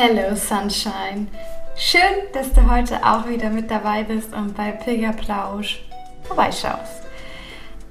Hello 0.00 0.36
Sunshine. 0.36 1.26
Schön, 1.76 2.00
dass 2.32 2.52
du 2.52 2.70
heute 2.70 3.04
auch 3.04 3.26
wieder 3.26 3.50
mit 3.50 3.68
dabei 3.68 4.04
bist 4.04 4.32
und 4.32 4.56
bei 4.56 4.70
Pilgerplausch 4.70 5.82
vorbeischaust. 6.22 7.02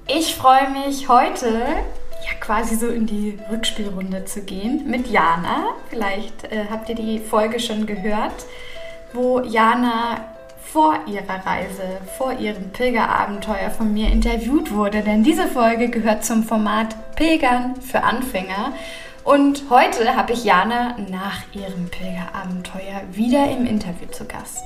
Ich 0.07 0.34
freue 0.34 0.70
mich 0.70 1.09
heute 1.09 1.49
ja 1.49 2.34
quasi 2.39 2.75
so 2.75 2.88
in 2.88 3.07
die 3.07 3.38
Rückspielrunde 3.51 4.23
zu 4.23 4.43
gehen 4.43 4.89
mit 4.89 5.07
Jana. 5.07 5.73
Vielleicht 5.89 6.45
äh, 6.45 6.67
habt 6.71 6.88
ihr 6.88 6.95
die 6.95 7.20
Folge 7.20 7.59
schon 7.59 7.85
gehört, 7.85 8.45
wo 9.12 9.41
Jana 9.41 10.21
vor 10.62 10.99
ihrer 11.07 11.45
Reise, 11.45 11.99
vor 12.17 12.31
ihrem 12.31 12.70
Pilgerabenteuer 12.70 13.70
von 13.70 13.93
mir 13.93 14.09
interviewt 14.09 14.73
wurde. 14.73 15.01
Denn 15.01 15.26
diese 15.26 15.48
Folge 15.48 15.89
gehört 15.89 16.23
zum 16.23 16.43
Format 16.43 17.15
Pilgern 17.17 17.76
für 17.82 18.01
Anfänger. 18.01 18.71
Und 19.27 19.65
heute 19.70 20.15
habe 20.15 20.31
ich 20.31 20.45
Jana 20.45 20.95
nach 21.09 21.41
ihrem 21.51 21.89
Pilgerabenteuer 21.89 23.01
wieder 23.11 23.51
im 23.51 23.65
Interview 23.65 24.07
zu 24.07 24.23
Gast. 24.23 24.63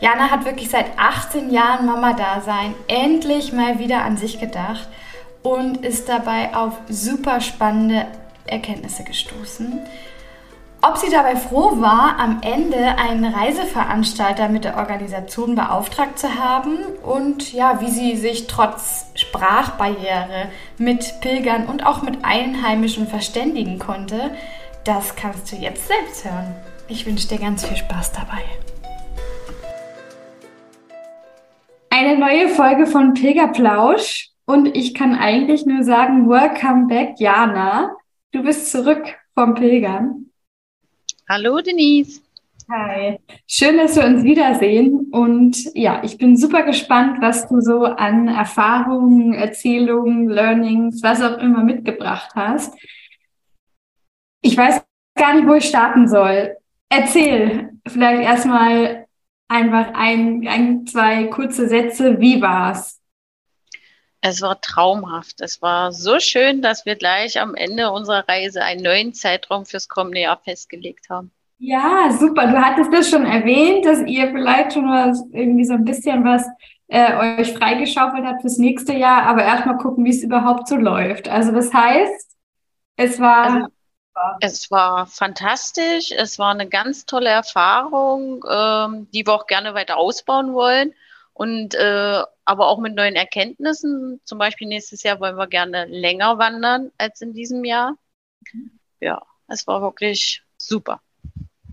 Jana 0.00 0.30
hat 0.30 0.46
wirklich 0.46 0.70
seit 0.70 0.86
18 0.98 1.50
Jahren 1.50 1.84
Mama-Dasein 1.84 2.74
endlich 2.86 3.52
mal 3.52 3.78
wieder 3.78 4.04
an 4.04 4.16
sich 4.16 4.40
gedacht 4.40 4.88
und 5.42 5.84
ist 5.84 6.08
dabei 6.08 6.54
auf 6.54 6.78
super 6.88 7.42
spannende 7.42 8.06
Erkenntnisse 8.46 9.04
gestoßen. 9.04 9.80
Ob 10.80 10.96
sie 10.96 11.10
dabei 11.10 11.34
froh 11.34 11.80
war, 11.80 12.20
am 12.20 12.40
Ende 12.40 12.78
einen 12.98 13.24
Reiseveranstalter 13.24 14.48
mit 14.48 14.62
der 14.62 14.76
Organisation 14.76 15.56
beauftragt 15.56 16.20
zu 16.20 16.36
haben 16.36 16.78
und 17.02 17.52
ja, 17.52 17.80
wie 17.80 17.90
sie 17.90 18.16
sich 18.16 18.46
trotz 18.46 19.10
Sprachbarriere 19.16 20.50
mit 20.78 21.20
Pilgern 21.20 21.66
und 21.66 21.84
auch 21.84 22.02
mit 22.02 22.24
Einheimischen 22.24 23.08
verständigen 23.08 23.80
konnte, 23.80 24.30
das 24.84 25.16
kannst 25.16 25.50
du 25.50 25.56
jetzt 25.56 25.88
selbst 25.88 26.24
hören. 26.24 26.54
Ich 26.86 27.04
wünsche 27.06 27.26
dir 27.26 27.38
ganz 27.38 27.66
viel 27.66 27.76
Spaß 27.76 28.12
dabei. 28.12 28.44
Eine 31.90 32.16
neue 32.16 32.50
Folge 32.50 32.86
von 32.86 33.14
Pilgerplausch 33.14 34.30
und 34.46 34.76
ich 34.76 34.94
kann 34.94 35.16
eigentlich 35.16 35.66
nur 35.66 35.82
sagen, 35.82 36.28
welcome 36.28 36.86
back, 36.86 37.18
Jana. 37.18 37.96
Du 38.30 38.44
bist 38.44 38.70
zurück 38.70 39.16
vom 39.34 39.54
Pilgern. 39.54 40.27
Hallo 41.30 41.60
Denise. 41.60 42.22
Hi. 42.70 43.18
Schön, 43.46 43.76
dass 43.76 43.96
wir 43.96 44.06
uns 44.06 44.24
wiedersehen. 44.24 45.10
Und 45.10 45.58
ja, 45.74 46.02
ich 46.02 46.16
bin 46.16 46.38
super 46.38 46.62
gespannt, 46.62 47.18
was 47.20 47.46
du 47.48 47.60
so 47.60 47.84
an 47.84 48.28
Erfahrungen, 48.28 49.34
Erzählungen, 49.34 50.30
Learnings, 50.30 51.02
was 51.02 51.20
auch 51.20 51.36
immer 51.36 51.62
mitgebracht 51.64 52.30
hast. 52.34 52.74
Ich 54.40 54.56
weiß 54.56 54.82
gar 55.18 55.34
nicht, 55.34 55.46
wo 55.46 55.52
ich 55.52 55.64
starten 55.64 56.08
soll. 56.08 56.56
Erzähl 56.88 57.72
vielleicht 57.86 58.22
erstmal 58.22 59.06
einfach 59.48 59.92
ein, 59.92 60.48
ein, 60.48 60.86
zwei 60.86 61.24
kurze 61.24 61.68
Sätze. 61.68 62.18
Wie 62.20 62.40
war's? 62.40 63.02
Es 64.20 64.42
war 64.42 64.60
traumhaft. 64.60 65.40
Es 65.40 65.62
war 65.62 65.92
so 65.92 66.18
schön, 66.18 66.60
dass 66.62 66.86
wir 66.86 66.96
gleich 66.96 67.40
am 67.40 67.54
Ende 67.54 67.90
unserer 67.90 68.28
Reise 68.28 68.62
einen 68.62 68.82
neuen 68.82 69.14
Zeitraum 69.14 69.64
fürs 69.64 69.88
kommende 69.88 70.20
Jahr 70.20 70.40
festgelegt 70.42 71.08
haben. 71.08 71.30
Ja, 71.58 72.10
super. 72.12 72.46
Du 72.46 72.56
hattest 72.56 72.92
das 72.92 73.10
schon 73.10 73.26
erwähnt, 73.26 73.84
dass 73.84 74.00
ihr 74.06 74.30
vielleicht 74.30 74.72
schon 74.72 74.88
was, 74.88 75.24
irgendwie 75.32 75.64
so 75.64 75.74
ein 75.74 75.84
bisschen 75.84 76.24
was 76.24 76.44
äh, 76.88 77.40
euch 77.40 77.52
freigeschaufelt 77.52 78.24
habt 78.24 78.42
fürs 78.42 78.58
nächste 78.58 78.92
Jahr, 78.94 79.24
aber 79.24 79.42
erstmal 79.42 79.76
gucken, 79.76 80.04
wie 80.04 80.10
es 80.10 80.22
überhaupt 80.22 80.68
so 80.68 80.76
läuft. 80.76 81.28
Also 81.28 81.52
das 81.52 81.72
heißt, 81.72 82.36
es 82.96 83.20
war. 83.20 83.44
Also, 83.44 83.66
es 84.40 84.70
war 84.70 85.06
fantastisch. 85.06 86.10
Es 86.10 86.40
war 86.40 86.50
eine 86.50 86.68
ganz 86.68 87.06
tolle 87.06 87.28
Erfahrung, 87.28 88.44
ähm, 88.50 89.08
die 89.12 89.24
wir 89.24 89.32
auch 89.32 89.46
gerne 89.46 89.74
weiter 89.74 89.96
ausbauen 89.96 90.54
wollen. 90.54 90.92
Und 91.38 91.76
äh, 91.76 92.22
aber 92.44 92.66
auch 92.66 92.80
mit 92.80 92.96
neuen 92.96 93.14
Erkenntnissen. 93.14 94.20
Zum 94.24 94.38
Beispiel 94.38 94.66
nächstes 94.66 95.04
Jahr 95.04 95.20
wollen 95.20 95.36
wir 95.36 95.46
gerne 95.46 95.84
länger 95.84 96.36
wandern 96.36 96.90
als 96.98 97.20
in 97.20 97.32
diesem 97.32 97.64
Jahr. 97.64 97.96
Ja, 98.98 99.22
es 99.46 99.64
war 99.68 99.80
wirklich 99.80 100.42
super. 100.56 101.00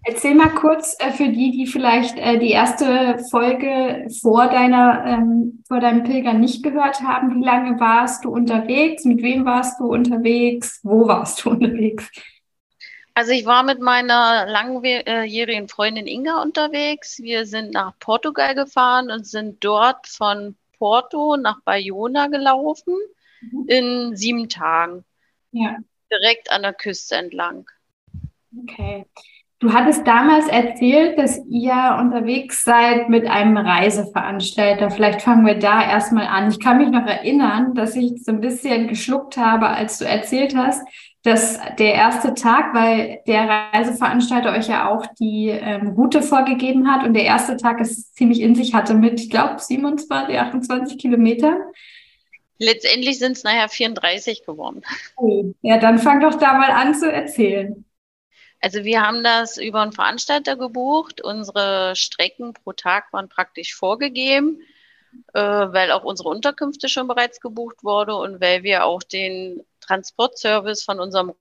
Erzähl 0.03 0.35
mal 0.35 0.53
kurz 0.53 0.95
äh, 0.99 1.11
für 1.11 1.29
die, 1.29 1.49
die 1.49 1.65
vielleicht 1.65 2.15
äh, 2.19 2.37
die 2.37 2.51
erste 2.51 3.17
Folge 3.31 4.07
vor 4.21 4.49
deiner 4.49 5.03
ähm, 5.03 5.63
vor 5.67 5.79
deinem 5.79 6.03
Pilgern 6.03 6.39
nicht 6.39 6.61
gehört 6.61 7.01
haben. 7.01 7.33
Wie 7.33 7.43
lange 7.43 7.79
warst 7.79 8.23
du 8.23 8.29
unterwegs? 8.29 9.03
Mit 9.03 9.23
wem 9.23 9.45
warst 9.45 9.79
du 9.79 9.85
unterwegs? 9.87 10.79
Wo 10.83 11.07
warst 11.07 11.43
du 11.43 11.49
unterwegs? 11.49 12.11
Also 13.15 13.31
ich 13.31 13.45
war 13.45 13.63
mit 13.63 13.79
meiner 13.79 14.45
langjährigen 14.45 15.69
Freundin 15.69 16.05
Inga 16.05 16.41
unterwegs. 16.41 17.19
Wir 17.21 17.45
sind 17.45 17.73
nach 17.73 17.93
Portugal 17.99 18.55
gefahren 18.55 19.09
und 19.09 19.25
sind 19.25 19.63
dort 19.63 20.05
von 20.05 20.57
Porto 20.77 21.37
nach 21.37 21.61
Bayona 21.61 22.27
gelaufen 22.27 22.93
mhm. 23.39 23.65
in 23.67 24.15
sieben 24.17 24.49
Tagen. 24.49 25.05
Ja. 25.51 25.77
Direkt 26.11 26.51
an 26.51 26.63
der 26.63 26.73
Küste 26.73 27.15
entlang. 27.15 27.69
Okay. 28.63 29.05
Du 29.59 29.71
hattest 29.71 30.05
damals 30.05 30.47
erzählt, 30.49 31.17
dass 31.17 31.39
ihr 31.47 31.97
unterwegs 31.97 32.65
seid 32.65 33.07
mit 33.07 33.25
einem 33.25 33.55
Reiseveranstalter. 33.55 34.91
Vielleicht 34.91 35.21
fangen 35.21 35.45
wir 35.45 35.57
da 35.57 35.81
erstmal 35.81 36.27
an. 36.27 36.49
Ich 36.49 36.59
kann 36.59 36.79
mich 36.79 36.89
noch 36.89 37.07
erinnern, 37.07 37.73
dass 37.73 37.95
ich 37.95 38.21
so 38.23 38.33
ein 38.33 38.41
bisschen 38.41 38.89
geschluckt 38.89 39.37
habe, 39.37 39.67
als 39.67 39.99
du 39.99 40.05
erzählt 40.05 40.53
hast, 40.57 40.85
dass 41.25 41.57
der 41.79 41.95
erste 41.95 42.35
Tag, 42.35 42.75
weil 42.75 43.23
der 43.25 43.49
Reiseveranstalter 43.73 44.53
euch 44.55 44.67
ja 44.67 44.87
auch 44.87 45.07
die 45.19 45.49
ähm, 45.49 45.89
Route 45.89 46.21
vorgegeben 46.21 46.91
hat 46.91 47.03
und 47.03 47.15
der 47.15 47.23
erste 47.23 47.57
Tag 47.57 47.81
es 47.81 48.13
ziemlich 48.13 48.41
in 48.41 48.53
sich 48.53 48.75
hatte 48.75 48.93
mit, 48.93 49.19
ich 49.19 49.31
glaube, 49.31 49.59
27, 49.59 50.37
28 50.37 50.99
Kilometern. 50.99 51.57
Letztendlich 52.59 53.17
sind 53.17 53.31
es 53.31 53.43
nachher 53.43 53.69
34 53.69 54.45
geworden. 54.45 54.83
Oh, 55.17 55.51
ja, 55.63 55.79
dann 55.79 55.97
fang 55.97 56.19
doch 56.19 56.35
da 56.35 56.53
mal 56.53 56.69
an 56.69 56.93
zu 56.93 57.11
erzählen. 57.11 57.83
Also 58.61 58.83
wir 58.83 59.01
haben 59.01 59.23
das 59.23 59.57
über 59.57 59.81
einen 59.81 59.93
Veranstalter 59.93 60.55
gebucht. 60.55 61.21
Unsere 61.21 61.95
Strecken 61.95 62.53
pro 62.53 62.73
Tag 62.73 63.11
waren 63.13 63.29
praktisch 63.29 63.73
vorgegeben, 63.73 64.61
äh, 65.33 65.41
weil 65.41 65.91
auch 65.91 66.03
unsere 66.03 66.29
Unterkünfte 66.29 66.87
schon 66.87 67.07
bereits 67.07 67.41
gebucht 67.41 67.83
wurde 67.83 68.15
und 68.15 68.39
weil 68.41 68.61
wir 68.61 68.85
auch 68.85 69.01
den 69.01 69.63
Transportservice 69.85 70.83
von 70.83 70.99
unserem 70.99 71.33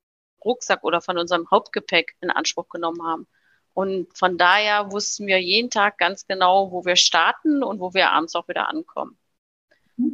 Rucksack 0.45 0.85
oder 0.85 1.01
von 1.01 1.19
unserem 1.19 1.51
Hauptgepäck 1.51 2.17
in 2.21 2.31
Anspruch 2.31 2.69
genommen 2.69 3.03
haben. 3.03 3.27
Und 3.73 4.17
von 4.17 4.39
daher 4.39 4.93
wussten 4.93 5.27
wir 5.27 5.41
jeden 5.41 5.71
Tag 5.71 5.99
ganz 5.99 6.27
genau, 6.27 6.71
wo 6.71 6.85
wir 6.85 6.97
starten 6.97 7.63
und 7.65 7.81
wo 7.81 7.93
wir 7.95 8.11
abends 8.11 8.35
auch 8.37 8.47
wieder 8.49 8.69
ankommen. 8.69 9.19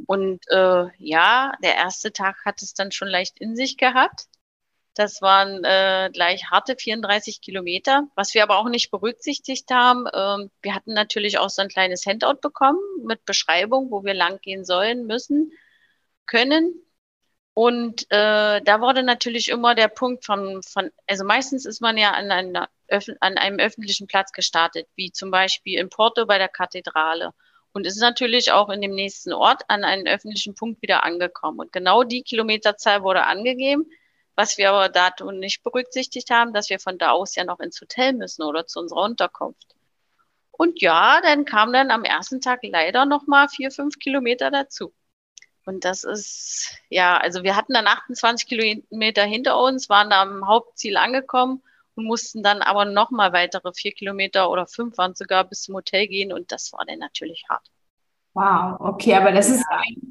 Und 0.07 0.41
äh, 0.49 0.87
ja, 0.99 1.53
der 1.63 1.77
erste 1.77 2.13
Tag 2.13 2.45
hat 2.45 2.63
es 2.63 2.75
dann 2.75 2.93
schon 2.93 3.09
leicht 3.09 3.39
in 3.39 3.57
sich 3.57 3.77
gehabt. 3.77 4.27
Das 4.95 5.23
waren 5.23 5.65
äh, 5.65 6.11
gleich 6.13 6.51
harte 6.51 6.77
34 6.77 7.41
Kilometer, 7.41 8.09
was 8.17 8.35
wir 8.35 8.43
aber 8.43 8.59
auch 8.59 8.69
nicht 8.69 8.91
berücksichtigt 8.91 9.71
haben. 9.71 10.07
Ähm, 10.13 10.51
wir 10.63 10.75
hatten 10.75 10.93
natürlich 10.93 11.39
auch 11.39 11.49
so 11.49 11.63
ein 11.63 11.69
kleines 11.69 12.05
Handout 12.07 12.41
bekommen 12.43 12.81
mit 13.05 13.25
Beschreibung, 13.25 13.91
wo 13.91 14.05
wir 14.05 14.15
lang 14.15 14.41
gehen 14.41 14.65
sollen, 14.65 15.07
müssen, 15.07 15.53
können. 16.27 16.75
Und 17.63 18.11
äh, 18.11 18.63
da 18.63 18.81
wurde 18.81 19.03
natürlich 19.03 19.51
immer 19.51 19.75
der 19.75 19.89
Punkt 19.89 20.25
von, 20.25 20.63
von, 20.63 20.91
also 21.07 21.27
meistens 21.27 21.67
ist 21.67 21.83
man 21.83 21.99
ja 21.99 22.13
an, 22.13 22.31
einer, 22.31 22.71
an 23.21 23.37
einem 23.37 23.59
öffentlichen 23.59 24.07
Platz 24.07 24.33
gestartet, 24.33 24.89
wie 24.97 25.13
zum 25.13 25.31
Beispiel 25.31 25.79
in 25.79 25.91
Porto 25.91 26.25
bei 26.25 26.39
der 26.39 26.49
Kathedrale. 26.49 27.33
Und 27.75 27.87
ist 27.87 28.01
natürlich 28.01 28.51
auch 28.51 28.71
in 28.71 28.81
dem 28.81 28.93
nächsten 28.93 29.35
Ort 29.35 29.65
an 29.69 29.85
einen 29.85 30.09
öffentlichen 30.09 30.55
Punkt 30.55 30.81
wieder 30.81 31.05
angekommen. 31.05 31.59
Und 31.59 31.71
genau 31.71 32.03
die 32.03 32.23
Kilometerzahl 32.23 33.03
wurde 33.03 33.27
angegeben. 33.27 33.91
Was 34.37 34.57
wir 34.57 34.71
aber 34.71 34.89
dazu 34.89 35.31
nicht 35.31 35.63
berücksichtigt 35.63 36.31
haben, 36.31 36.55
dass 36.55 36.71
wir 36.71 36.81
von 36.81 36.97
da 36.97 37.11
aus 37.11 37.35
ja 37.35 37.45
noch 37.45 37.61
ins 37.61 37.79
Hotel 37.79 38.15
müssen 38.15 38.43
oder 38.43 38.67
zu 38.67 38.81
unserer 38.81 39.03
Unterkunft. 39.03 39.77
Und 40.51 40.81
ja, 40.81 41.21
dann 41.21 41.45
kam 41.45 41.75
dann 41.75 41.91
am 41.91 42.05
ersten 42.05 42.41
Tag 42.41 42.61
leider 42.63 43.05
nochmal 43.05 43.49
vier, 43.51 43.71
fünf 43.71 43.99
Kilometer 43.99 44.51
dazu. 44.51 44.95
Und 45.71 45.85
das 45.85 46.03
ist, 46.03 46.77
ja, 46.89 47.17
also 47.17 47.45
wir 47.45 47.55
hatten 47.55 47.75
dann 47.75 47.87
28 47.87 48.49
Kilometer 48.49 49.23
hinter 49.23 49.57
uns, 49.63 49.89
waren 49.89 50.11
da 50.11 50.23
am 50.23 50.49
Hauptziel 50.49 50.97
angekommen 50.97 51.63
und 51.95 52.07
mussten 52.07 52.43
dann 52.43 52.61
aber 52.61 52.87
nochmal 52.87 53.33
weitere 53.33 53.73
vier 53.73 53.93
Kilometer 53.93 54.51
oder 54.51 54.67
fünf 54.67 54.99
waren 54.99 55.15
sogar 55.15 55.45
bis 55.45 55.63
zum 55.63 55.77
Hotel 55.77 56.09
gehen 56.09 56.33
und 56.33 56.51
das 56.51 56.73
war 56.73 56.85
dann 56.87 56.99
natürlich 56.99 57.45
hart. 57.49 57.71
Wow, 58.41 58.77
okay, 58.81 59.15
aber 59.17 59.33
das 59.33 59.51
ist 59.51 59.63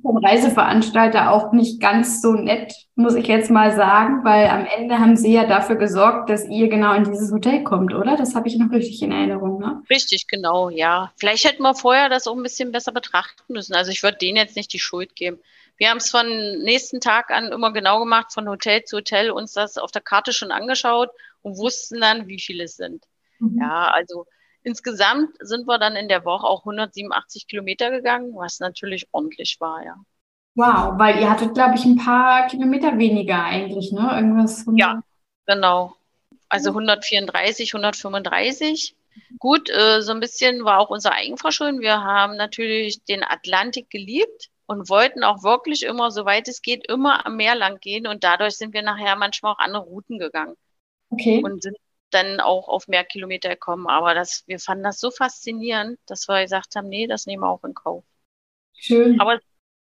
vom 0.04 0.18
Reiseveranstalter 0.18 1.32
auch 1.32 1.52
nicht 1.52 1.82
ganz 1.82 2.22
so 2.22 2.34
nett, 2.34 2.72
muss 2.94 3.16
ich 3.16 3.26
jetzt 3.26 3.50
mal 3.50 3.76
sagen, 3.76 4.24
weil 4.24 4.46
am 4.50 4.68
Ende 4.68 5.00
haben 5.00 5.18
sie 5.18 5.34
ja 5.34 5.48
dafür 5.48 5.78
gesorgt, 5.78 6.30
dass 6.30 6.48
ihr 6.48 6.68
genau 6.68 6.94
in 6.94 7.06
dieses 7.06 7.32
Hotel 7.32 7.64
kommt, 7.64 7.92
oder? 7.92 8.18
Das 8.18 8.36
habe 8.36 8.48
ich 8.48 8.56
noch 8.56 8.70
richtig 8.72 9.02
in 9.02 9.12
Erinnerung, 9.12 9.60
ne? 9.60 9.82
Richtig, 9.90 10.28
genau, 10.28 10.70
ja. 10.70 11.12
Vielleicht 11.18 11.44
hätten 11.44 11.64
wir 11.64 11.74
vorher 11.74 12.08
das 12.08 12.28
auch 12.28 12.36
ein 12.36 12.44
bisschen 12.44 12.72
besser 12.72 12.92
betrachten 12.92 13.52
müssen. 13.52 13.74
Also 13.74 13.90
ich 13.90 14.04
würde 14.04 14.20
denen 14.20 14.38
jetzt 14.38 14.56
nicht 14.56 14.72
die 14.74 14.80
Schuld 14.80 15.16
geben. 15.16 15.40
Wir 15.78 15.90
haben 15.90 15.98
es 15.98 16.12
von 16.12 16.28
nächsten 16.62 17.02
Tag 17.02 17.32
an 17.32 17.48
immer 17.48 17.74
genau 17.74 17.98
gemacht, 17.98 18.32
von 18.32 18.48
Hotel 18.48 18.84
zu 18.84 18.98
Hotel, 18.98 19.32
uns 19.32 19.54
das 19.54 19.80
auf 19.80 19.90
der 19.90 20.04
Karte 20.04 20.34
schon 20.34 20.52
angeschaut 20.52 21.10
und 21.42 21.58
wussten 21.58 22.00
dann, 22.00 22.28
wie 22.28 22.40
viele 22.40 22.66
es 22.66 22.76
sind. 22.76 23.06
Mhm. 23.40 23.58
Ja, 23.60 23.90
also 23.92 24.28
insgesamt 24.70 25.36
sind 25.40 25.68
wir 25.68 25.80
dann 25.80 25.96
in 25.96 26.08
der 26.08 26.24
Woche 26.26 26.46
auch 26.46 26.62
187 26.62 27.48
Kilometer 27.48 27.90
gegangen, 27.90 28.36
was 28.36 28.60
natürlich 28.60 29.08
ordentlich 29.12 29.58
war, 29.60 29.84
ja. 29.84 29.96
Wow, 30.56 31.00
weil 31.00 31.20
ihr 31.20 31.30
hattet, 31.30 31.54
glaube 31.54 31.76
ich, 31.76 31.86
ein 31.86 31.96
paar 31.96 32.48
Kilometer 32.48 32.98
weniger 32.98 33.44
eigentlich, 33.44 33.92
ne? 33.92 34.12
Irgendwas. 34.14 34.62
100... 34.62 34.80
Ja, 34.80 35.02
genau. 35.46 35.96
Also 36.50 36.70
134, 36.70 37.74
135. 37.74 38.96
Gut, 39.40 39.70
äh, 39.70 40.02
so 40.02 40.12
ein 40.12 40.20
bisschen 40.20 40.64
war 40.66 40.80
auch 40.80 40.90
unser 40.90 41.14
Eigenverschulden. 41.14 41.82
Wir 41.82 42.04
haben 42.04 42.36
natürlich 42.36 43.04
den 43.06 43.24
Atlantik 43.24 43.90
geliebt 43.90 44.50
und 44.66 44.90
wollten 44.90 45.24
auch 45.24 45.44
wirklich 45.44 45.84
immer, 45.84 46.12
soweit 46.12 46.48
es 46.48 46.62
geht, 46.62 46.88
immer 46.88 47.26
am 47.26 47.38
Meer 47.38 47.56
lang 47.56 47.80
gehen. 47.80 48.06
Und 48.06 48.24
dadurch 48.24 48.56
sind 48.56 48.74
wir 48.74 48.82
nachher 48.82 49.16
manchmal 49.16 49.54
auch 49.54 49.60
andere 49.60 49.84
Routen 49.84 50.20
gegangen. 50.20 50.56
Okay. 51.10 51.42
Und 51.44 51.64
sind 51.64 51.78
dann 52.12 52.40
auch 52.40 52.68
auf 52.68 52.88
mehr 52.88 53.04
Kilometer 53.04 53.50
gekommen. 53.50 53.88
Aber 53.88 54.14
das, 54.14 54.44
wir 54.48 54.60
fanden 54.60 54.84
das 54.84 55.00
so 55.00 55.12
faszinierend, 55.12 56.00
dass 56.06 56.28
wir 56.28 56.42
gesagt 56.42 56.76
haben, 56.76 56.90
nee, 56.90 57.08
das 57.08 57.26
nehmen 57.26 57.44
wir 57.44 57.50
auch 57.50 57.64
in 57.64 57.74
Kauf. 57.74 58.04
Schön. 58.74 59.20
Aber 59.20 59.36
es 59.36 59.44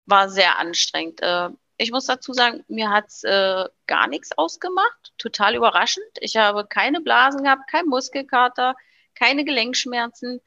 war 0.05 0.29
sehr 0.29 0.59
anstrengend. 0.59 1.21
Äh, 1.21 1.49
ich 1.77 1.91
muss 1.91 2.05
dazu 2.05 2.33
sagen, 2.33 2.63
mir 2.67 2.91
hat's 2.91 3.23
äh, 3.23 3.65
gar 3.87 4.07
nichts 4.07 4.37
ausgemacht. 4.37 5.13
Total 5.17 5.55
überraschend. 5.55 6.05
Ich 6.19 6.37
habe 6.37 6.67
keine 6.67 7.01
Blasen 7.01 7.43
gehabt, 7.43 7.69
kein 7.69 7.87
Muskelkater, 7.87 8.75
keine 9.15 9.43
Gelenkschmerzen. 9.45 10.41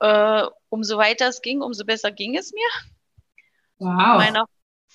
Äh, 0.00 0.42
umso 0.68 0.98
weiter 0.98 1.28
es 1.28 1.40
ging, 1.40 1.62
umso 1.62 1.84
besser 1.86 2.12
ging 2.12 2.36
es 2.36 2.52
mir. 2.52 2.68
Wow. 3.78 4.18
Meiner 4.18 4.46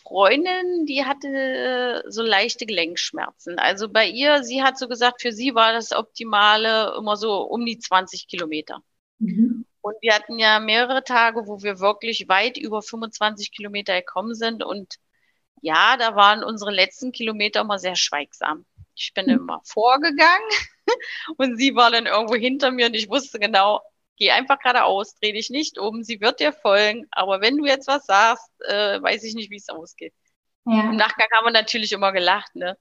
Freundin, 0.04 0.86
die 0.86 1.06
hatte 1.06 1.28
äh, 1.28 2.04
so 2.10 2.22
leichte 2.24 2.66
Gelenkschmerzen. 2.66 3.60
Also 3.60 3.90
bei 3.90 4.08
ihr, 4.08 4.44
sie 4.44 4.64
hat 4.64 4.78
so 4.78 4.88
gesagt, 4.88 5.22
für 5.22 5.32
sie 5.32 5.56
war 5.56 5.74
das 5.74 5.92
Optimale 5.92 6.96
immer 6.98 7.16
so 7.18 7.42
um 7.42 7.66
die 7.66 7.78
20 7.78 8.28
Kilometer. 8.28 8.82
Mhm. 9.20 9.66
Und 9.82 9.96
wir 10.02 10.14
hatten 10.14 10.38
ja 10.40 10.60
mehrere 10.60 11.04
Tage, 11.04 11.48
wo 11.48 11.62
wir 11.64 11.80
wirklich 11.80 12.28
weit 12.28 12.58
über 12.58 12.82
25 12.82 13.52
Kilometer 13.52 14.00
gekommen 14.00 14.36
sind. 14.36 14.64
Und 14.64 14.96
ja, 15.62 15.98
da 15.98 16.16
waren 16.16 16.44
unsere 16.44 16.72
letzten 16.72 17.12
Kilometer 17.12 17.62
immer 17.62 17.80
sehr 17.80 17.96
schweigsam. 17.96 18.66
Ich 18.96 19.14
bin 19.14 19.26
mhm. 19.26 19.34
immer 19.34 19.62
vorgegangen 19.64 20.50
und 21.38 21.58
sie 21.58 21.76
war 21.76 21.92
dann 21.92 22.06
irgendwo 22.06 22.36
hinter 22.36 22.72
mir 22.72 22.88
und 22.88 22.96
ich 22.96 23.10
wusste 23.10 23.40
genau, 23.40 23.82
geh 24.18 24.32
einfach 24.32 24.60
geradeaus, 24.60 25.16
dreh 25.16 25.32
dich 25.32 25.50
nicht 25.50 25.78
um, 25.78 26.04
sie 26.04 26.22
wird 26.22 26.40
dir 26.40 26.54
folgen, 26.54 27.08
aber 27.12 27.42
wenn 27.42 27.58
du 27.58 27.66
jetzt 27.66 27.88
was 27.88 28.06
sagst, 28.06 28.50
äh, 28.68 29.02
weiß 29.02 29.24
ich 29.24 29.36
nicht, 29.36 29.50
wie 29.50 29.58
es 29.58 29.70
ausgeht. 29.70 30.14
Ja. 30.66 30.82
Im 30.82 30.96
Nachgang 30.96 31.28
haben 31.34 31.46
wir 31.46 31.52
natürlich 31.52 31.92
immer 31.92 32.12
gelacht, 32.12 32.56
ne? 32.56 32.78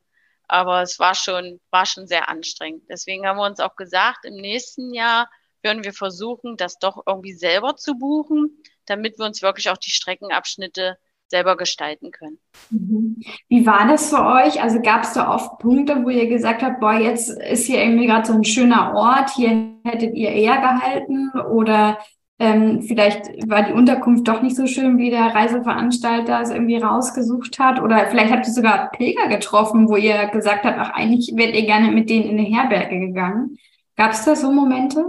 Aber 0.49 0.83
es 0.83 0.99
war 0.99 1.15
schon, 1.15 1.61
war 1.71 1.87
schon 1.87 2.07
sehr 2.07 2.29
anstrengend. 2.29 2.85
Deswegen 2.89 3.27
haben 3.27 3.37
wir 3.37 3.47
uns 3.47 3.61
auch 3.61 3.77
gesagt, 3.77 4.25
im 4.25 4.35
nächsten 4.35 4.93
Jahr 4.93 5.31
würden 5.63 5.85
wir 5.85 5.93
versuchen, 5.93 6.57
das 6.57 6.79
doch 6.79 7.03
irgendwie 7.07 7.33
selber 7.33 7.77
zu 7.77 7.95
buchen, 7.97 8.63
damit 8.87 9.19
wir 9.19 9.27
uns 9.27 9.43
wirklich 9.43 9.71
auch 9.71 9.77
die 9.77 9.91
Streckenabschnitte 9.91 10.99
selber 11.31 11.57
gestalten 11.57 12.11
können. 12.11 12.39
Mhm. 12.71 13.23
Wie 13.49 13.65
war 13.65 13.87
das 13.87 14.11
für 14.11 14.25
euch? 14.25 14.63
Also 14.63 14.81
gab 14.81 15.05
es 15.05 15.13
da 15.13 15.33
oft 15.33 15.59
Punkte, 15.59 16.05
wo 16.05 16.11
ihr 16.11 16.29
gesagt 16.29 16.63
habt, 16.63 16.81
boah, 16.81 16.95
jetzt 16.95 17.31
ist 17.31 17.67
hier 17.67 17.83
irgendwie 17.83 18.07
gerade 18.07 18.27
so 18.27 18.35
ein 18.35 18.45
schöner 18.45 18.95
Ort, 18.95 19.31
hier 19.31 19.75
hättet 19.85 20.15
ihr 20.15 20.31
eher 20.31 20.57
gehalten 20.57 21.31
oder 21.53 21.99
ähm, 22.41 22.81
vielleicht 22.83 23.27
war 23.49 23.65
die 23.65 23.73
Unterkunft 23.73 24.27
doch 24.27 24.41
nicht 24.41 24.57
so 24.57 24.67
schön, 24.67 24.97
wie 24.97 25.11
der 25.11 25.27
Reiseveranstalter 25.35 26.41
es 26.41 26.51
irgendwie 26.51 26.79
rausgesucht 26.79 27.59
hat 27.59 27.81
oder 27.81 28.09
vielleicht 28.09 28.33
habt 28.33 28.47
ihr 28.47 28.53
sogar 28.53 28.91
Pilger 28.93 29.29
getroffen, 29.29 29.89
wo 29.89 29.97
ihr 29.97 30.27
gesagt 30.29 30.65
habt, 30.65 30.79
ach, 30.79 30.91
eigentlich 30.95 31.33
wärt 31.37 31.55
ihr 31.55 31.67
gerne 31.67 31.93
mit 31.93 32.09
denen 32.09 32.25
in 32.25 32.39
eine 32.39 32.49
Herberge 32.49 32.99
gegangen. 32.99 33.59
Gab 33.95 34.13
es 34.13 34.25
da 34.25 34.35
so 34.35 34.51
Momente? 34.51 35.05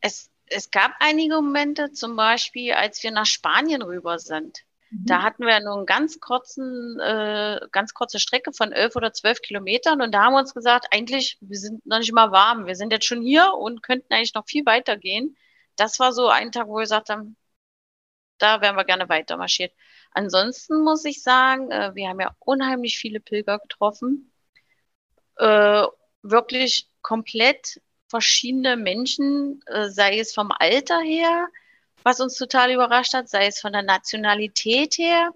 Es, 0.00 0.30
es 0.46 0.70
gab 0.70 0.92
einige 0.98 1.34
Momente, 1.34 1.92
zum 1.92 2.16
Beispiel, 2.16 2.72
als 2.72 3.02
wir 3.02 3.10
nach 3.10 3.26
Spanien 3.26 3.82
rüber 3.82 4.18
sind. 4.18 4.65
Da 5.04 5.18
mhm. 5.18 5.22
hatten 5.22 5.46
wir 5.46 5.60
nur 5.60 5.76
einen 5.76 5.86
ganz 5.86 6.20
kurzen, 6.20 6.98
äh, 7.00 7.60
ganz 7.72 7.92
kurze 7.92 8.18
Strecke 8.18 8.52
von 8.52 8.72
elf 8.72 8.96
oder 8.96 9.12
zwölf 9.12 9.42
Kilometern 9.42 10.00
und 10.00 10.12
da 10.12 10.24
haben 10.24 10.32
wir 10.34 10.40
uns 10.40 10.54
gesagt, 10.54 10.86
eigentlich, 10.92 11.36
wir 11.40 11.58
sind 11.58 11.84
noch 11.86 11.98
nicht 11.98 12.12
mal 12.12 12.30
warm. 12.32 12.66
Wir 12.66 12.76
sind 12.76 12.92
jetzt 12.92 13.06
schon 13.06 13.22
hier 13.22 13.52
und 13.54 13.82
könnten 13.82 14.12
eigentlich 14.12 14.34
noch 14.34 14.46
viel 14.46 14.64
weiter 14.64 14.96
gehen. 14.96 15.36
Das 15.76 15.98
war 16.00 16.12
so 16.12 16.28
ein 16.28 16.52
Tag, 16.52 16.68
wo 16.68 16.76
wir 16.76 16.82
gesagt 16.82 17.10
haben, 17.10 17.36
da 18.38 18.60
wären 18.60 18.76
wir 18.76 18.84
gerne 18.84 19.08
weiter 19.08 19.36
marschiert. 19.36 19.72
Ansonsten 20.12 20.82
muss 20.82 21.04
ich 21.04 21.22
sagen, 21.22 21.70
äh, 21.70 21.94
wir 21.94 22.08
haben 22.08 22.20
ja 22.20 22.34
unheimlich 22.38 22.98
viele 22.98 23.20
Pilger 23.20 23.58
getroffen. 23.58 24.32
Äh, 25.36 25.84
wirklich 26.22 26.88
komplett 27.02 27.80
verschiedene 28.08 28.76
Menschen, 28.76 29.60
äh, 29.66 29.88
sei 29.90 30.18
es 30.18 30.34
vom 30.34 30.52
Alter 30.52 31.00
her, 31.00 31.48
was 32.06 32.20
uns 32.20 32.36
total 32.36 32.70
überrascht 32.70 33.14
hat, 33.14 33.28
sei 33.28 33.48
es 33.48 33.58
von 33.58 33.72
der 33.72 33.82
Nationalität 33.82 34.96
her. 34.96 35.32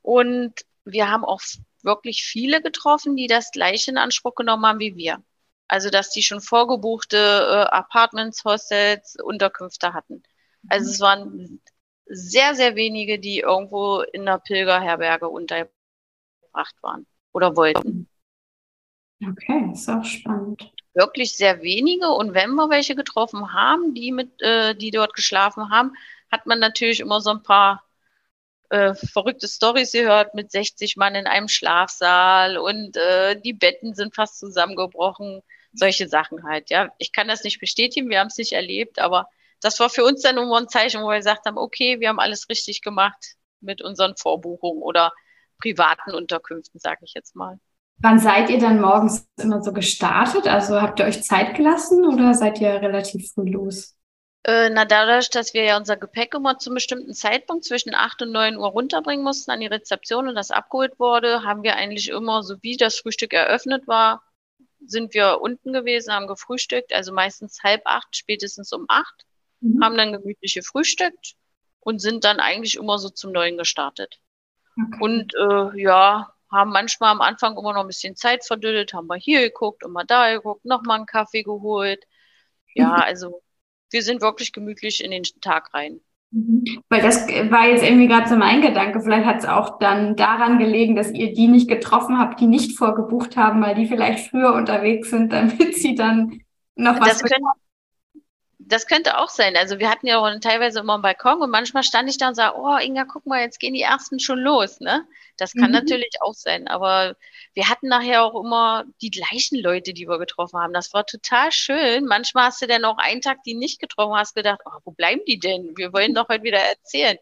Und 0.00 0.54
wir 0.86 1.10
haben 1.10 1.26
auch 1.26 1.42
wirklich 1.82 2.24
viele 2.24 2.62
getroffen, 2.62 3.16
die 3.16 3.26
das 3.26 3.50
gleiche 3.50 3.90
in 3.90 3.98
Anspruch 3.98 4.34
genommen 4.34 4.64
haben 4.64 4.78
wie 4.78 4.96
wir. 4.96 5.22
Also, 5.68 5.90
dass 5.90 6.08
die 6.08 6.22
schon 6.22 6.40
vorgebuchte 6.40 7.18
äh, 7.18 7.70
Apartments, 7.70 8.42
Hostels, 8.46 9.18
Unterkünfte 9.22 9.92
hatten. 9.92 10.22
Also, 10.70 10.86
mhm. 10.86 10.90
es 10.90 11.00
waren 11.00 11.60
sehr, 12.06 12.54
sehr 12.54 12.76
wenige, 12.76 13.18
die 13.18 13.40
irgendwo 13.40 14.00
in 14.00 14.22
einer 14.22 14.38
Pilgerherberge 14.38 15.28
untergebracht 15.28 16.76
waren 16.80 17.06
oder 17.32 17.56
wollten. 17.56 18.08
Okay, 19.22 19.70
ist 19.70 19.86
auch 19.90 20.02
spannend 20.02 20.72
wirklich 21.00 21.36
sehr 21.36 21.62
wenige. 21.62 22.10
Und 22.10 22.34
wenn 22.34 22.54
wir 22.54 22.68
welche 22.70 22.94
getroffen 22.94 23.52
haben, 23.54 23.94
die 23.94 24.12
mit, 24.12 24.40
äh, 24.42 24.74
die 24.74 24.90
dort 24.90 25.14
geschlafen 25.14 25.70
haben, 25.70 25.92
hat 26.30 26.46
man 26.46 26.58
natürlich 26.60 27.00
immer 27.00 27.20
so 27.20 27.30
ein 27.30 27.42
paar 27.42 27.84
äh, 28.70 28.94
verrückte 28.94 29.48
Stories 29.48 29.92
gehört 29.92 30.34
mit 30.34 30.52
60 30.52 30.96
Mann 30.96 31.14
in 31.14 31.26
einem 31.26 31.48
Schlafsaal 31.48 32.58
und 32.58 32.96
äh, 32.96 33.40
die 33.40 33.52
Betten 33.52 33.94
sind 33.94 34.14
fast 34.14 34.38
zusammengebrochen. 34.38 35.42
Solche 35.72 36.08
Sachen 36.08 36.44
halt, 36.44 36.70
ja. 36.70 36.90
Ich 36.98 37.12
kann 37.12 37.28
das 37.28 37.44
nicht 37.44 37.60
bestätigen, 37.60 38.10
wir 38.10 38.20
haben 38.20 38.28
es 38.28 38.38
nicht 38.38 38.52
erlebt, 38.52 38.98
aber 39.00 39.28
das 39.60 39.78
war 39.80 39.90
für 39.90 40.04
uns 40.04 40.22
dann 40.22 40.36
immer 40.38 40.58
ein 40.58 40.68
Zeichen, 40.68 41.02
wo 41.02 41.08
wir 41.08 41.18
gesagt 41.18 41.46
haben, 41.46 41.58
okay, 41.58 42.00
wir 42.00 42.08
haben 42.08 42.20
alles 42.20 42.48
richtig 42.48 42.82
gemacht 42.82 43.36
mit 43.60 43.82
unseren 43.82 44.16
Vorbuchungen 44.16 44.82
oder 44.82 45.12
privaten 45.60 46.12
Unterkünften, 46.12 46.80
sage 46.80 47.00
ich 47.04 47.14
jetzt 47.14 47.36
mal. 47.36 47.58
Wann 48.02 48.18
seid 48.18 48.48
ihr 48.48 48.58
dann 48.58 48.80
morgens 48.80 49.28
immer 49.38 49.62
so 49.62 49.72
gestartet? 49.72 50.46
Also 50.46 50.80
habt 50.80 51.00
ihr 51.00 51.06
euch 51.06 51.22
Zeit 51.22 51.54
gelassen 51.54 52.06
oder 52.06 52.32
seid 52.34 52.60
ihr 52.60 52.80
relativ 52.80 53.32
früh 53.32 53.50
los? 53.50 53.94
Äh, 54.42 54.70
na, 54.70 54.86
dadurch, 54.86 55.28
dass 55.28 55.52
wir 55.52 55.64
ja 55.64 55.76
unser 55.76 55.98
Gepäck 55.98 56.34
immer 56.34 56.58
zum 56.58 56.72
bestimmten 56.72 57.12
Zeitpunkt 57.12 57.64
zwischen 57.64 57.94
8 57.94 58.22
und 58.22 58.32
9 58.32 58.56
Uhr 58.56 58.68
runterbringen 58.68 59.22
mussten 59.22 59.50
an 59.50 59.60
die 59.60 59.66
Rezeption 59.66 60.28
und 60.28 60.34
das 60.34 60.50
abgeholt 60.50 60.98
wurde, 60.98 61.42
haben 61.42 61.62
wir 61.62 61.76
eigentlich 61.76 62.08
immer, 62.08 62.42
so 62.42 62.56
wie 62.62 62.78
das 62.78 62.98
Frühstück 62.98 63.34
eröffnet 63.34 63.86
war, 63.86 64.22
sind 64.86 65.12
wir 65.12 65.42
unten 65.42 65.74
gewesen, 65.74 66.14
haben 66.14 66.26
gefrühstückt, 66.26 66.94
also 66.94 67.12
meistens 67.12 67.62
halb 67.62 67.82
acht, 67.84 68.16
spätestens 68.16 68.72
um 68.72 68.86
acht, 68.88 69.26
mhm. 69.60 69.84
haben 69.84 69.98
dann 69.98 70.12
gemütlich 70.12 70.54
gefrühstückt 70.54 71.34
und 71.80 72.00
sind 72.00 72.24
dann 72.24 72.40
eigentlich 72.40 72.76
immer 72.76 72.98
so 72.98 73.10
zum 73.10 73.32
Neuen 73.32 73.58
gestartet. 73.58 74.20
Okay. 74.74 74.98
Und 75.00 75.34
äh, 75.34 75.82
ja, 75.82 76.32
haben 76.50 76.70
manchmal 76.70 77.12
am 77.12 77.20
Anfang 77.20 77.56
immer 77.56 77.72
noch 77.72 77.82
ein 77.82 77.86
bisschen 77.86 78.16
Zeit 78.16 78.44
verdüdelt, 78.44 78.92
haben 78.92 79.06
mal 79.06 79.18
hier 79.18 79.40
geguckt 79.40 79.84
und 79.84 79.92
mal 79.92 80.04
da 80.04 80.32
geguckt, 80.34 80.64
nochmal 80.64 80.98
einen 80.98 81.06
Kaffee 81.06 81.42
geholt. 81.42 82.04
Ja, 82.74 82.94
also 82.94 83.42
wir 83.90 84.02
sind 84.02 84.20
wirklich 84.20 84.52
gemütlich 84.52 85.02
in 85.02 85.10
den 85.10 85.24
Tag 85.40 85.72
rein. 85.74 86.00
Mhm. 86.30 86.82
Weil 86.88 87.02
das 87.02 87.26
war 87.26 87.68
jetzt 87.68 87.82
irgendwie 87.82 88.06
gerade 88.06 88.28
so 88.28 88.36
mein 88.36 88.62
Gedanke. 88.62 89.00
Vielleicht 89.00 89.26
hat 89.26 89.38
es 89.38 89.46
auch 89.46 89.78
dann 89.78 90.16
daran 90.16 90.58
gelegen, 90.58 90.94
dass 90.94 91.10
ihr 91.10 91.32
die 91.32 91.48
nicht 91.48 91.68
getroffen 91.68 92.18
habt, 92.18 92.40
die 92.40 92.46
nicht 92.46 92.78
vorgebucht 92.78 93.36
haben, 93.36 93.62
weil 93.62 93.74
die 93.74 93.86
vielleicht 93.86 94.30
früher 94.30 94.54
unterwegs 94.54 95.10
sind, 95.10 95.32
damit 95.32 95.76
sie 95.76 95.94
dann 95.94 96.40
noch 96.76 97.00
was 97.00 97.22
können, 97.22 97.44
das 98.70 98.86
könnte 98.86 99.18
auch 99.18 99.28
sein. 99.28 99.56
Also 99.56 99.78
wir 99.78 99.90
hatten 99.90 100.06
ja 100.06 100.18
auch 100.18 100.40
teilweise 100.40 100.80
immer 100.80 100.94
einen 100.94 101.02
Balkon 101.02 101.42
und 101.42 101.50
manchmal 101.50 101.82
stand 101.82 102.08
ich 102.08 102.18
da 102.18 102.28
und 102.28 102.34
sage, 102.36 102.56
oh 102.56 102.76
Inga, 102.78 103.04
guck 103.04 103.26
mal, 103.26 103.40
jetzt 103.40 103.58
gehen 103.58 103.74
die 103.74 103.82
ersten 103.82 104.20
schon 104.20 104.38
los, 104.38 104.80
ne? 104.80 105.06
Das 105.36 105.52
kann 105.54 105.68
mhm. 105.68 105.72
natürlich 105.72 106.10
auch 106.20 106.34
sein. 106.34 106.68
Aber 106.68 107.16
wir 107.54 107.68
hatten 107.68 107.88
nachher 107.88 108.22
auch 108.22 108.40
immer 108.40 108.84
die 109.02 109.10
gleichen 109.10 109.58
Leute, 109.58 109.92
die 109.92 110.08
wir 110.08 110.18
getroffen 110.18 110.60
haben. 110.60 110.72
Das 110.72 110.92
war 110.94 111.04
total 111.06 111.50
schön. 111.52 112.06
Manchmal 112.06 112.46
hast 112.46 112.62
du 112.62 112.66
dann 112.66 112.84
auch 112.84 112.98
einen 112.98 113.20
Tag 113.22 113.42
die 113.44 113.54
nicht 113.54 113.80
getroffen, 113.80 114.14
hast 114.16 114.34
gedacht, 114.34 114.60
oh, 114.64 114.78
wo 114.84 114.92
bleiben 114.92 115.22
die 115.26 115.38
denn? 115.38 115.76
Wir 115.76 115.92
wollen 115.92 116.14
doch 116.14 116.28
heute 116.28 116.44
wieder 116.44 116.60
erzählen. 116.60 117.18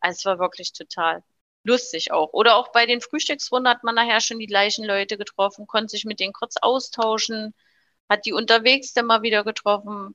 Also 0.00 0.18
es 0.18 0.24
war 0.24 0.38
wirklich 0.38 0.72
total 0.72 1.22
lustig 1.64 2.12
auch. 2.12 2.32
Oder 2.32 2.56
auch 2.56 2.72
bei 2.72 2.86
den 2.86 3.00
Frühstücksrunden 3.00 3.70
hat 3.72 3.84
man 3.84 3.94
nachher 3.94 4.20
schon 4.20 4.38
die 4.38 4.46
gleichen 4.46 4.84
Leute 4.84 5.16
getroffen, 5.18 5.66
konnte 5.66 5.90
sich 5.90 6.04
mit 6.04 6.20
denen 6.20 6.32
kurz 6.32 6.56
austauschen, 6.60 7.54
hat 8.08 8.26
die 8.26 8.32
unterwegs 8.32 8.92
dann 8.92 9.06
mal 9.06 9.22
wieder 9.22 9.44
getroffen. 9.44 10.14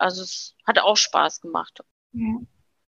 Also 0.00 0.22
es 0.22 0.54
hat 0.66 0.78
auch 0.78 0.96
Spaß 0.96 1.40
gemacht. 1.40 1.80
Ja, 2.12 2.38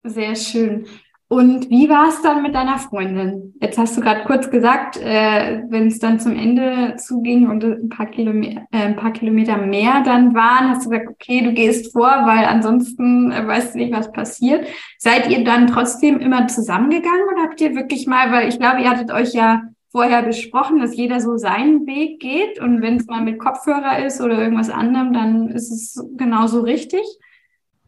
sehr 0.04 0.36
schön. 0.36 0.86
Und 1.32 1.70
wie 1.70 1.88
war 1.88 2.08
es 2.08 2.20
dann 2.20 2.42
mit 2.42 2.54
deiner 2.54 2.78
Freundin? 2.78 3.54
Jetzt 3.58 3.78
hast 3.78 3.96
du 3.96 4.02
gerade 4.02 4.24
kurz 4.24 4.50
gesagt, 4.50 4.98
äh, 4.98 5.62
wenn 5.70 5.86
es 5.86 5.98
dann 5.98 6.20
zum 6.20 6.36
Ende 6.36 6.96
zuging 6.98 7.48
und 7.48 7.64
ein 7.64 7.88
paar, 7.88 8.04
Kilometer, 8.04 8.66
äh, 8.70 8.82
ein 8.82 8.96
paar 8.96 9.14
Kilometer 9.14 9.56
mehr 9.56 10.02
dann 10.04 10.34
waren, 10.34 10.68
hast 10.68 10.84
du 10.84 10.90
gesagt, 10.90 11.08
okay, 11.08 11.40
du 11.40 11.54
gehst 11.54 11.90
vor, 11.92 12.10
weil 12.26 12.44
ansonsten 12.44 13.32
äh, 13.32 13.46
weißt 13.46 13.72
du 13.72 13.78
nicht, 13.78 13.94
was 13.94 14.12
passiert. 14.12 14.66
Seid 14.98 15.30
ihr 15.30 15.42
dann 15.42 15.68
trotzdem 15.68 16.20
immer 16.20 16.48
zusammengegangen 16.48 17.26
oder 17.32 17.44
habt 17.44 17.58
ihr 17.62 17.74
wirklich 17.74 18.06
mal, 18.06 18.30
weil 18.30 18.50
ich 18.50 18.58
glaube, 18.58 18.82
ihr 18.82 18.90
hattet 18.90 19.10
euch 19.10 19.32
ja 19.32 19.62
vorher 19.92 20.22
besprochen, 20.22 20.80
dass 20.80 20.96
jeder 20.96 21.20
so 21.20 21.36
seinen 21.36 21.86
Weg 21.86 22.18
geht 22.18 22.58
und 22.58 22.80
wenn 22.80 22.96
es 22.96 23.06
mal 23.06 23.20
mit 23.20 23.38
Kopfhörer 23.38 24.04
ist 24.04 24.20
oder 24.20 24.38
irgendwas 24.38 24.70
anderem, 24.70 25.12
dann 25.12 25.48
ist 25.48 25.70
es 25.70 26.02
genauso 26.16 26.62
richtig. 26.62 27.02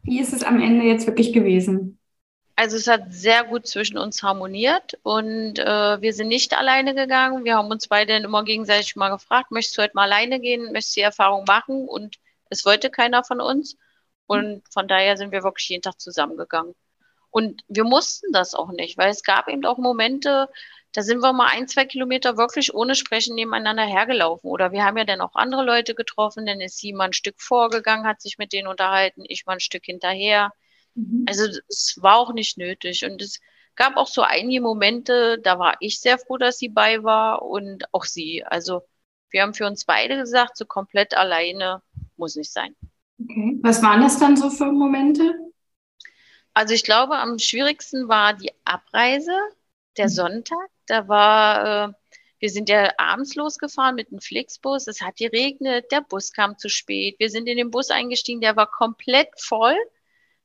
Wie 0.03 0.19
ist 0.19 0.31
es 0.31 0.43
am 0.43 0.61
Ende 0.61 0.85
jetzt 0.85 1.07
wirklich 1.07 1.33
gewesen? 1.33 1.99
Also 2.55 2.77
es 2.77 2.87
hat 2.87 3.11
sehr 3.11 3.43
gut 3.43 3.67
zwischen 3.67 3.97
uns 3.97 4.23
harmoniert 4.23 4.93
und 5.03 5.59
äh, 5.59 6.01
wir 6.01 6.13
sind 6.13 6.29
nicht 6.29 6.55
alleine 6.55 6.95
gegangen. 6.95 7.43
Wir 7.43 7.57
haben 7.57 7.69
uns 7.69 7.87
beide 7.87 8.15
immer 8.15 8.45
gegenseitig 8.45 8.95
mal 8.95 9.09
gefragt, 9.09 9.51
möchtest 9.51 9.77
du 9.77 9.81
heute 9.81 9.95
mal 9.95 10.03
alleine 10.03 10.39
gehen, 10.39 10.71
möchtest 10.71 10.95
du 10.95 10.99
die 10.99 11.05
Erfahrung 11.05 11.43
machen? 11.45 11.89
Und 11.89 12.17
es 12.49 12.65
wollte 12.65 12.89
keiner 12.89 13.25
von 13.25 13.41
uns. 13.41 13.75
Und 14.27 14.63
von 14.71 14.87
daher 14.87 15.17
sind 15.17 15.31
wir 15.31 15.43
wirklich 15.43 15.67
jeden 15.67 15.81
Tag 15.81 15.99
zusammengegangen. 15.99 16.75
Und 17.29 17.63
wir 17.67 17.83
mussten 17.83 18.31
das 18.31 18.55
auch 18.55 18.71
nicht, 18.71 18.97
weil 18.97 19.09
es 19.09 19.23
gab 19.23 19.49
eben 19.49 19.65
auch 19.65 19.77
Momente, 19.77 20.47
da 20.95 21.01
sind 21.01 21.19
wir 21.19 21.33
mal 21.33 21.49
ein, 21.51 21.67
zwei 21.67 21.83
Kilometer 21.83 22.37
wirklich 22.37 22.73
ohne 22.73 22.95
Sprechen 22.95 23.35
nebeneinander 23.35 23.83
hergelaufen. 23.83 24.49
Oder 24.49 24.71
wir 24.71 24.85
haben 24.85 24.95
ja 24.97 25.03
dann 25.03 25.19
auch 25.19 25.35
andere 25.35 25.65
Leute 25.65 25.93
getroffen, 25.93 26.45
dann 26.45 26.61
ist 26.61 26.77
sie 26.77 26.93
mal 26.93 27.07
ein 27.07 27.13
Stück 27.13 27.35
vorgegangen, 27.41 28.07
hat 28.07 28.21
sich 28.21 28.37
mit 28.37 28.53
denen 28.53 28.69
unterhalten, 28.69 29.25
ich 29.27 29.45
mal 29.45 29.53
ein 29.53 29.59
Stück 29.59 29.83
hinterher. 29.83 30.53
Mhm. 30.93 31.25
Also 31.27 31.43
es 31.67 31.97
war 31.99 32.15
auch 32.15 32.31
nicht 32.31 32.57
nötig. 32.57 33.03
Und 33.03 33.21
es 33.21 33.41
gab 33.75 33.97
auch 33.97 34.07
so 34.07 34.21
einige 34.21 34.61
Momente, 34.61 35.37
da 35.43 35.59
war 35.59 35.75
ich 35.81 35.99
sehr 35.99 36.17
froh, 36.17 36.37
dass 36.37 36.59
sie 36.59 36.69
bei 36.69 37.03
war 37.03 37.41
und 37.41 37.93
auch 37.93 38.05
sie. 38.05 38.45
Also 38.45 38.83
wir 39.31 39.41
haben 39.41 39.53
für 39.53 39.67
uns 39.67 39.83
beide 39.83 40.15
gesagt, 40.15 40.55
so 40.55 40.63
komplett 40.63 41.13
alleine 41.13 41.81
muss 42.15 42.37
nicht 42.37 42.53
sein. 42.53 42.73
Okay. 43.21 43.59
Was 43.63 43.83
waren 43.83 43.99
das 43.99 44.17
dann 44.17 44.37
so 44.37 44.49
für 44.49 44.71
Momente? 44.71 45.33
Also 46.53 46.73
ich 46.73 46.85
glaube, 46.85 47.17
am 47.17 47.37
schwierigsten 47.37 48.07
war 48.07 48.31
die 48.31 48.53
Abreise, 48.63 49.37
der 49.97 50.05
mhm. 50.05 50.11
Sonntag. 50.11 50.69
Da 50.87 51.07
war, 51.07 51.89
äh, 51.89 51.93
wir 52.39 52.49
sind 52.49 52.69
ja 52.69 52.91
abends 52.97 53.35
losgefahren 53.35 53.95
mit 53.95 54.11
einem 54.11 54.21
Flixbus. 54.21 54.87
Es 54.87 55.01
hat 55.01 55.17
geregnet, 55.17 55.85
der 55.91 56.01
Bus 56.01 56.31
kam 56.31 56.57
zu 56.57 56.69
spät. 56.69 57.15
Wir 57.19 57.29
sind 57.29 57.47
in 57.47 57.57
den 57.57 57.71
Bus 57.71 57.89
eingestiegen, 57.89 58.41
der 58.41 58.55
war 58.55 58.69
komplett 58.69 59.29
voll 59.37 59.75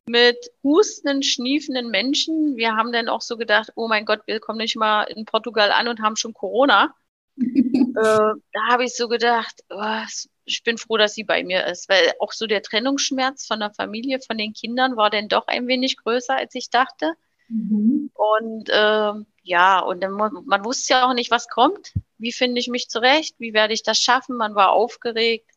mit 0.07 0.51
hustenden, 0.63 1.23
schniefenden 1.23 1.91
Menschen. 1.91 2.57
Wir 2.57 2.77
haben 2.77 2.93
dann 2.93 3.09
auch 3.09 3.21
so 3.21 3.37
gedacht, 3.37 3.71
oh 3.77 3.89
mein 3.89 4.05
Gott, 4.05 4.21
wir 4.27 4.41
kommen 4.41 4.59
nicht 4.59 4.77
mal 4.77 5.05
in 5.05 5.25
Portugal 5.25 5.71
an 5.71 5.89
und 5.89 6.01
haben 6.01 6.17
schon 6.17 6.35
Corona. 6.35 6.95
äh, 7.37 7.93
da 7.95 8.67
habe 8.69 8.85
ich 8.85 8.97
so 8.97 9.09
gedacht, 9.09 9.63
oh, 9.71 10.05
ich 10.45 10.63
bin 10.65 10.79
froh, 10.79 10.97
dass 10.97 11.15
sie 11.15 11.25
bei 11.25 11.45
mir 11.45 11.67
ist, 11.67 11.89
weil 11.89 12.13
auch 12.19 12.33
so 12.33 12.47
der 12.47 12.63
Trennungsschmerz 12.63 13.47
von 13.47 13.61
der 13.61 13.73
Familie, 13.73 14.21
von 14.21 14.37
den 14.37 14.53
Kindern 14.53 14.97
war 14.97 15.11
dann 15.11 15.29
doch 15.29 15.47
ein 15.47 15.67
wenig 15.69 15.97
größer, 15.97 16.37
als 16.37 16.55
ich 16.55 16.71
dachte. 16.71 17.15
Mhm. 17.51 18.11
Und 18.15 18.69
äh, 18.69 19.13
ja, 19.43 19.81
und 19.81 20.01
dann, 20.01 20.13
man 20.13 20.65
wusste 20.65 20.95
ja 20.95 21.09
auch 21.09 21.15
nicht, 21.15 21.31
was 21.31 21.49
kommt. 21.49 21.93
Wie 22.19 22.33
finde 22.33 22.61
ich 22.61 22.69
mich 22.69 22.89
zurecht? 22.89 23.35
Wie 23.39 23.53
werde 23.53 23.75
ich 23.75 23.83
das 23.83 23.99
schaffen? 23.99 24.37
Man 24.37 24.55
war 24.55 24.71
aufgeregt. 24.71 25.51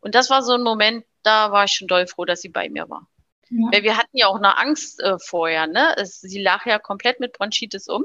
Und 0.00 0.14
das 0.14 0.30
war 0.30 0.42
so 0.42 0.52
ein 0.54 0.62
Moment, 0.62 1.04
da 1.22 1.52
war 1.52 1.64
ich 1.64 1.72
schon 1.72 1.88
doll 1.88 2.06
froh, 2.06 2.24
dass 2.24 2.40
sie 2.40 2.48
bei 2.48 2.68
mir 2.68 2.88
war. 2.88 3.08
Ja. 3.50 3.68
Weil 3.72 3.82
wir 3.82 3.96
hatten 3.96 4.16
ja 4.16 4.28
auch 4.28 4.36
eine 4.36 4.56
Angst 4.56 5.00
äh, 5.00 5.18
vorher, 5.18 5.66
ne? 5.66 5.94
Es, 5.96 6.20
sie 6.20 6.40
lag 6.40 6.64
ja 6.66 6.78
komplett 6.78 7.18
mit 7.20 7.32
Bronchitis 7.32 7.88
um. 7.88 8.04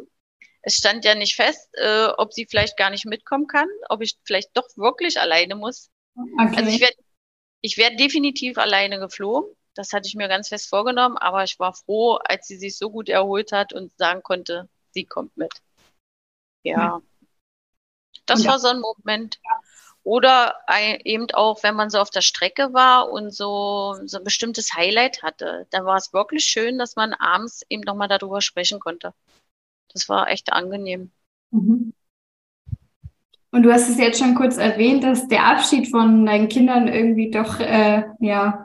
Es 0.64 0.78
stand 0.78 1.06
ja 1.06 1.14
nicht 1.14 1.36
fest, 1.36 1.70
äh, 1.74 2.08
ob 2.18 2.34
sie 2.34 2.48
vielleicht 2.50 2.78
gar 2.78 2.90
nicht 2.90 3.06
mitkommen 3.06 3.46
kann, 3.46 3.68
ob 3.88 4.02
ich 4.02 4.18
vielleicht 4.24 4.58
doch 4.58 4.68
wirklich 4.76 5.20
alleine 5.20 5.56
muss. 5.56 5.92
Okay. 6.16 6.56
Also 6.58 6.72
ich 6.72 6.82
werde 6.82 6.96
ich 7.62 7.78
werd 7.78 8.00
definitiv 8.00 8.58
alleine 8.58 9.00
geflogen. 9.00 9.56
Das 9.76 9.92
hatte 9.94 10.08
ich 10.08 10.16
mir 10.16 10.28
ganz 10.28 10.50
fest 10.50 10.70
vorgenommen, 10.70 11.18
aber 11.18 11.44
ich 11.44 11.60
war 11.60 11.74
froh, 11.74 12.16
als 12.24 12.48
sie 12.48 12.58
sich 12.58 12.78
so 12.78 12.90
gut 12.90 13.10
erholt 13.10 13.52
hat 13.52 13.74
und 13.74 13.96
sagen 13.98 14.24
konnte, 14.24 14.70
sie 14.92 15.06
kommt 15.06 15.36
mit. 15.38 15.52
Ja. 16.64 17.02
Das 18.26 18.44
ja. 18.44 18.52
war 18.52 18.60
so 18.60 18.70
ein 18.70 18.80
Moment. 18.80 19.40
Oder 20.04 20.56
eben 21.04 21.28
auch, 21.32 21.64
wenn 21.64 21.76
man 21.76 21.90
so 21.90 22.00
auf 22.00 22.10
der 22.10 22.22
Strecke 22.22 22.74
war 22.74 23.12
und 23.12 23.34
so, 23.34 23.98
so 24.06 24.18
ein 24.18 24.24
bestimmtes 24.24 24.74
Highlight 24.74 25.24
hatte, 25.24 25.68
dann 25.72 25.86
war 25.86 25.98
es 25.98 26.14
wirklich 26.14 26.46
schön, 26.46 26.78
dass 26.78 26.96
man 26.96 27.14
abends 27.14 27.64
eben 27.70 27.82
nochmal 27.82 28.08
darüber 28.08 28.42
sprechen 28.42 28.80
konnte. 28.80 29.14
Das 29.92 30.08
war 30.08 30.30
echt 30.30 30.54
angenehm. 30.54 31.12
Mhm. 31.52 31.94
Und 33.52 33.64
du 33.64 33.72
hast 33.72 33.90
es 33.90 33.98
jetzt 33.98 34.20
schon 34.20 34.36
kurz 34.36 34.58
erwähnt, 34.58 35.04
dass 35.04 35.28
der 35.28 35.46
Abschied 35.46 35.90
von 35.90 36.26
deinen 36.26 36.50
Kindern 36.50 36.88
irgendwie 36.88 37.32
doch 37.32 37.60
äh, 37.60 38.04
ja 38.20 38.65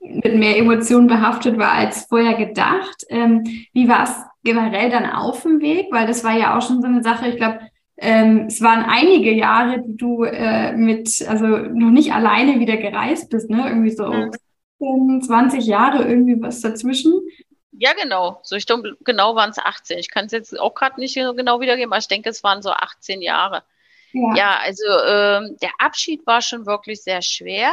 mit 0.00 0.34
mehr 0.34 0.56
Emotionen 0.56 1.06
behaftet 1.06 1.58
war 1.58 1.72
als 1.72 2.06
vorher 2.06 2.34
gedacht. 2.34 3.04
Ähm, 3.08 3.44
wie 3.72 3.88
war 3.88 4.04
es 4.04 4.14
generell 4.44 4.90
dann 4.90 5.10
auf 5.10 5.42
dem 5.42 5.60
Weg? 5.60 5.88
Weil 5.90 6.06
das 6.06 6.24
war 6.24 6.36
ja 6.36 6.56
auch 6.56 6.62
schon 6.62 6.80
so 6.80 6.86
eine 6.86 7.02
Sache, 7.02 7.28
ich 7.28 7.36
glaube, 7.36 7.60
ähm, 7.96 8.46
es 8.46 8.62
waren 8.62 8.84
einige 8.84 9.32
Jahre, 9.32 9.82
die 9.82 9.96
du 9.96 10.22
äh, 10.22 10.72
mit, 10.72 11.26
also 11.28 11.46
noch 11.46 11.90
nicht 11.90 12.12
alleine 12.12 12.60
wieder 12.60 12.76
gereist 12.76 13.28
bist, 13.28 13.50
ne? 13.50 13.68
Irgendwie 13.68 13.90
so 13.90 14.08
mhm. 14.78 15.20
20 15.20 15.66
Jahre, 15.66 16.04
irgendwie 16.04 16.40
was 16.40 16.60
dazwischen. 16.60 17.20
Ja, 17.72 17.92
genau. 17.94 18.40
So, 18.44 18.54
ich 18.54 18.66
glaube, 18.66 18.96
genau 19.04 19.34
waren 19.34 19.50
es 19.50 19.58
18. 19.58 19.98
Ich 19.98 20.10
kann 20.10 20.26
es 20.26 20.32
jetzt 20.32 20.58
auch 20.58 20.74
gerade 20.74 21.00
nicht 21.00 21.14
genau 21.14 21.60
wiedergeben, 21.60 21.92
aber 21.92 21.98
ich 21.98 22.08
denke, 22.08 22.30
es 22.30 22.44
waren 22.44 22.62
so 22.62 22.70
18 22.70 23.20
Jahre. 23.20 23.64
Ja, 24.12 24.34
ja 24.36 24.58
also 24.62 24.84
ähm, 24.84 25.56
der 25.60 25.70
Abschied 25.78 26.24
war 26.26 26.40
schon 26.40 26.66
wirklich 26.66 27.02
sehr 27.02 27.22
schwer. 27.22 27.72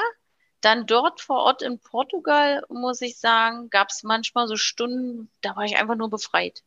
Dann 0.66 0.88
dort 0.88 1.22
vor 1.22 1.44
Ort 1.44 1.62
in 1.62 1.78
Portugal, 1.78 2.64
muss 2.70 3.00
ich 3.02 3.20
sagen, 3.20 3.70
gab 3.70 3.90
es 3.92 4.02
manchmal 4.02 4.48
so 4.48 4.56
Stunden, 4.56 5.30
da 5.42 5.56
war 5.56 5.64
ich 5.64 5.78
einfach 5.78 5.94
nur 5.94 6.10
befreit. 6.10 6.64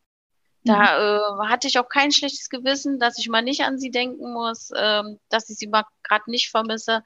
Da 0.62 0.76
mhm. 1.34 1.44
äh, 1.44 1.48
hatte 1.48 1.66
ich 1.66 1.80
auch 1.80 1.88
kein 1.88 2.12
schlechtes 2.12 2.48
Gewissen, 2.48 3.00
dass 3.00 3.18
ich 3.18 3.28
mal 3.28 3.42
nicht 3.42 3.62
an 3.64 3.76
sie 3.76 3.90
denken 3.90 4.32
muss, 4.32 4.70
ähm, 4.76 5.18
dass 5.30 5.50
ich 5.50 5.56
sie 5.56 5.66
mal 5.66 5.82
gerade 6.04 6.30
nicht 6.30 6.48
vermisse, 6.48 7.02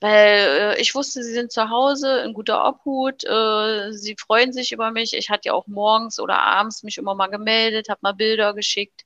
weil 0.00 0.74
äh, 0.78 0.80
ich 0.80 0.94
wusste, 0.94 1.22
sie 1.22 1.34
sind 1.34 1.52
zu 1.52 1.68
Hause 1.68 2.20
in 2.20 2.32
guter 2.32 2.66
Obhut, 2.66 3.24
äh, 3.24 3.92
sie 3.92 4.16
freuen 4.18 4.54
sich 4.54 4.72
über 4.72 4.90
mich. 4.90 5.12
Ich 5.12 5.28
hatte 5.28 5.48
ja 5.48 5.52
auch 5.52 5.66
morgens 5.66 6.18
oder 6.18 6.38
abends 6.38 6.82
mich 6.82 6.96
immer 6.96 7.14
mal 7.14 7.28
gemeldet, 7.28 7.90
habe 7.90 8.00
mal 8.00 8.14
Bilder 8.14 8.54
geschickt. 8.54 9.04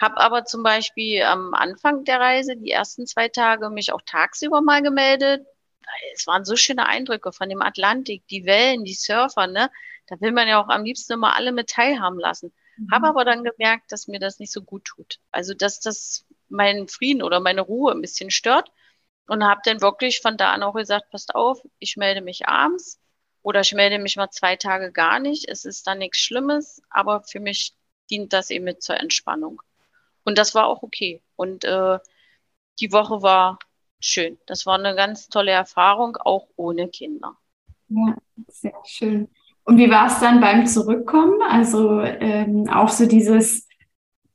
Habe 0.00 0.16
aber 0.16 0.46
zum 0.46 0.62
Beispiel 0.62 1.22
am 1.22 1.52
Anfang 1.52 2.04
der 2.04 2.18
Reise, 2.18 2.56
die 2.56 2.70
ersten 2.70 3.06
zwei 3.06 3.28
Tage, 3.28 3.68
mich 3.68 3.92
auch 3.92 4.00
tagsüber 4.06 4.62
mal 4.62 4.80
gemeldet, 4.80 5.46
es 6.14 6.26
waren 6.26 6.44
so 6.44 6.56
schöne 6.56 6.86
Eindrücke 6.86 7.32
von 7.32 7.48
dem 7.48 7.62
Atlantik, 7.62 8.26
die 8.28 8.44
Wellen, 8.44 8.84
die 8.84 8.94
Surfer, 8.94 9.46
ne? 9.46 9.70
Da 10.06 10.20
will 10.20 10.32
man 10.32 10.48
ja 10.48 10.62
auch 10.62 10.68
am 10.68 10.84
liebsten 10.84 11.12
immer 11.14 11.36
alle 11.36 11.52
mit 11.52 11.70
teilhaben 11.70 12.18
lassen. 12.18 12.52
Mhm. 12.76 12.90
Habe 12.92 13.08
aber 13.08 13.24
dann 13.24 13.44
gemerkt, 13.44 13.92
dass 13.92 14.08
mir 14.08 14.18
das 14.18 14.38
nicht 14.38 14.52
so 14.52 14.62
gut 14.62 14.84
tut. 14.84 15.20
Also, 15.30 15.54
dass 15.54 15.80
das 15.80 16.24
meinen 16.48 16.88
Frieden 16.88 17.22
oder 17.22 17.40
meine 17.40 17.60
Ruhe 17.60 17.92
ein 17.92 18.00
bisschen 18.00 18.30
stört. 18.30 18.70
Und 19.26 19.44
habe 19.44 19.60
dann 19.64 19.80
wirklich 19.80 20.20
von 20.20 20.36
da 20.36 20.50
an 20.52 20.64
auch 20.64 20.74
gesagt, 20.74 21.10
passt 21.10 21.36
auf, 21.36 21.62
ich 21.78 21.96
melde 21.96 22.20
mich 22.20 22.48
abends 22.48 22.98
oder 23.42 23.60
ich 23.60 23.72
melde 23.72 24.00
mich 24.00 24.16
mal 24.16 24.30
zwei 24.30 24.56
Tage 24.56 24.90
gar 24.90 25.20
nicht. 25.20 25.48
Es 25.48 25.64
ist 25.64 25.86
dann 25.86 25.98
nichts 25.98 26.18
Schlimmes, 26.18 26.82
aber 26.90 27.22
für 27.22 27.38
mich 27.38 27.74
dient 28.10 28.32
das 28.32 28.50
eben 28.50 28.64
mit 28.64 28.82
zur 28.82 28.98
Entspannung. 28.98 29.62
Und 30.24 30.36
das 30.36 30.56
war 30.56 30.66
auch 30.66 30.82
okay. 30.82 31.22
Und 31.36 31.64
äh, 31.64 32.00
die 32.80 32.90
Woche 32.90 33.22
war 33.22 33.60
schön. 34.00 34.38
Das 34.46 34.66
war 34.66 34.78
eine 34.78 34.94
ganz 34.94 35.28
tolle 35.28 35.52
Erfahrung, 35.52 36.16
auch 36.16 36.48
ohne 36.56 36.88
Kinder. 36.88 37.36
Ja, 37.88 38.16
sehr 38.48 38.74
schön. 38.84 39.28
Und 39.64 39.78
wie 39.78 39.90
war 39.90 40.06
es 40.06 40.18
dann 40.20 40.40
beim 40.40 40.66
Zurückkommen? 40.66 41.40
Also 41.48 42.00
ähm, 42.00 42.68
auch 42.68 42.88
so 42.88 43.06
dieses, 43.06 43.68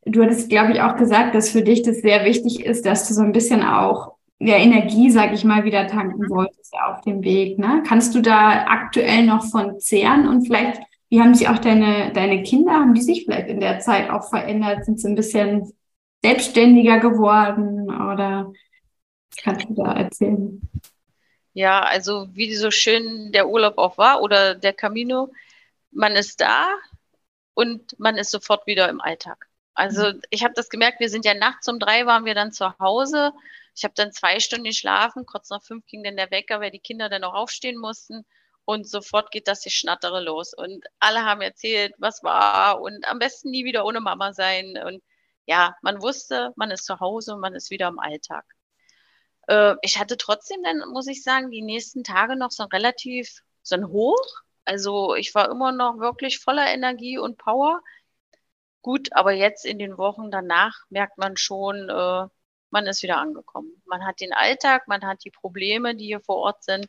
du 0.05 0.23
hattest, 0.23 0.49
glaube 0.49 0.73
ich, 0.73 0.81
auch 0.81 0.95
gesagt, 0.95 1.35
dass 1.35 1.49
für 1.49 1.61
dich 1.61 1.81
das 1.81 1.97
sehr 1.97 2.25
wichtig 2.25 2.65
ist, 2.65 2.85
dass 2.85 3.07
du 3.07 3.13
so 3.13 3.21
ein 3.21 3.31
bisschen 3.31 3.63
auch 3.63 4.15
ja, 4.39 4.57
Energie, 4.57 5.09
sag 5.09 5.33
ich 5.33 5.43
mal, 5.43 5.63
wieder 5.63 5.87
tanken 5.87 6.29
wolltest 6.29 6.73
auf 6.85 7.01
dem 7.01 7.23
Weg. 7.23 7.57
Ne? 7.57 7.83
Kannst 7.87 8.13
du 8.15 8.21
da 8.21 8.65
aktuell 8.67 9.25
noch 9.25 9.45
von 9.45 9.79
zehren 9.79 10.27
und 10.27 10.45
vielleicht, 10.45 10.81
wie 11.09 11.21
haben 11.21 11.33
sich 11.33 11.47
auch 11.47 11.59
deine, 11.59 12.11
deine 12.13 12.43
Kinder, 12.43 12.73
haben 12.73 12.93
die 12.93 13.01
sich 13.01 13.23
vielleicht 13.23 13.47
in 13.47 13.59
der 13.59 13.79
Zeit 13.79 14.09
auch 14.09 14.29
verändert? 14.29 14.85
Sind 14.85 14.99
sie 14.99 15.07
ein 15.07 15.15
bisschen 15.15 15.71
selbstständiger 16.23 16.99
geworden 16.99 17.89
oder 17.89 18.51
kannst 19.41 19.69
du 19.69 19.73
da 19.75 19.93
erzählen? 19.93 20.61
Ja, 21.53 21.81
also 21.81 22.27
wie 22.33 22.53
so 22.55 22.71
schön 22.71 23.31
der 23.31 23.47
Urlaub 23.47 23.77
auch 23.77 23.97
war 23.97 24.21
oder 24.21 24.55
der 24.55 24.73
Camino, 24.73 25.31
man 25.91 26.13
ist 26.13 26.41
da 26.41 26.67
und 27.53 27.97
man 27.97 28.17
ist 28.17 28.31
sofort 28.31 28.67
wieder 28.67 28.89
im 28.89 28.99
Alltag. 28.99 29.47
Also 29.73 30.13
mhm. 30.13 30.21
ich 30.29 30.43
habe 30.43 30.53
das 30.53 30.69
gemerkt, 30.69 30.99
wir 30.99 31.09
sind 31.09 31.25
ja 31.25 31.33
nachts 31.33 31.67
um 31.67 31.79
drei 31.79 32.05
waren 32.05 32.25
wir 32.25 32.35
dann 32.35 32.51
zu 32.51 32.77
Hause 32.79 33.31
ich 33.75 33.83
habe 33.83 33.93
dann 33.93 34.11
zwei 34.13 34.39
Stunden 34.39 34.65
geschlafen, 34.65 35.25
kurz 35.25 35.49
nach 35.49 35.61
fünf 35.61 35.85
ging 35.85 36.03
dann 36.03 36.15
der 36.15 36.31
Wecker, 36.31 36.61
weil 36.61 36.71
die 36.71 36.79
Kinder 36.79 37.09
dann 37.09 37.25
auch 37.25 37.33
aufstehen 37.33 37.77
mussten. 37.77 38.25
Und 38.63 38.89
sofort 38.89 39.31
geht 39.31 39.47
das 39.47 39.61
die 39.61 39.69
Schnattere 39.69 40.21
los. 40.23 40.53
Und 40.53 40.85
alle 40.99 41.23
haben 41.23 41.41
erzählt, 41.41 41.93
was 41.97 42.23
war 42.23 42.81
und 42.81 43.07
am 43.07 43.19
besten 43.19 43.51
nie 43.51 43.65
wieder 43.65 43.85
ohne 43.85 43.99
Mama 43.99 44.33
sein. 44.33 44.77
Und 44.83 45.03
ja, 45.45 45.75
man 45.81 46.01
wusste, 46.01 46.53
man 46.55 46.71
ist 46.71 46.85
zu 46.85 46.99
Hause 46.99 47.35
und 47.35 47.41
man 47.41 47.53
ist 47.53 47.69
wieder 47.69 47.89
im 47.89 47.99
Alltag. 47.99 48.45
Äh, 49.47 49.75
ich 49.81 49.99
hatte 49.99 50.17
trotzdem 50.17 50.63
dann, 50.63 50.89
muss 50.91 51.07
ich 51.07 51.23
sagen, 51.23 51.51
die 51.51 51.61
nächsten 51.61 52.03
Tage 52.03 52.35
noch 52.35 52.51
so 52.51 52.63
ein 52.63 52.69
relativ, 52.69 53.41
so 53.61 53.75
ein 53.75 53.89
Hoch. 53.89 54.43
Also 54.65 55.15
ich 55.15 55.35
war 55.35 55.49
immer 55.49 55.71
noch 55.71 55.99
wirklich 55.99 56.39
voller 56.39 56.67
Energie 56.67 57.17
und 57.17 57.37
Power. 57.37 57.81
Gut, 58.81 59.13
aber 59.13 59.31
jetzt 59.31 59.65
in 59.65 59.79
den 59.79 59.97
Wochen 59.97 60.31
danach 60.31 60.85
merkt 60.89 61.17
man 61.17 61.37
schon, 61.37 61.89
äh, 61.89 62.27
man 62.69 62.87
ist 62.87 63.03
wieder 63.03 63.17
angekommen. 63.17 63.81
Man 63.85 64.05
hat 64.05 64.19
den 64.21 64.33
Alltag, 64.33 64.87
man 64.87 65.03
hat 65.05 65.23
die 65.23 65.31
Probleme, 65.31 65.95
die 65.95 66.05
hier 66.07 66.19
vor 66.21 66.37
Ort 66.37 66.63
sind. 66.63 66.87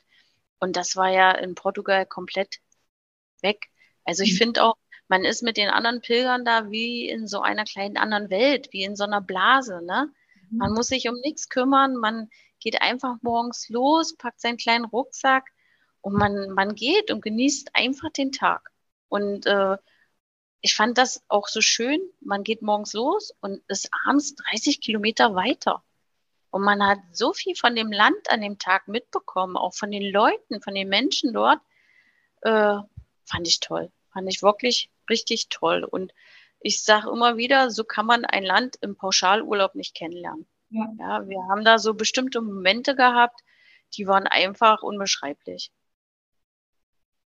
Und 0.59 0.77
das 0.77 0.97
war 0.97 1.09
ja 1.11 1.33
in 1.33 1.55
Portugal 1.55 2.07
komplett 2.07 2.61
weg. 3.43 3.67
Also 4.05 4.23
ich 4.23 4.35
mhm. 4.35 4.39
finde 4.39 4.65
auch, 4.65 4.77
man 5.09 5.25
ist 5.25 5.43
mit 5.43 5.57
den 5.57 5.69
anderen 5.69 6.01
Pilgern 6.01 6.45
da 6.45 6.71
wie 6.71 7.09
in 7.09 7.29
so 7.29 7.41
einer 7.41 7.65
kleinen 7.65 7.97
anderen 7.97 8.31
Welt, 8.31 8.69
wie 8.73 8.85
in 8.85 8.97
so 8.97 9.05
einer 9.05 9.21
Blase. 9.21 9.83
Ne? 9.85 10.13
Man 10.51 10.73
muss 10.73 10.89
sich 10.89 11.09
um 11.09 11.17
nichts 11.21 11.49
kümmern, 11.49 11.97
man 11.97 12.31
geht 12.61 12.81
einfach 12.81 13.17
morgens 13.23 13.69
los, 13.69 14.17
packt 14.17 14.41
seinen 14.41 14.57
kleinen 14.57 14.85
Rucksack 14.85 15.45
und 16.01 16.15
man, 16.15 16.51
man 16.51 16.75
geht 16.75 17.11
und 17.11 17.23
genießt 17.23 17.71
einfach 17.75 18.11
den 18.11 18.33
Tag. 18.33 18.71
Und 19.09 19.47
äh, 19.47 19.77
ich 20.61 20.75
fand 20.75 20.99
das 20.99 21.23
auch 21.29 21.49
so 21.49 21.61
schön. 21.61 22.01
Man 22.21 22.43
geht 22.43 22.63
morgens 22.63 22.93
los 22.93 23.33
und 23.41 23.63
ist 23.69 23.91
abends 24.07 24.35
30 24.35 24.81
Kilometer 24.81 25.35
weiter. 25.35 25.83
Und 26.51 26.63
man 26.63 26.85
hat 26.85 26.99
so 27.13 27.33
viel 27.33 27.55
von 27.55 27.77
dem 27.77 27.93
Land 27.93 28.31
an 28.31 28.41
dem 28.41 28.59
Tag 28.59 28.89
mitbekommen, 28.89 29.57
auch 29.57 29.75
von 29.75 29.91
den 29.91 30.11
Leuten, 30.11 30.61
von 30.63 30.75
den 30.75 30.89
Menschen 30.89 31.33
dort. 31.33 31.61
Äh, 32.41 32.79
fand 33.25 33.47
ich 33.47 33.61
toll. 33.61 33.93
Fand 34.13 34.29
ich 34.29 34.43
wirklich 34.43 34.91
richtig 35.11 35.49
toll. 35.51 35.85
Und 35.85 36.13
ich 36.67 36.83
sage 36.83 37.09
immer 37.11 37.37
wieder, 37.37 37.71
so 37.71 37.85
kann 37.85 38.07
man 38.07 38.25
ein 38.25 38.43
Land 38.43 38.77
im 38.81 38.97
Pauschalurlaub 38.97 39.77
nicht 39.77 39.95
kennenlernen. 39.95 40.47
Ja. 40.71 40.87
ja, 40.99 41.29
wir 41.29 41.39
haben 41.49 41.65
da 41.65 41.79
so 41.79 41.95
bestimmte 41.95 42.41
Momente 42.41 42.97
gehabt, 42.97 43.41
die 43.97 44.09
waren 44.09 44.27
einfach 44.27 44.83
unbeschreiblich. 44.83 45.71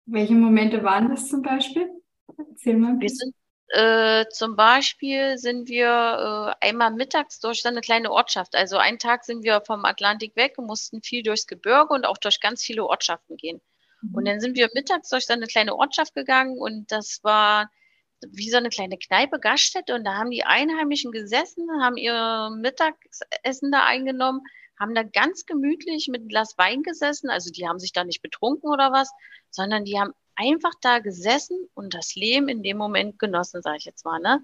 Welche 0.06 0.34
Momente 0.34 0.84
waren 0.84 1.08
das 1.08 1.28
zum 1.28 1.42
Beispiel? 1.42 1.90
Erzähl 2.38 2.76
mal. 2.76 3.00
Wir 3.00 3.08
sind 3.08 3.34
äh, 3.68 4.26
zum 4.28 4.54
Beispiel 4.54 5.36
sind 5.36 5.68
wir 5.68 6.54
äh, 6.60 6.66
einmal 6.68 6.92
mittags 6.92 7.40
durch 7.40 7.62
so 7.62 7.68
eine 7.68 7.80
kleine 7.80 8.12
Ortschaft. 8.12 8.54
Also 8.54 8.76
einen 8.76 9.00
Tag 9.00 9.24
sind 9.24 9.42
wir 9.42 9.62
vom 9.66 9.84
Atlantik 9.84 10.36
weg 10.36 10.58
und 10.58 10.66
mussten 10.66 11.02
viel 11.02 11.24
durchs 11.24 11.48
Gebirge 11.48 11.92
und 11.92 12.06
auch 12.06 12.18
durch 12.18 12.40
ganz 12.40 12.62
viele 12.62 12.84
Ortschaften 12.84 13.36
gehen. 13.36 13.60
Mhm. 14.00 14.14
Und 14.14 14.28
dann 14.28 14.40
sind 14.40 14.56
wir 14.56 14.68
mittags 14.74 15.08
durch 15.08 15.26
so 15.26 15.32
eine 15.32 15.46
kleine 15.46 15.74
Ortschaft 15.74 16.14
gegangen 16.14 16.56
und 16.56 16.92
das 16.92 17.18
war 17.24 17.68
wie 18.32 18.50
so 18.50 18.56
eine 18.56 18.68
kleine 18.68 18.98
Kneipe, 18.98 19.38
Gaststätte 19.38 19.94
und 19.94 20.04
da 20.04 20.14
haben 20.14 20.30
die 20.30 20.44
Einheimischen 20.44 21.12
gesessen, 21.12 21.68
haben 21.80 21.96
ihr 21.96 22.50
Mittagessen 22.56 23.72
da 23.72 23.84
eingenommen, 23.84 24.42
haben 24.78 24.94
da 24.94 25.02
ganz 25.02 25.46
gemütlich 25.46 26.08
mit 26.08 26.22
einem 26.22 26.28
Glas 26.28 26.58
Wein 26.58 26.82
gesessen. 26.82 27.30
Also 27.30 27.50
die 27.50 27.66
haben 27.68 27.78
sich 27.78 27.92
da 27.92 28.04
nicht 28.04 28.22
betrunken 28.22 28.70
oder 28.70 28.92
was, 28.92 29.10
sondern 29.50 29.84
die 29.84 29.98
haben 29.98 30.12
einfach 30.36 30.72
da 30.80 30.98
gesessen 30.98 31.68
und 31.74 31.94
das 31.94 32.14
Leben 32.14 32.48
in 32.48 32.62
dem 32.62 32.76
Moment 32.76 33.18
genossen, 33.18 33.62
sage 33.62 33.78
ich 33.78 33.84
jetzt 33.84 34.04
mal. 34.04 34.20
Ne? 34.20 34.42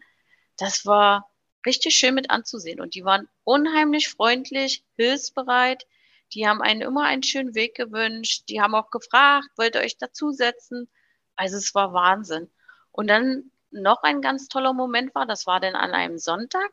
Das 0.56 0.86
war 0.86 1.30
richtig 1.66 1.96
schön 1.96 2.14
mit 2.14 2.30
anzusehen. 2.30 2.80
Und 2.80 2.94
die 2.94 3.04
waren 3.04 3.28
unheimlich 3.44 4.08
freundlich, 4.08 4.84
hilfsbereit. 4.96 5.86
Die 6.32 6.46
haben 6.46 6.62
einen 6.62 6.80
immer 6.80 7.04
einen 7.04 7.22
schönen 7.22 7.54
Weg 7.54 7.74
gewünscht. 7.74 8.44
Die 8.48 8.60
haben 8.60 8.74
auch 8.74 8.90
gefragt, 8.90 9.48
wollt 9.56 9.74
ihr 9.74 9.80
euch 9.80 9.98
dazusetzen? 9.98 10.88
Also 11.36 11.56
es 11.56 11.74
war 11.74 11.92
Wahnsinn. 11.92 12.50
Und 12.92 13.08
dann 13.08 13.50
noch 13.70 14.02
ein 14.02 14.20
ganz 14.22 14.48
toller 14.48 14.72
Moment 14.72 15.14
war, 15.14 15.26
das 15.26 15.46
war 15.46 15.60
dann 15.60 15.74
an 15.74 15.92
einem 15.92 16.18
Sonntag. 16.18 16.70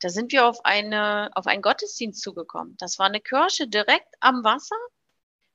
Da 0.00 0.08
sind 0.10 0.32
wir 0.32 0.46
auf 0.46 0.64
eine, 0.64 1.30
auf 1.34 1.46
einen 1.46 1.62
Gottesdienst 1.62 2.22
zugekommen. 2.22 2.76
Das 2.78 2.98
war 2.98 3.06
eine 3.06 3.20
Kirche 3.20 3.66
direkt 3.68 4.14
am 4.20 4.44
Wasser. 4.44 4.76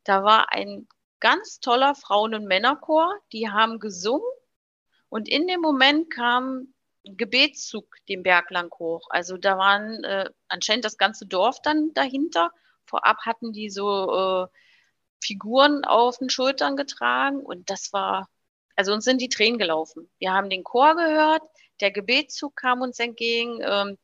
Da 0.04 0.24
war 0.24 0.52
ein 0.52 0.88
ganz 1.20 1.60
toller 1.60 1.96
Frauen- 1.96 2.34
und 2.34 2.46
Männerchor, 2.46 3.14
die 3.32 3.50
haben 3.50 3.80
gesungen 3.80 4.28
und 5.12 5.28
in 5.28 5.46
dem 5.46 5.60
Moment 5.60 6.10
kam 6.10 6.74
ein 7.06 7.18
Gebetszug 7.18 7.98
den 8.08 8.24
Berg 8.24 8.50
lang 8.50 8.72
hoch. 8.80 9.08
Also 9.10 9.38
da 9.38 9.58
waren 9.58 10.04
äh, 10.06 10.30
anscheinend 10.48 10.86
das 10.86 10.98
ganze 10.98 11.26
Dorf 11.26 11.62
dann 11.62 11.94
dahinter. 11.94 12.52
Vorab 12.86 13.18
hatten 13.26 13.52
die 13.52 13.70
so 13.70 14.46
äh, 14.46 14.48
Figuren 15.22 15.84
auf 15.84 16.20
den 16.20 16.30
Schultern 16.30 16.78
getragen 16.78 17.42
und 17.42 17.70
das 17.70 17.92
war, 17.92 18.30
also 18.76 18.94
uns 18.94 19.06
sind 19.06 19.22
die 19.22 19.30
Tränen 19.30 19.60
gelaufen. 19.60 20.10
Wir 20.20 20.34
haben 20.34 20.50
den 20.50 20.64
Chor 20.64 20.96
gehört, 20.96 21.44
der 21.80 21.92
Gebetszug 21.92 22.56
kam 22.56 22.82
uns 22.82 23.00
entgegen. 23.00 23.60
Ähm, 23.62 23.98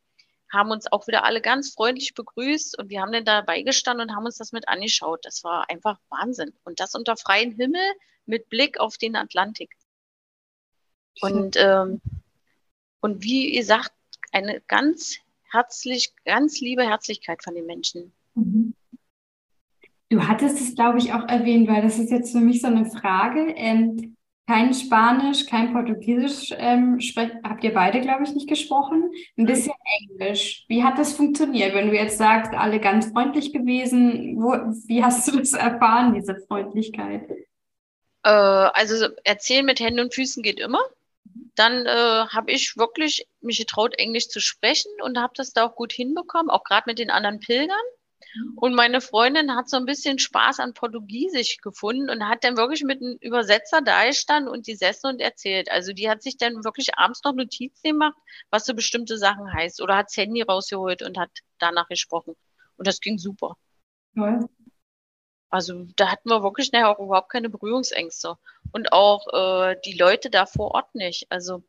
haben 0.52 0.70
uns 0.70 0.90
auch 0.90 1.06
wieder 1.06 1.24
alle 1.24 1.40
ganz 1.40 1.72
freundlich 1.74 2.14
begrüßt 2.14 2.78
und 2.78 2.88
wir 2.90 3.00
haben 3.00 3.12
dann 3.12 3.24
dabei 3.24 3.62
gestanden 3.62 4.08
und 4.08 4.16
haben 4.16 4.24
uns 4.24 4.38
das 4.38 4.52
mit 4.52 4.68
angeschaut. 4.68 5.20
Das 5.24 5.44
war 5.44 5.68
einfach 5.68 5.98
Wahnsinn. 6.08 6.52
Und 6.64 6.80
das 6.80 6.94
unter 6.94 7.16
freiem 7.16 7.52
Himmel 7.52 7.84
mit 8.26 8.48
Blick 8.48 8.80
auf 8.80 8.96
den 8.96 9.16
Atlantik. 9.16 9.76
Und, 11.20 11.56
ähm, 11.58 12.00
und 13.00 13.22
wie 13.22 13.54
ihr 13.54 13.64
sagt, 13.64 13.92
eine 14.32 14.60
ganz 14.62 15.18
herzlich, 15.50 16.14
ganz 16.24 16.60
liebe 16.60 16.84
Herzlichkeit 16.84 17.42
von 17.42 17.54
den 17.54 17.66
Menschen. 17.66 18.12
Mhm. 18.34 18.74
Du 20.10 20.26
hattest 20.26 20.60
es, 20.60 20.74
glaube 20.74 20.98
ich, 20.98 21.12
auch 21.12 21.28
erwähnt, 21.28 21.68
weil 21.68 21.82
das 21.82 21.98
ist 21.98 22.10
jetzt 22.10 22.32
für 22.32 22.40
mich 22.40 22.62
so 22.62 22.68
eine 22.68 22.90
Frage. 22.90 23.52
Ähm, 23.56 24.16
kein 24.48 24.72
Spanisch, 24.72 25.44
kein 25.44 25.74
Portugiesisch 25.74 26.54
ähm, 26.56 26.98
habt 27.44 27.62
ihr 27.62 27.74
beide, 27.74 28.00
glaube 28.00 28.24
ich, 28.24 28.34
nicht 28.34 28.48
gesprochen. 28.48 29.12
Ein 29.36 29.44
bisschen 29.44 29.74
Englisch. 30.00 30.64
Wie 30.68 30.82
hat 30.82 30.98
das 30.98 31.12
funktioniert, 31.12 31.74
wenn 31.74 31.88
du 31.88 31.94
jetzt 31.94 32.16
sagst, 32.16 32.54
alle 32.54 32.80
ganz 32.80 33.12
freundlich 33.12 33.52
gewesen? 33.52 34.36
Wo, 34.38 34.52
wie 34.86 35.04
hast 35.04 35.28
du 35.28 35.38
das 35.38 35.52
erfahren, 35.52 36.14
diese 36.14 36.34
Freundlichkeit? 36.46 37.30
Äh, 38.22 38.30
also 38.30 39.08
erzählen 39.22 39.66
mit 39.66 39.80
Händen 39.80 40.00
und 40.00 40.14
Füßen 40.14 40.42
geht 40.42 40.60
immer. 40.60 40.80
Dann 41.54 41.84
äh, 41.84 42.26
habe 42.28 42.50
ich 42.50 42.78
wirklich 42.78 43.28
mich 43.42 43.58
getraut, 43.58 43.98
Englisch 43.98 44.28
zu 44.28 44.40
sprechen 44.40 44.90
und 45.02 45.18
habe 45.18 45.34
das 45.36 45.52
da 45.52 45.66
auch 45.66 45.74
gut 45.74 45.92
hinbekommen, 45.92 46.48
auch 46.48 46.64
gerade 46.64 46.84
mit 46.86 46.98
den 46.98 47.10
anderen 47.10 47.40
Pilgern. 47.40 47.76
Und 48.56 48.74
meine 48.74 49.00
Freundin 49.00 49.54
hat 49.54 49.68
so 49.68 49.76
ein 49.76 49.86
bisschen 49.86 50.18
Spaß 50.18 50.60
an 50.60 50.74
Portugiesisch 50.74 51.58
gefunden 51.58 52.10
und 52.10 52.28
hat 52.28 52.44
dann 52.44 52.56
wirklich 52.56 52.82
mit 52.84 53.00
einem 53.00 53.16
Übersetzer 53.20 53.80
da 53.80 54.04
gestanden 54.04 54.52
und 54.52 54.66
gesessen 54.66 55.06
und 55.08 55.20
erzählt. 55.20 55.70
Also 55.70 55.92
die 55.92 56.08
hat 56.08 56.22
sich 56.22 56.36
dann 56.36 56.64
wirklich 56.64 56.96
abends 56.96 57.22
noch 57.24 57.34
Notizen 57.34 57.82
gemacht, 57.82 58.16
was 58.50 58.66
so 58.66 58.74
bestimmte 58.74 59.18
Sachen 59.18 59.52
heißt. 59.52 59.80
Oder 59.80 59.96
hat 59.96 60.06
das 60.06 60.16
Handy 60.16 60.42
rausgeholt 60.42 61.02
und 61.02 61.18
hat 61.18 61.30
danach 61.58 61.88
gesprochen. 61.88 62.34
Und 62.76 62.86
das 62.86 63.00
ging 63.00 63.18
super. 63.18 63.56
Ja. 64.14 64.40
Also 65.50 65.86
da 65.96 66.10
hatten 66.10 66.28
wir 66.28 66.42
wirklich 66.42 66.72
nachher 66.72 66.90
auch 66.90 66.98
überhaupt 66.98 67.30
keine 67.30 67.48
Berührungsängste. 67.48 68.36
Und 68.72 68.92
auch 68.92 69.26
äh, 69.32 69.76
die 69.84 69.96
Leute 69.96 70.30
da 70.30 70.46
vor 70.46 70.72
Ort 70.72 70.94
nicht. 70.94 71.26
Also 71.30 71.62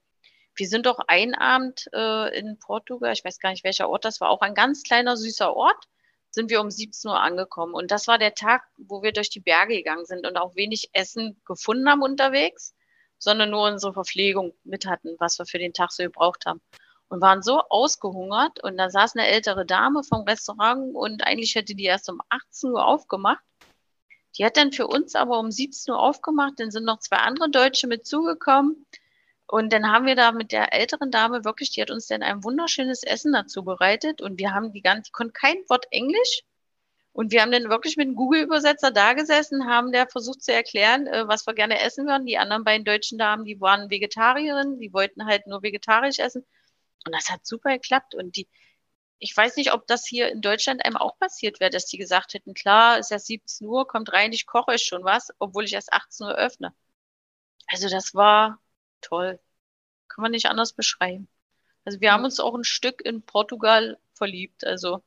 wir 0.56 0.68
sind 0.68 0.86
doch 0.86 1.00
ein 1.08 1.36
Abend 1.36 1.90
äh, 1.94 2.38
in 2.38 2.60
Portugal, 2.60 3.14
ich 3.14 3.24
weiß 3.24 3.40
gar 3.40 3.52
nicht 3.52 3.64
welcher 3.64 3.90
Ort 3.90 4.04
das 4.04 4.20
war, 4.20 4.30
auch 4.30 4.42
ein 4.42 4.54
ganz 4.54 4.84
kleiner 4.84 5.16
süßer 5.16 5.56
Ort 5.56 5.88
sind 6.32 6.50
wir 6.50 6.62
um 6.62 6.70
17 6.70 7.10
Uhr 7.10 7.20
angekommen. 7.20 7.74
Und 7.74 7.92
das 7.92 8.08
war 8.08 8.18
der 8.18 8.34
Tag, 8.34 8.64
wo 8.78 9.02
wir 9.02 9.12
durch 9.12 9.30
die 9.30 9.40
Berge 9.40 9.76
gegangen 9.76 10.06
sind 10.06 10.28
und 10.28 10.38
auch 10.38 10.56
wenig 10.56 10.90
Essen 10.94 11.42
gefunden 11.46 11.90
haben 11.90 12.02
unterwegs, 12.02 12.76
sondern 13.18 13.50
nur 13.50 13.68
unsere 13.68 13.94
Verpflegung 13.94 14.54
mit 14.64 14.86
hatten, 14.86 15.16
was 15.20 15.40
wir 15.40 15.46
für 15.46 15.60
den 15.60 15.74
Tag 15.74 15.92
so 15.92 16.04
gebraucht 16.04 16.46
haben. 16.46 16.62
Und 17.08 17.22
waren 17.22 17.42
so 17.42 17.62
ausgehungert. 17.70 18.64
Und 18.64 18.78
da 18.78 18.90
saß 18.92 19.16
eine 19.16 19.28
ältere 19.28 19.66
Dame 19.66 20.04
vom 20.04 20.22
Restaurant 20.22 20.94
und 20.94 21.26
eigentlich 21.26 21.56
hätte 21.56 21.74
die 21.74 21.86
erst 21.86 22.10
um 22.10 22.22
18 22.30 22.70
Uhr 22.70 22.86
aufgemacht. 22.86 23.44
Die 24.38 24.46
hat 24.46 24.58
dann 24.58 24.72
für 24.72 24.86
uns 24.86 25.16
aber 25.16 25.40
um 25.40 25.50
17 25.50 25.92
Uhr 25.92 26.00
aufgemacht. 26.00 26.54
Dann 26.58 26.70
sind 26.70 26.86
noch 26.86 27.00
zwei 27.00 27.18
andere 27.18 27.50
Deutsche 27.50 27.88
mit 27.88 28.06
zugekommen. 28.06 28.86
Und 29.52 29.74
dann 29.74 29.92
haben 29.92 30.06
wir 30.06 30.16
da 30.16 30.32
mit 30.32 30.52
der 30.52 30.74
älteren 30.74 31.10
Dame 31.10 31.44
wirklich, 31.44 31.72
die 31.72 31.82
hat 31.82 31.90
uns 31.90 32.06
dann 32.06 32.22
ein 32.22 32.44
wunderschönes 32.44 33.02
Essen 33.04 33.34
dazu 33.34 33.64
bereitet 33.64 34.22
und 34.22 34.38
wir 34.38 34.54
haben 34.54 34.74
die 34.74 34.82
ganze, 34.84 35.04
die 35.06 35.12
konnte 35.12 35.34
kein 35.34 35.58
Wort 35.70 35.88
Englisch, 35.92 36.44
Und 37.14 37.32
wir 37.32 37.42
haben 37.42 37.52
dann 37.52 37.70
wirklich 37.70 37.98
mit 37.98 38.08
einem 38.08 38.16
Google-Übersetzer 38.16 38.92
da 38.92 39.14
gesessen, 39.14 39.68
haben 39.68 39.92
der 39.92 40.08
versucht 40.08 40.44
zu 40.44 40.54
erklären, 40.54 41.08
äh, 41.08 41.28
was 41.28 41.48
wir 41.48 41.54
gerne 41.56 41.80
essen 41.82 42.08
würden. 42.08 42.26
Die 42.28 42.38
anderen 42.38 42.64
beiden 42.64 42.86
deutschen 42.86 43.18
Damen, 43.20 43.46
die 43.46 43.62
waren 43.62 43.90
Vegetarierinnen, 43.92 44.80
die 44.80 44.94
wollten 44.94 45.26
halt 45.26 45.48
nur 45.48 45.64
vegetarisch 45.64 46.20
essen. 46.20 46.46
Und 47.06 47.16
das 47.16 47.30
hat 47.30 47.46
super 47.46 47.72
geklappt. 47.74 48.16
Und 48.16 48.38
die, 48.38 48.48
ich 49.20 49.36
weiß 49.36 49.58
nicht, 49.58 49.74
ob 49.74 49.88
das 49.88 50.06
hier 50.08 50.30
in 50.32 50.42
Deutschland 50.42 50.86
einem 50.86 50.98
auch 50.98 51.18
passiert 51.20 51.60
wäre, 51.60 51.72
dass 51.72 51.88
die 51.88 51.98
gesagt 51.98 52.34
hätten, 52.36 52.54
klar, 52.56 53.00
ist 53.00 53.12
ja 53.12 53.20
17 53.20 53.68
Uhr, 53.68 53.88
kommt 53.88 54.14
rein, 54.14 54.34
ich 54.34 54.46
koche 54.48 54.72
euch 54.74 54.84
schon 54.84 55.04
was, 55.04 55.30
obwohl 55.40 55.66
ich 55.66 55.74
erst 55.74 55.94
18 55.94 56.28
Uhr 56.28 56.36
öffne. 56.36 56.74
Also 57.68 57.90
das 57.90 58.14
war 58.16 58.60
toll. 59.02 59.40
Kann 60.08 60.22
man 60.22 60.32
nicht 60.32 60.48
anders 60.48 60.74
beschreiben. 60.74 61.28
Also 61.86 62.02
wir 62.02 62.12
haben 62.12 62.24
uns 62.24 62.40
auch 62.40 62.56
ein 62.56 62.64
Stück 62.64 63.02
in 63.06 63.22
Portugal 63.22 63.98
verliebt. 64.14 64.66
Also 64.66 65.02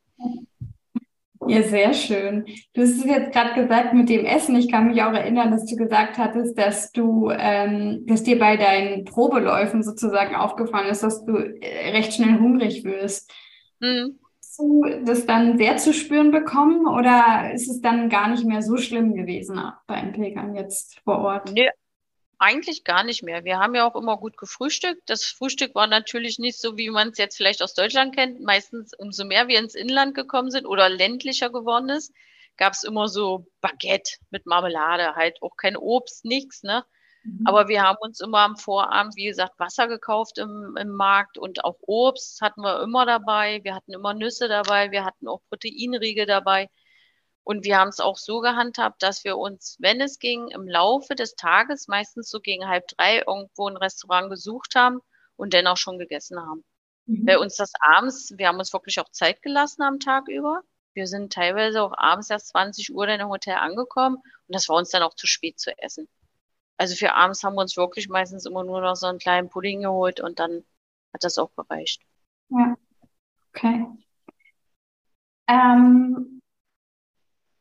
ja, 1.47 1.61
sehr 1.63 1.93
schön. 1.93 2.45
Du 2.73 2.81
hast 2.81 2.91
es 2.91 3.03
jetzt 3.03 3.33
gerade 3.33 3.59
gesagt 3.59 3.93
mit 3.93 4.09
dem 4.09 4.25
Essen. 4.25 4.55
Ich 4.55 4.71
kann 4.71 4.87
mich 4.87 5.01
auch 5.01 5.13
erinnern, 5.13 5.51
dass 5.51 5.65
du 5.65 5.75
gesagt 5.75 6.17
hattest, 6.17 6.57
dass 6.57 6.91
du, 6.91 7.31
ähm, 7.31 8.05
dass 8.05 8.23
dir 8.23 8.39
bei 8.39 8.55
deinen 8.55 9.05
Probeläufen 9.05 9.83
sozusagen 9.83 10.35
aufgefallen 10.35 10.89
ist, 10.89 11.03
dass 11.03 11.25
du 11.25 11.35
äh, 11.35 11.91
recht 11.91 12.13
schnell 12.13 12.39
hungrig 12.39 12.83
wirst. 12.83 13.31
Mhm. 13.79 14.19
Hast 14.39 14.59
du 14.59 14.85
das 15.05 15.25
dann 15.25 15.57
sehr 15.57 15.77
zu 15.77 15.93
spüren 15.93 16.31
bekommen 16.31 16.87
oder 16.87 17.51
ist 17.53 17.69
es 17.69 17.81
dann 17.81 18.09
gar 18.09 18.29
nicht 18.29 18.45
mehr 18.45 18.61
so 18.61 18.77
schlimm 18.77 19.15
gewesen 19.15 19.59
beim 19.87 20.13
Pilgern 20.13 20.55
jetzt 20.55 20.99
vor 21.03 21.19
Ort? 21.19 21.51
Nee, 21.51 21.69
eigentlich 22.43 22.83
gar 22.83 23.03
nicht 23.03 23.23
mehr. 23.23 23.45
Wir 23.45 23.57
haben 23.57 23.73
ja 23.73 23.87
auch 23.87 23.95
immer 23.95 24.17
gut 24.17 24.37
gefrühstückt. 24.37 25.01
Das 25.05 25.23
Frühstück 25.23 25.73
war 25.75 25.87
natürlich 25.87 26.39
nicht 26.39 26.59
so, 26.59 26.75
wie 26.75 26.89
man 26.89 27.09
es 27.09 27.17
jetzt 27.17 27.37
vielleicht 27.37 27.63
aus 27.63 27.73
Deutschland 27.73 28.13
kennt. 28.13 28.41
Meistens, 28.41 28.93
umso 28.97 29.23
mehr 29.23 29.47
wir 29.47 29.59
ins 29.59 29.75
Inland 29.75 30.13
gekommen 30.13 30.51
sind 30.51 30.65
oder 30.65 30.89
ländlicher 30.89 31.49
geworden 31.49 31.89
ist, 31.89 32.13
gab 32.57 32.73
es 32.73 32.83
immer 32.83 33.07
so 33.07 33.47
Baguette 33.61 34.17
mit 34.29 34.45
Marmelade, 34.45 35.15
halt 35.15 35.41
auch 35.41 35.55
kein 35.55 35.77
Obst, 35.77 36.25
nichts, 36.25 36.63
ne? 36.63 36.83
Mhm. 37.23 37.47
Aber 37.47 37.69
wir 37.69 37.81
haben 37.81 37.97
uns 38.01 38.19
immer 38.19 38.39
am 38.39 38.57
Vorabend, 38.57 39.15
wie 39.15 39.25
gesagt, 39.25 39.57
Wasser 39.57 39.87
gekauft 39.87 40.37
im, 40.37 40.75
im 40.77 40.89
Markt 40.89 41.37
und 41.37 41.63
auch 41.63 41.77
Obst 41.81 42.41
hatten 42.41 42.61
wir 42.61 42.83
immer 42.83 43.05
dabei. 43.05 43.61
Wir 43.63 43.73
hatten 43.73 43.93
immer 43.93 44.13
Nüsse 44.13 44.49
dabei, 44.49 44.91
wir 44.91 45.05
hatten 45.05 45.29
auch 45.29 45.39
Proteinriegel 45.49 46.25
dabei. 46.25 46.69
Und 47.43 47.65
wir 47.65 47.77
haben 47.77 47.89
es 47.89 47.99
auch 47.99 48.17
so 48.17 48.39
gehandhabt, 48.39 49.03
dass 49.03 49.23
wir 49.23 49.37
uns, 49.37 49.75
wenn 49.79 49.99
es 49.99 50.19
ging, 50.19 50.47
im 50.49 50.67
Laufe 50.67 51.15
des 51.15 51.35
Tages, 51.35 51.87
meistens 51.87 52.29
so 52.29 52.39
gegen 52.39 52.67
halb 52.67 52.87
drei, 52.87 53.23
irgendwo 53.27 53.67
ein 53.67 53.75
Restaurant 53.75 54.29
gesucht 54.29 54.75
haben 54.75 55.01
und 55.35 55.53
dann 55.53 55.67
auch 55.67 55.77
schon 55.77 55.99
gegessen 55.99 56.39
haben. 56.39 56.63
Mhm. 57.05 57.25
Bei 57.25 57.37
uns 57.37 57.55
das 57.55 57.73
abends, 57.81 58.33
wir 58.37 58.47
haben 58.47 58.59
uns 58.59 58.71
wirklich 58.71 58.99
auch 58.99 59.09
Zeit 59.09 59.41
gelassen 59.41 59.81
am 59.81 59.99
Tag 59.99 60.29
über. 60.29 60.61
Wir 60.93 61.07
sind 61.07 61.33
teilweise 61.33 61.81
auch 61.81 61.93
abends 61.97 62.29
erst 62.29 62.49
20 62.49 62.93
Uhr 62.93 63.07
in 63.07 63.19
im 63.19 63.29
Hotel 63.29 63.55
angekommen 63.55 64.17
und 64.17 64.55
das 64.55 64.69
war 64.69 64.77
uns 64.77 64.91
dann 64.91 65.03
auch 65.03 65.15
zu 65.15 65.27
spät 65.27 65.59
zu 65.59 65.77
essen. 65.79 66.07
Also 66.77 66.95
für 66.95 67.13
abends 67.13 67.43
haben 67.43 67.55
wir 67.55 67.61
uns 67.61 67.77
wirklich 67.77 68.09
meistens 68.09 68.45
immer 68.45 68.63
nur 68.63 68.81
noch 68.81 68.95
so 68.95 69.07
einen 69.07 69.19
kleinen 69.19 69.49
Pudding 69.49 69.81
geholt 69.81 70.19
und 70.19 70.39
dann 70.39 70.63
hat 71.13 71.23
das 71.23 71.37
auch 71.37 71.53
gereicht. 71.55 72.01
Ja, 72.49 72.75
okay. 73.49 73.85
Ähm, 75.47 76.32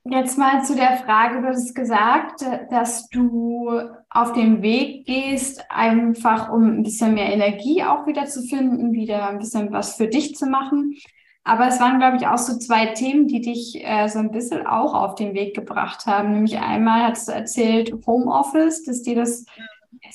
Jetzt 0.04 0.36
mal 0.36 0.64
zu 0.64 0.74
der 0.74 0.96
Frage, 0.96 1.42
du 1.42 1.48
hast 1.48 1.74
gesagt, 1.74 2.44
dass 2.70 3.08
du 3.08 3.70
auf 4.10 4.32
dem 4.32 4.60
Weg 4.60 5.06
gehst, 5.06 5.64
einfach 5.70 6.50
um 6.50 6.64
ein 6.78 6.82
bisschen 6.82 7.14
mehr 7.14 7.32
Energie 7.32 7.84
auch 7.84 8.04
wieder 8.06 8.26
zu 8.26 8.42
finden, 8.42 8.92
wieder 8.92 9.28
ein 9.28 9.38
bisschen 9.38 9.72
was 9.72 9.94
für 9.94 10.08
dich 10.08 10.34
zu 10.34 10.46
machen. 10.46 10.96
Aber 11.44 11.68
es 11.68 11.78
waren, 11.78 11.98
glaube 12.00 12.16
ich, 12.16 12.26
auch 12.26 12.38
so 12.38 12.58
zwei 12.58 12.86
Themen, 12.86 13.28
die 13.28 13.40
dich 13.40 13.84
äh, 13.84 14.08
so 14.08 14.18
ein 14.18 14.32
bisschen 14.32 14.66
auch 14.66 14.94
auf 14.94 15.14
den 15.14 15.34
Weg 15.34 15.54
gebracht 15.54 16.06
haben. 16.06 16.32
Nämlich 16.32 16.58
einmal 16.58 17.04
hast 17.04 17.28
du 17.28 17.32
erzählt 17.32 17.92
Homeoffice, 18.04 18.82
dass 18.84 19.02
dir 19.02 19.14
das 19.14 19.44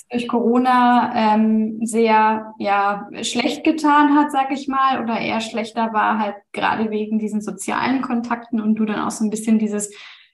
durch 0.09 0.27
Corona 0.27 1.35
ähm, 1.35 1.79
sehr 1.85 2.53
ja, 2.59 3.07
schlecht 3.21 3.63
getan 3.63 4.15
hat, 4.15 4.31
sag 4.31 4.51
ich 4.51 4.67
mal, 4.67 5.01
oder 5.01 5.19
eher 5.19 5.41
schlechter 5.41 5.93
war, 5.93 6.19
halt 6.19 6.35
gerade 6.51 6.89
wegen 6.91 7.19
diesen 7.19 7.41
sozialen 7.41 8.01
Kontakten 8.01 8.61
und 8.61 8.75
du 8.75 8.85
dann 8.85 8.99
auch 8.99 9.11
so 9.11 9.23
ein 9.23 9.29
bisschen 9.29 9.59
dieses 9.59 9.93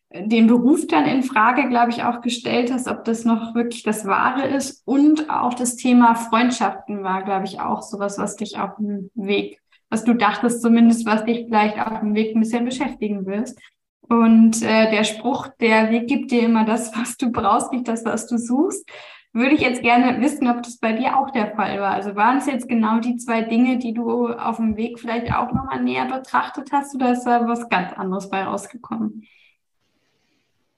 äh, 0.09 0.27
den 0.27 0.47
Beruf 0.47 0.87
dann 0.87 1.05
in 1.05 1.23
Frage, 1.23 1.69
glaube 1.69 1.91
ich, 1.91 2.03
auch 2.03 2.21
gestellt 2.21 2.71
hast, 2.71 2.87
ob 2.87 3.03
das 3.05 3.25
noch 3.25 3.55
wirklich 3.55 3.83
das 3.83 4.05
Wahre 4.05 4.47
ist. 4.47 4.81
Und 4.85 5.29
auch 5.29 5.53
das 5.53 5.75
Thema 5.75 6.15
Freundschaften 6.15 7.03
war, 7.03 7.23
glaube 7.23 7.45
ich, 7.45 7.59
auch 7.59 7.81
sowas, 7.81 8.17
was 8.17 8.35
dich 8.35 8.57
auf 8.57 8.75
dem 8.77 9.11
Weg, 9.15 9.59
was 9.89 10.03
du 10.03 10.13
dachtest 10.13 10.61
zumindest, 10.61 11.05
was 11.05 11.25
dich 11.25 11.45
vielleicht 11.45 11.79
auf 11.79 11.99
dem 11.99 12.15
Weg 12.15 12.35
ein 12.35 12.39
bisschen 12.39 12.65
beschäftigen 12.65 13.25
wirst. 13.25 13.59
Und 14.01 14.61
äh, 14.61 14.91
der 14.91 15.05
Spruch, 15.05 15.47
der 15.61 15.89
Weg 15.89 16.07
gibt 16.07 16.31
dir 16.31 16.43
immer 16.43 16.65
das, 16.65 16.95
was 16.97 17.17
du 17.17 17.31
brauchst, 17.31 17.71
nicht 17.71 17.87
das, 17.87 18.03
was 18.03 18.27
du 18.27 18.37
suchst 18.37 18.85
würde 19.33 19.55
ich 19.55 19.61
jetzt 19.61 19.81
gerne 19.81 20.21
wissen, 20.21 20.47
ob 20.47 20.61
das 20.61 20.77
bei 20.77 20.93
dir 20.93 21.17
auch 21.17 21.31
der 21.31 21.55
Fall 21.55 21.81
war. 21.81 21.91
Also 21.91 22.15
waren 22.15 22.37
es 22.37 22.45
jetzt 22.45 22.69
genau 22.69 22.99
die 22.99 23.17
zwei 23.17 23.41
Dinge, 23.41 23.79
die 23.79 23.93
du 23.93 24.27
auf 24.27 24.57
dem 24.57 24.77
Weg 24.77 24.99
vielleicht 24.99 25.33
auch 25.33 25.51
nochmal 25.51 25.81
näher 25.81 26.05
betrachtet 26.05 26.71
hast 26.71 26.93
oder 26.93 27.13
ist 27.13 27.23
da 27.23 27.47
was 27.47 27.67
ganz 27.67 27.93
anderes 27.93 28.29
bei 28.29 28.43
rausgekommen? 28.43 29.27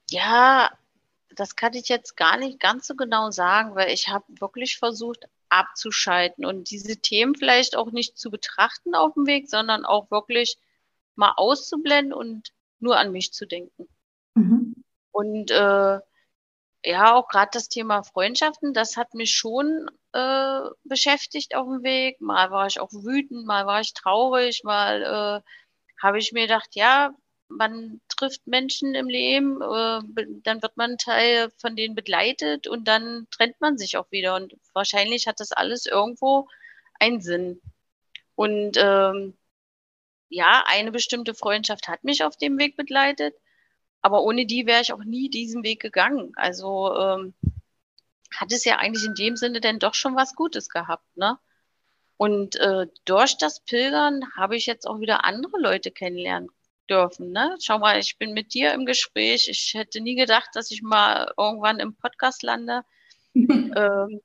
Ja, 0.08 0.70
das 1.34 1.54
kann 1.54 1.74
ich 1.74 1.88
jetzt 1.88 2.16
gar 2.16 2.38
nicht 2.38 2.58
ganz 2.58 2.86
so 2.86 2.96
genau 2.96 3.30
sagen, 3.30 3.74
weil 3.74 3.92
ich 3.92 4.08
habe 4.08 4.24
wirklich 4.40 4.78
versucht 4.78 5.28
abzuschalten 5.50 6.46
und 6.46 6.70
diese 6.70 6.96
Themen 6.96 7.34
vielleicht 7.34 7.76
auch 7.76 7.92
nicht 7.92 8.18
zu 8.18 8.30
betrachten 8.30 8.94
auf 8.94 9.14
dem 9.14 9.26
Weg, 9.26 9.50
sondern 9.50 9.84
auch 9.84 10.10
wirklich 10.10 10.56
mal 11.14 11.34
auszublenden 11.36 12.14
und 12.14 12.52
nur 12.80 12.98
an 12.98 13.12
mich 13.12 13.32
zu 13.32 13.46
denken. 13.46 13.86
Mhm. 14.34 14.74
Und 15.12 15.50
äh, 15.50 16.00
ja, 16.86 17.14
auch 17.14 17.26
gerade 17.28 17.50
das 17.52 17.68
Thema 17.68 18.04
Freundschaften, 18.04 18.72
das 18.72 18.96
hat 18.96 19.12
mich 19.14 19.34
schon 19.34 19.88
äh, 20.12 20.60
beschäftigt 20.84 21.56
auf 21.56 21.66
dem 21.66 21.82
Weg. 21.82 22.20
Mal 22.20 22.50
war 22.52 22.68
ich 22.68 22.80
auch 22.80 22.92
wütend, 22.92 23.44
mal 23.44 23.66
war 23.66 23.80
ich 23.80 23.92
traurig, 23.92 24.62
mal 24.62 25.02
äh, 25.42 25.50
habe 26.00 26.18
ich 26.18 26.32
mir 26.32 26.42
gedacht, 26.42 26.70
ja, 26.76 27.12
man 27.48 28.00
trifft 28.08 28.46
Menschen 28.46 28.94
im 28.94 29.08
Leben, 29.08 29.60
äh, 29.62 30.00
dann 30.44 30.62
wird 30.62 30.76
man 30.76 30.96
Teil 30.98 31.50
von 31.58 31.74
denen 31.74 31.96
begleitet 31.96 32.68
und 32.68 32.86
dann 32.86 33.26
trennt 33.32 33.60
man 33.60 33.78
sich 33.78 33.96
auch 33.96 34.10
wieder. 34.12 34.36
Und 34.36 34.54
wahrscheinlich 34.72 35.26
hat 35.26 35.40
das 35.40 35.50
alles 35.52 35.86
irgendwo 35.86 36.48
einen 37.00 37.20
Sinn. 37.20 37.60
Und 38.36 38.76
ähm, 38.78 39.36
ja, 40.28 40.64
eine 40.68 40.92
bestimmte 40.92 41.34
Freundschaft 41.34 41.88
hat 41.88 42.04
mich 42.04 42.22
auf 42.24 42.36
dem 42.36 42.58
Weg 42.58 42.76
begleitet. 42.76 43.34
Aber 44.06 44.22
ohne 44.22 44.46
die 44.46 44.66
wäre 44.66 44.82
ich 44.82 44.92
auch 44.92 45.02
nie 45.02 45.28
diesen 45.30 45.64
Weg 45.64 45.82
gegangen. 45.82 46.30
Also 46.36 46.94
ähm, 46.96 47.34
hat 48.32 48.52
es 48.52 48.64
ja 48.64 48.76
eigentlich 48.76 49.04
in 49.04 49.16
dem 49.16 49.34
Sinne 49.34 49.60
denn 49.60 49.80
doch 49.80 49.94
schon 49.94 50.14
was 50.14 50.36
Gutes 50.36 50.68
gehabt, 50.68 51.16
ne? 51.16 51.40
Und 52.16 52.54
äh, 52.54 52.86
durch 53.04 53.36
das 53.36 53.64
Pilgern 53.64 54.20
habe 54.36 54.54
ich 54.54 54.66
jetzt 54.66 54.86
auch 54.86 55.00
wieder 55.00 55.24
andere 55.24 55.58
Leute 55.60 55.90
kennenlernen 55.90 56.50
dürfen. 56.88 57.32
Ne? 57.32 57.56
Schau 57.60 57.80
mal, 57.80 57.98
ich 57.98 58.16
bin 58.16 58.32
mit 58.32 58.54
dir 58.54 58.74
im 58.74 58.86
Gespräch. 58.86 59.48
Ich 59.48 59.72
hätte 59.74 60.00
nie 60.00 60.14
gedacht, 60.14 60.50
dass 60.54 60.70
ich 60.70 60.82
mal 60.82 61.32
irgendwann 61.36 61.80
im 61.80 61.96
Podcast 61.96 62.44
lande. 62.44 62.82
ähm, 63.34 64.20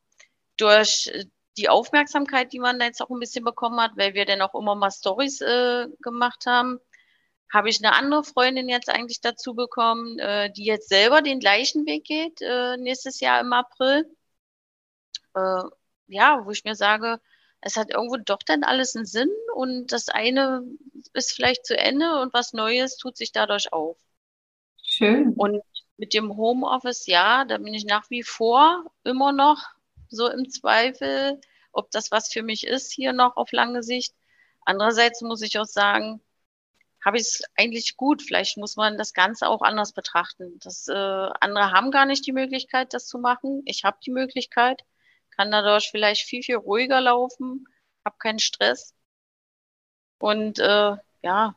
durch 0.58 1.12
die 1.58 1.70
Aufmerksamkeit, 1.70 2.54
die 2.54 2.60
man 2.60 2.78
da 2.78 2.86
jetzt 2.86 3.02
auch 3.02 3.10
ein 3.10 3.20
bisschen 3.20 3.44
bekommen 3.44 3.82
hat, 3.82 3.94
weil 3.96 4.14
wir 4.14 4.26
dann 4.26 4.44
auch 4.44 4.54
immer 4.54 4.76
mal 4.76 4.92
Stories 4.92 5.42
äh, 5.42 5.88
gemacht 6.02 6.46
haben, 6.46 6.80
habe 7.52 7.70
ich 7.70 7.84
eine 7.84 7.96
andere 7.96 8.24
Freundin 8.24 8.70
jetzt 8.70 8.90
eigentlich 8.90 9.22
dazu 9.22 9.54
bekommen, 9.54 10.18
äh, 10.20 10.52
die 10.52 10.66
jetzt 10.66 10.90
selber 10.90 11.22
den 11.22 11.40
gleichen 11.40 11.86
Weg 11.86 12.06
geht, 12.06 12.42
äh, 12.42 12.78
nächstes 12.78 13.20
Jahr 13.20 13.42
im 13.42 13.52
April. 13.54 14.06
Äh, 15.36 15.64
ja, 16.08 16.46
wo 16.46 16.52
ich 16.52 16.64
mir 16.64 16.76
sage, 16.76 17.20
es 17.62 17.76
hat 17.76 17.92
irgendwo 17.92 18.18
doch 18.18 18.42
dann 18.46 18.64
alles 18.64 18.96
einen 18.96 19.06
Sinn 19.06 19.30
und 19.56 19.92
das 19.92 20.10
eine 20.10 20.64
ist 21.14 21.34
vielleicht 21.34 21.66
zu 21.66 21.78
Ende 21.78 22.22
und 22.22 22.34
was 22.34 22.54
Neues 22.54 22.98
tut 22.98 23.18
sich 23.18 23.32
dadurch 23.32 23.72
auf. 23.72 23.98
Schön. 24.82 25.34
Und 25.34 25.62
mit 25.98 26.14
dem 26.14 26.36
Homeoffice, 26.36 27.06
ja, 27.06 27.46
da 27.46 27.58
bin 27.58 27.74
ich 27.74 27.86
nach 27.86 28.10
wie 28.10 28.24
vor 28.24 28.86
immer 29.04 29.32
noch 29.32 29.62
so 30.10 30.28
im 30.28 30.50
Zweifel, 30.50 31.40
ob 31.72 31.92
das 31.92 32.12
was 32.12 32.32
für 32.32 32.44
mich 32.44 32.66
ist 32.66 32.92
hier 32.92 33.14
noch 33.14 33.38
auf 33.38 33.52
lange 33.52 33.84
Sicht. 33.84 34.16
Andererseits 34.66 35.22
muss 35.22 35.42
ich 35.42 35.60
auch 35.60 35.66
sagen, 35.66 36.22
habe 37.04 37.18
ich 37.18 37.24
es 37.24 37.44
eigentlich 37.56 37.98
gut. 37.98 38.22
Vielleicht 38.22 38.58
muss 38.58 38.76
man 38.76 38.98
das 38.98 39.14
Ganze 39.14 39.48
auch 39.48 39.62
anders 39.62 39.94
betrachten. 39.94 40.60
Das, 40.64 40.88
äh, 40.88 40.94
andere 40.94 41.72
haben 41.72 41.92
gar 41.92 42.06
nicht 42.06 42.26
die 42.26 42.32
Möglichkeit, 42.32 42.94
das 42.94 43.08
zu 43.08 43.18
machen. 43.18 43.64
Ich 43.66 43.84
habe 43.84 43.98
die 44.06 44.12
Möglichkeit, 44.12 44.84
kann 45.36 45.52
dadurch 45.52 45.90
vielleicht 45.90 46.28
viel, 46.28 46.44
viel 46.44 46.58
ruhiger 46.58 47.02
laufen, 47.02 47.66
habe 48.06 48.18
keinen 48.20 48.40
Stress. 48.40 48.94
Und 50.20 50.60
äh, 50.60 50.96
ja, 51.24 51.56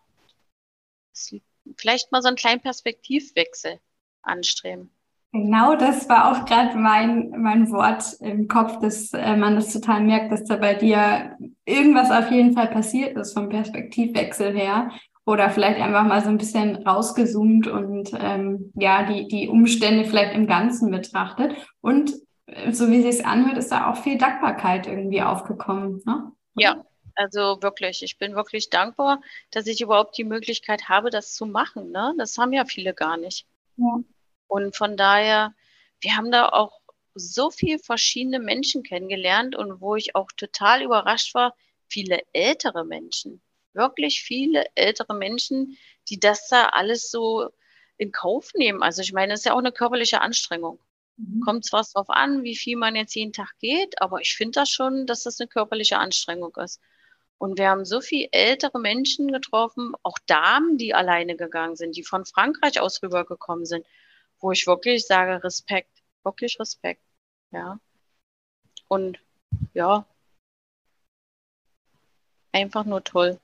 vielleicht 1.77 2.13
mal 2.13 2.23
so 2.23 2.29
einen 2.29 2.37
kleinen 2.37 2.61
Perspektivwechsel 2.61 3.79
anstreben. 4.23 4.91
Genau, 5.33 5.75
das 5.75 6.09
war 6.09 6.31
auch 6.31 6.45
gerade 6.47 6.77
mein, 6.79 7.31
mein 7.37 7.71
Wort 7.73 8.05
im 8.21 8.47
Kopf, 8.47 8.79
dass 8.79 9.13
äh, 9.13 9.37
man 9.37 9.57
das 9.57 9.73
total 9.73 10.01
merkt, 10.01 10.31
dass 10.31 10.45
da 10.45 10.57
bei 10.57 10.75
dir 10.75 11.37
irgendwas 11.65 12.13
auf 12.13 12.31
jeden 12.31 12.53
Fall 12.53 12.69
passiert 12.69 13.17
ist 13.17 13.35
vom 13.35 13.49
Perspektivwechsel 13.49 14.57
her 14.57 14.93
oder 15.27 15.51
vielleicht 15.51 15.81
einfach 15.81 16.05
mal 16.05 16.23
so 16.23 16.29
ein 16.29 16.39
bisschen 16.39 16.87
rausgezoomt 16.87 17.67
und 17.67 18.13
ähm, 18.19 18.73
ja, 18.75 19.05
die, 19.05 19.27
die 19.29 19.49
Umstände 19.49 20.05
vielleicht 20.05 20.35
im 20.35 20.47
Ganzen 20.47 20.91
betrachtet. 20.91 21.55
Und 21.81 22.13
äh, 22.47 22.73
so 22.73 22.91
wie 22.91 23.07
es 23.07 23.25
anhört, 23.25 23.57
ist 23.57 23.73
da 23.73 23.91
auch 23.91 23.97
viel 23.97 24.19
Dankbarkeit 24.19 24.87
irgendwie 24.87 25.23
aufgekommen. 25.23 26.03
Ne? 26.05 26.33
Ja, 26.57 26.85
also 27.15 27.63
wirklich, 27.63 28.03
ich 28.03 28.19
bin 28.19 28.35
wirklich 28.35 28.71
dankbar, 28.71 29.23
dass 29.51 29.67
ich 29.67 29.81
überhaupt 29.81 30.19
die 30.19 30.25
Möglichkeit 30.25 30.89
habe, 30.89 31.11
das 31.11 31.33
zu 31.33 31.47
machen. 31.47 31.91
Ne? 31.91 32.15
Das 32.19 32.37
haben 32.37 32.53
ja 32.53 32.65
viele 32.65 32.93
gar 32.93 33.17
nicht. 33.17 33.47
Ja. 33.77 34.01
Und 34.47 34.77
von 34.77 34.97
daher, 34.97 35.55
wir 36.01 36.17
haben 36.17 36.31
da 36.31 36.49
auch 36.51 36.81
so 37.15 37.51
viele 37.51 37.79
verschiedene 37.79 38.41
Menschen 38.41 38.83
kennengelernt 38.83 39.57
und 39.57 39.81
wo 39.81 39.95
ich 39.95 40.15
auch 40.15 40.31
total 40.37 40.83
überrascht 40.83 41.35
war, 41.35 41.55
viele 41.89 42.21
ältere 42.33 42.85
Menschen, 42.85 43.41
wirklich 43.75 44.23
viele 44.23 44.65
ältere 44.75 45.15
Menschen, 45.15 45.77
die 46.09 46.21
das 46.21 46.49
da 46.49 46.67
alles 46.67 47.11
so 47.11 47.51
in 47.97 48.13
Kauf 48.13 48.53
nehmen. 48.55 48.83
Also 48.83 49.03
ich 49.03 49.13
meine, 49.13 49.35
es 49.35 49.41
ist 49.41 49.47
ja 49.47 49.55
auch 49.55 49.59
eine 49.59 49.73
körperliche 49.73 50.21
Anstrengung. 50.21 50.81
Mhm. 51.17 51.41
Kommt 51.41 51.65
zwar 51.65 51.85
drauf 51.85 52.11
an, 52.11 52.43
wie 52.43 52.57
viel 52.57 52.77
man 52.77 52.97
jetzt 52.97 53.15
jeden 53.15 53.33
Tag 53.33 53.53
geht, 53.59 54.01
aber 54.01 54.21
ich 54.21 54.35
finde 54.35 54.61
das 54.61 54.71
schon, 54.71 55.07
dass 55.07 55.23
das 55.23 55.41
eine 55.41 55.49
körperliche 55.49 55.99
Anstrengung 55.99 56.55
ist. 56.57 56.81
Und 57.39 57.59
wir 57.59 57.69
haben 57.69 57.85
so 57.85 58.01
viele 58.01 58.29
ältere 58.33 58.81
Menschen 58.81 59.31
getroffen, 59.31 59.95
auch 60.03 60.19
Damen, 60.27 60.79
die 60.79 60.95
alleine 60.95 61.37
gegangen 61.37 61.77
sind, 61.77 61.97
die 61.97 62.05
von 62.05 62.25
Frankreich 62.25 62.81
aus 62.81 63.03
rübergekommen 63.03 63.67
sind, 63.67 63.87
wo 64.41 64.53
ich 64.53 64.67
wirklich 64.67 65.07
sage, 65.07 65.43
Respekt, 65.45 65.91
wirklich 66.23 66.59
Respekt. 66.59 67.03
Ja. 67.51 67.79
Und 68.89 69.19
ja, 69.75 70.07
einfach 72.53 72.85
nur 72.85 73.03
toll. 73.05 73.39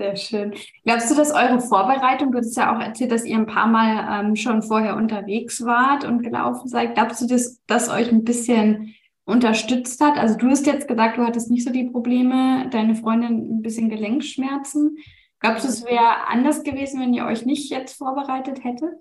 Sehr 0.00 0.16
schön. 0.16 0.54
Glaubst 0.84 1.10
du, 1.10 1.14
dass 1.14 1.30
eure 1.30 1.60
Vorbereitung, 1.60 2.32
du 2.32 2.38
hast 2.38 2.56
ja 2.56 2.74
auch 2.74 2.80
erzählt, 2.80 3.12
dass 3.12 3.26
ihr 3.26 3.36
ein 3.36 3.44
paar 3.44 3.66
Mal 3.66 4.24
ähm, 4.24 4.34
schon 4.34 4.62
vorher 4.62 4.96
unterwegs 4.96 5.62
wart 5.66 6.04
und 6.04 6.22
gelaufen 6.22 6.68
seid, 6.68 6.94
glaubst 6.94 7.20
du, 7.20 7.26
dass 7.26 7.60
das 7.66 7.90
euch 7.90 8.10
ein 8.10 8.24
bisschen 8.24 8.94
unterstützt 9.26 10.00
hat? 10.00 10.16
Also 10.16 10.38
du 10.38 10.48
hast 10.48 10.66
jetzt 10.66 10.88
gesagt, 10.88 11.18
du 11.18 11.26
hattest 11.26 11.50
nicht 11.50 11.64
so 11.64 11.70
die 11.70 11.84
Probleme, 11.84 12.66
deine 12.70 12.94
Freundin 12.94 13.58
ein 13.58 13.62
bisschen 13.62 13.90
Gelenkschmerzen. 13.90 14.96
Glaubst 15.38 15.64
du, 15.64 15.68
es 15.68 15.84
wäre 15.84 16.26
anders 16.28 16.62
gewesen, 16.62 16.98
wenn 17.02 17.12
ihr 17.12 17.26
euch 17.26 17.44
nicht 17.44 17.70
jetzt 17.70 17.98
vorbereitet 17.98 18.64
hättet? 18.64 18.94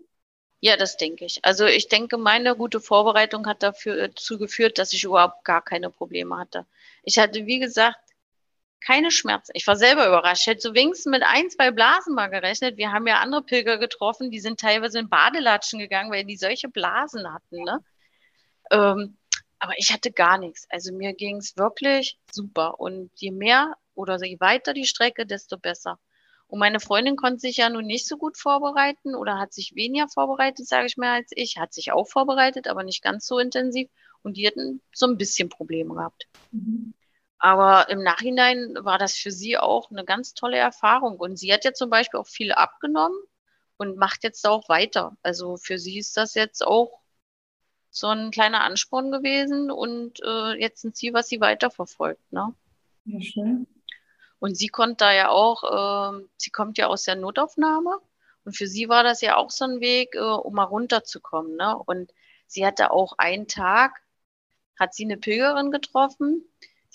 Ja, 0.59 0.75
das 0.75 0.97
denke 0.97 1.23
ich. 1.23 1.39
Also 1.43 1.65
ich 1.65 1.87
denke, 1.87 2.17
meine 2.17 2.57
gute 2.57 2.81
Vorbereitung 2.81 3.47
hat 3.47 3.63
dafür 3.63 4.09
dazu 4.09 4.37
geführt, 4.37 4.77
dass 4.77 4.91
ich 4.91 5.05
überhaupt 5.05 5.45
gar 5.45 5.61
keine 5.61 5.89
Probleme 5.91 6.37
hatte. 6.37 6.65
Ich 7.03 7.17
hatte, 7.17 7.45
wie 7.45 7.59
gesagt, 7.59 7.99
keine 8.81 9.11
Schmerzen. 9.11 9.51
Ich 9.55 9.67
war 9.67 9.75
selber 9.75 10.07
überrascht. 10.07 10.41
Ich 10.41 10.47
hätte 10.47 10.61
so 10.61 10.73
wenigstens 10.73 11.11
mit 11.11 11.23
ein, 11.23 11.49
zwei 11.49 11.71
Blasen 11.71 12.15
mal 12.15 12.27
gerechnet. 12.27 12.77
Wir 12.77 12.91
haben 12.91 13.07
ja 13.07 13.19
andere 13.19 13.43
Pilger 13.43 13.77
getroffen, 13.77 14.31
die 14.31 14.39
sind 14.39 14.59
teilweise 14.59 14.99
in 14.99 15.09
Badelatschen 15.09 15.79
gegangen, 15.79 16.11
weil 16.11 16.25
die 16.25 16.37
solche 16.37 16.69
Blasen 16.69 17.31
hatten. 17.31 17.63
Ne? 17.63 17.83
Ähm, 18.71 19.17
aber 19.59 19.73
ich 19.77 19.91
hatte 19.91 20.11
gar 20.11 20.37
nichts. 20.37 20.65
Also 20.69 20.93
mir 20.93 21.13
ging 21.13 21.37
es 21.37 21.57
wirklich 21.57 22.17
super. 22.31 22.79
Und 22.79 23.11
je 23.15 23.31
mehr 23.31 23.75
oder 23.93 24.23
je 24.23 24.39
weiter 24.39 24.73
die 24.73 24.85
Strecke, 24.85 25.25
desto 25.25 25.57
besser. 25.57 25.99
Und 26.47 26.59
meine 26.59 26.79
Freundin 26.79 27.15
konnte 27.15 27.39
sich 27.39 27.57
ja 27.57 27.69
nun 27.69 27.85
nicht 27.85 28.07
so 28.07 28.17
gut 28.17 28.37
vorbereiten 28.37 29.13
oder 29.13 29.37
hat 29.37 29.53
sich 29.53 29.75
weniger 29.75 30.07
vorbereitet, 30.07 30.67
sage 30.67 30.87
ich 30.87 30.97
mal, 30.97 31.17
als 31.17 31.31
ich. 31.35 31.57
Hat 31.57 31.73
sich 31.73 31.91
auch 31.91 32.07
vorbereitet, 32.07 32.67
aber 32.67 32.83
nicht 32.83 33.03
ganz 33.03 33.27
so 33.27 33.37
intensiv. 33.37 33.89
Und 34.23 34.37
die 34.37 34.47
hatten 34.47 34.81
so 34.91 35.05
ein 35.05 35.17
bisschen 35.17 35.49
Probleme 35.49 35.93
gehabt. 35.93 36.27
Mhm. 36.51 36.93
Aber 37.39 37.89
im 37.89 38.03
Nachhinein 38.03 38.75
war 38.81 38.97
das 38.97 39.15
für 39.15 39.31
sie 39.31 39.57
auch 39.57 39.89
eine 39.89 40.03
ganz 40.03 40.33
tolle 40.33 40.57
Erfahrung. 40.57 41.17
Und 41.17 41.37
sie 41.37 41.53
hat 41.53 41.63
ja 41.63 41.73
zum 41.73 41.89
Beispiel 41.89 42.19
auch 42.19 42.27
viel 42.27 42.51
abgenommen 42.51 43.17
und 43.77 43.97
macht 43.97 44.23
jetzt 44.23 44.45
auch 44.45 44.67
weiter. 44.67 45.17
Also 45.23 45.55
für 45.55 45.79
sie 45.79 45.97
ist 45.97 46.17
das 46.17 46.35
jetzt 46.35 46.65
auch 46.65 46.99
so 47.91 48.07
ein 48.07 48.31
kleiner 48.31 48.61
Ansporn 48.61 49.11
gewesen 49.11 49.71
und 49.71 50.19
äh, 50.21 50.59
jetzt 50.59 50.83
ein 50.83 50.93
Ziel, 50.93 51.13
was 51.13 51.29
sie 51.29 51.39
weiterverfolgt. 51.39 52.31
Ne? 52.31 52.53
Ja, 53.05 53.21
schön. 53.21 53.67
Und 54.39 54.55
sie 54.55 54.67
konnte 54.67 55.05
da 55.05 55.13
ja 55.13 55.29
auch, 55.29 55.63
äh, 56.13 56.25
sie 56.37 56.51
kommt 56.51 56.77
ja 56.77 56.87
aus 56.87 57.03
der 57.03 57.15
Notaufnahme 57.15 57.99
und 58.45 58.55
für 58.55 58.67
sie 58.67 58.89
war 58.89 59.03
das 59.03 59.21
ja 59.21 59.37
auch 59.37 59.49
so 59.49 59.65
ein 59.65 59.79
Weg, 59.79 60.15
äh, 60.15 60.19
um 60.19 60.53
mal 60.53 60.63
runterzukommen. 60.63 61.55
Ne? 61.55 61.77
Und 61.77 62.13
sie 62.47 62.65
hatte 62.65 62.91
auch 62.91 63.13
einen 63.17 63.47
Tag, 63.47 64.01
hat 64.77 64.93
sie 64.93 65.05
eine 65.05 65.17
Pilgerin 65.17 65.71
getroffen, 65.71 66.45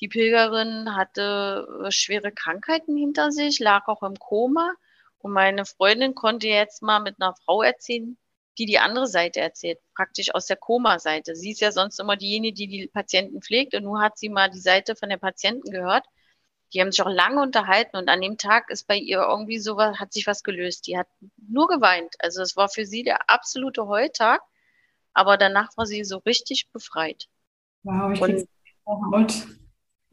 die 0.04 0.08
Pilgerin 0.08 0.94
hatte 0.94 1.66
äh, 1.82 1.90
schwere 1.90 2.30
Krankheiten 2.30 2.94
hinter 2.94 3.32
sich, 3.32 3.58
lag 3.58 3.88
auch 3.88 4.02
im 4.02 4.16
Koma. 4.16 4.74
Und 5.16 5.32
meine 5.32 5.64
Freundin 5.64 6.14
konnte 6.14 6.46
jetzt 6.46 6.82
mal 6.82 7.00
mit 7.00 7.14
einer 7.18 7.34
Frau 7.34 7.62
erzählen, 7.62 8.18
die 8.58 8.66
die 8.66 8.78
andere 8.78 9.06
Seite 9.06 9.40
erzählt, 9.40 9.78
praktisch 9.96 10.34
aus 10.34 10.44
der 10.44 10.58
Koma-Seite. 10.58 11.34
Sie 11.34 11.52
ist 11.52 11.62
ja 11.62 11.72
sonst 11.72 11.98
immer 12.00 12.16
diejenige, 12.16 12.54
die 12.54 12.66
die 12.66 12.86
Patienten 12.86 13.40
pflegt. 13.40 13.74
Und 13.74 13.84
nun 13.84 14.02
hat 14.02 14.18
sie 14.18 14.28
mal 14.28 14.50
die 14.50 14.60
Seite 14.60 14.94
von 14.94 15.08
der 15.08 15.16
Patienten 15.16 15.70
gehört. 15.70 16.04
Die 16.74 16.82
haben 16.82 16.92
sich 16.92 17.00
auch 17.00 17.08
lange 17.10 17.40
unterhalten 17.40 17.96
und 17.96 18.10
an 18.10 18.20
dem 18.20 18.36
Tag 18.36 18.68
ist 18.68 18.86
bei 18.86 18.98
ihr 18.98 19.22
irgendwie 19.26 19.58
so 19.58 19.78
was, 19.78 19.98
hat 19.98 20.12
sich 20.12 20.26
was 20.26 20.42
gelöst. 20.42 20.86
Die 20.86 20.98
hat 20.98 21.06
nur 21.48 21.66
geweint. 21.66 22.14
Also 22.18 22.42
es 22.42 22.56
war 22.56 22.68
für 22.68 22.84
sie 22.84 23.04
der 23.04 23.30
absolute 23.30 23.86
Heutag. 23.86 24.42
Aber 25.14 25.38
danach 25.38 25.74
war 25.78 25.86
sie 25.86 26.04
so 26.04 26.18
richtig 26.18 26.68
befreit. 26.72 27.26
Wow, 27.84 28.12
ich 28.12 28.20
und, 28.20 28.46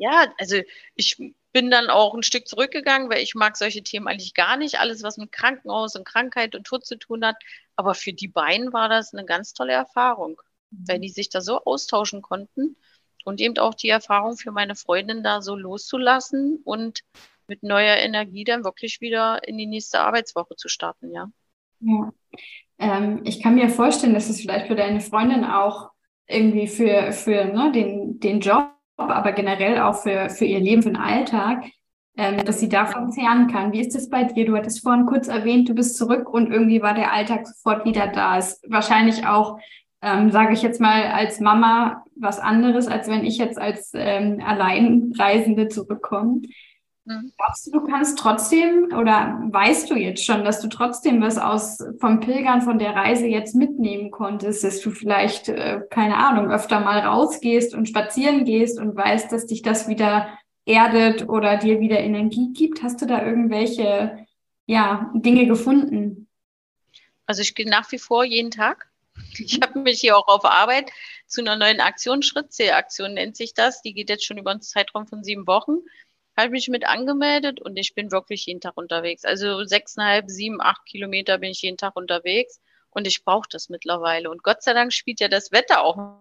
ja, 0.01 0.33
also 0.39 0.57
ich 0.95 1.17
bin 1.53 1.69
dann 1.69 1.91
auch 1.91 2.15
ein 2.15 2.23
Stück 2.23 2.47
zurückgegangen, 2.47 3.07
weil 3.09 3.21
ich 3.21 3.35
mag 3.35 3.55
solche 3.55 3.83
Themen 3.83 4.07
eigentlich 4.07 4.33
gar 4.33 4.57
nicht. 4.57 4.79
Alles, 4.79 5.03
was 5.03 5.17
mit 5.17 5.31
Krankenhaus 5.31 5.95
und 5.95 6.05
Krankheit 6.05 6.55
und 6.55 6.65
Tod 6.65 6.87
zu 6.87 6.97
tun 6.97 7.23
hat. 7.23 7.35
Aber 7.75 7.93
für 7.93 8.11
die 8.11 8.27
beiden 8.27 8.73
war 8.73 8.89
das 8.89 9.13
eine 9.13 9.25
ganz 9.25 9.53
tolle 9.53 9.73
Erfahrung, 9.73 10.41
mhm. 10.71 10.87
weil 10.87 10.99
die 10.99 11.09
sich 11.09 11.29
da 11.29 11.41
so 11.41 11.63
austauschen 11.63 12.23
konnten 12.23 12.77
und 13.25 13.39
eben 13.39 13.59
auch 13.59 13.75
die 13.75 13.89
Erfahrung 13.89 14.37
für 14.37 14.51
meine 14.51 14.73
Freundin 14.73 15.21
da 15.21 15.43
so 15.43 15.55
loszulassen 15.55 16.61
und 16.63 17.01
mit 17.45 17.61
neuer 17.61 17.97
Energie 17.97 18.43
dann 18.43 18.63
wirklich 18.63 19.01
wieder 19.01 19.47
in 19.47 19.57
die 19.59 19.67
nächste 19.67 19.99
Arbeitswoche 19.99 20.55
zu 20.55 20.67
starten, 20.67 21.13
ja. 21.13 21.29
Ja. 21.81 22.11
Ähm, 22.79 23.21
ich 23.23 23.43
kann 23.43 23.53
mir 23.53 23.69
vorstellen, 23.69 24.15
dass 24.15 24.29
es 24.29 24.41
vielleicht 24.41 24.65
für 24.65 24.75
deine 24.75 25.01
Freundin 25.01 25.43
auch 25.43 25.91
irgendwie 26.25 26.67
für, 26.67 27.11
für 27.11 27.45
ne, 27.45 27.71
den, 27.71 28.19
den 28.19 28.39
Job 28.39 28.71
aber 29.09 29.31
generell 29.31 29.79
auch 29.79 29.95
für, 29.95 30.29
für 30.29 30.45
ihr 30.45 30.59
Leben, 30.59 30.83
für 30.83 30.89
den 30.89 30.97
Alltag, 30.97 31.65
ähm, 32.17 32.43
dass 32.45 32.59
sie 32.59 32.69
davon 32.69 33.11
zehren 33.11 33.47
kann. 33.47 33.71
Wie 33.71 33.79
ist 33.79 33.95
das 33.95 34.09
bei 34.09 34.25
dir? 34.25 34.45
Du 34.45 34.55
hattest 34.55 34.81
vorhin 34.81 35.05
kurz 35.05 35.27
erwähnt, 35.27 35.69
du 35.69 35.73
bist 35.73 35.97
zurück 35.97 36.29
und 36.33 36.51
irgendwie 36.51 36.81
war 36.81 36.93
der 36.93 37.13
Alltag 37.13 37.47
sofort 37.47 37.85
wieder 37.85 38.07
da. 38.07 38.37
Ist 38.37 38.63
wahrscheinlich 38.69 39.25
auch, 39.25 39.59
ähm, 40.01 40.29
sage 40.29 40.53
ich 40.53 40.61
jetzt 40.61 40.81
mal, 40.81 41.03
als 41.03 41.39
Mama 41.39 42.03
was 42.15 42.39
anderes, 42.39 42.87
als 42.87 43.07
wenn 43.07 43.25
ich 43.25 43.37
jetzt 43.37 43.57
als 43.57 43.91
ähm, 43.93 44.41
Alleinreisende 44.45 45.67
zurückkomme. 45.67 46.41
Mhm. 47.05 47.31
Glaubst 47.37 47.67
du, 47.67 47.71
du 47.71 47.87
kannst 47.87 48.19
trotzdem 48.19 48.89
oder 48.97 49.39
weißt 49.49 49.89
du 49.89 49.95
jetzt 49.95 50.23
schon, 50.23 50.43
dass 50.43 50.61
du 50.61 50.67
trotzdem 50.67 51.21
was 51.21 51.37
aus 51.37 51.83
vom 51.99 52.19
Pilgern 52.19 52.61
von 52.61 52.77
der 52.77 52.95
Reise 52.95 53.25
jetzt 53.25 53.55
mitnehmen 53.55 54.11
konntest, 54.11 54.63
dass 54.63 54.81
du 54.81 54.91
vielleicht, 54.91 55.49
äh, 55.49 55.81
keine 55.89 56.17
Ahnung, 56.17 56.51
öfter 56.51 56.79
mal 56.79 56.99
rausgehst 56.99 57.73
und 57.73 57.89
spazieren 57.89 58.45
gehst 58.45 58.79
und 58.79 58.95
weißt, 58.95 59.31
dass 59.31 59.47
dich 59.47 59.63
das 59.63 59.87
wieder 59.87 60.27
erdet 60.65 61.27
oder 61.27 61.57
dir 61.57 61.79
wieder 61.79 61.99
Energie 61.99 62.53
gibt? 62.53 62.83
Hast 62.83 63.01
du 63.01 63.07
da 63.07 63.25
irgendwelche 63.25 64.25
ja, 64.67 65.11
Dinge 65.15 65.47
gefunden? 65.47 66.27
Also 67.25 67.41
ich 67.41 67.55
gehe 67.55 67.69
nach 67.69 67.91
wie 67.91 67.99
vor 67.99 68.23
jeden 68.23 68.51
Tag. 68.51 68.89
Ich 69.37 69.59
habe 69.61 69.79
mich 69.79 69.99
hier 70.01 70.17
auch 70.17 70.27
auf 70.27 70.45
Arbeit 70.45 70.91
zu 71.27 71.41
einer 71.41 71.55
neuen 71.55 71.79
Aktion, 71.79 72.21
Schrittzählaktion 72.21 73.13
nennt 73.13 73.37
sich 73.37 73.53
das. 73.53 73.81
Die 73.81 73.93
geht 73.93 74.09
jetzt 74.09 74.25
schon 74.25 74.37
über 74.37 74.51
einen 74.51 74.61
Zeitraum 74.61 75.07
von 75.07 75.23
sieben 75.23 75.47
Wochen 75.47 75.79
habe 76.37 76.49
mich 76.51 76.67
mit 76.69 76.85
angemeldet 76.85 77.61
und 77.61 77.77
ich 77.77 77.93
bin 77.93 78.11
wirklich 78.11 78.45
jeden 78.45 78.61
Tag 78.61 78.77
unterwegs. 78.77 79.25
Also 79.25 79.63
sechseinhalb, 79.63 80.29
sieben, 80.29 80.61
acht 80.61 80.85
Kilometer 80.85 81.37
bin 81.37 81.51
ich 81.51 81.61
jeden 81.61 81.77
Tag 81.77 81.95
unterwegs 81.95 82.59
und 82.89 83.07
ich 83.07 83.23
brauche 83.23 83.47
das 83.49 83.69
mittlerweile. 83.69 84.29
Und 84.29 84.43
Gott 84.43 84.63
sei 84.63 84.73
Dank 84.73 84.93
spielt 84.93 85.19
ja 85.19 85.27
das 85.27 85.51
Wetter 85.51 85.83
auch 85.83 86.19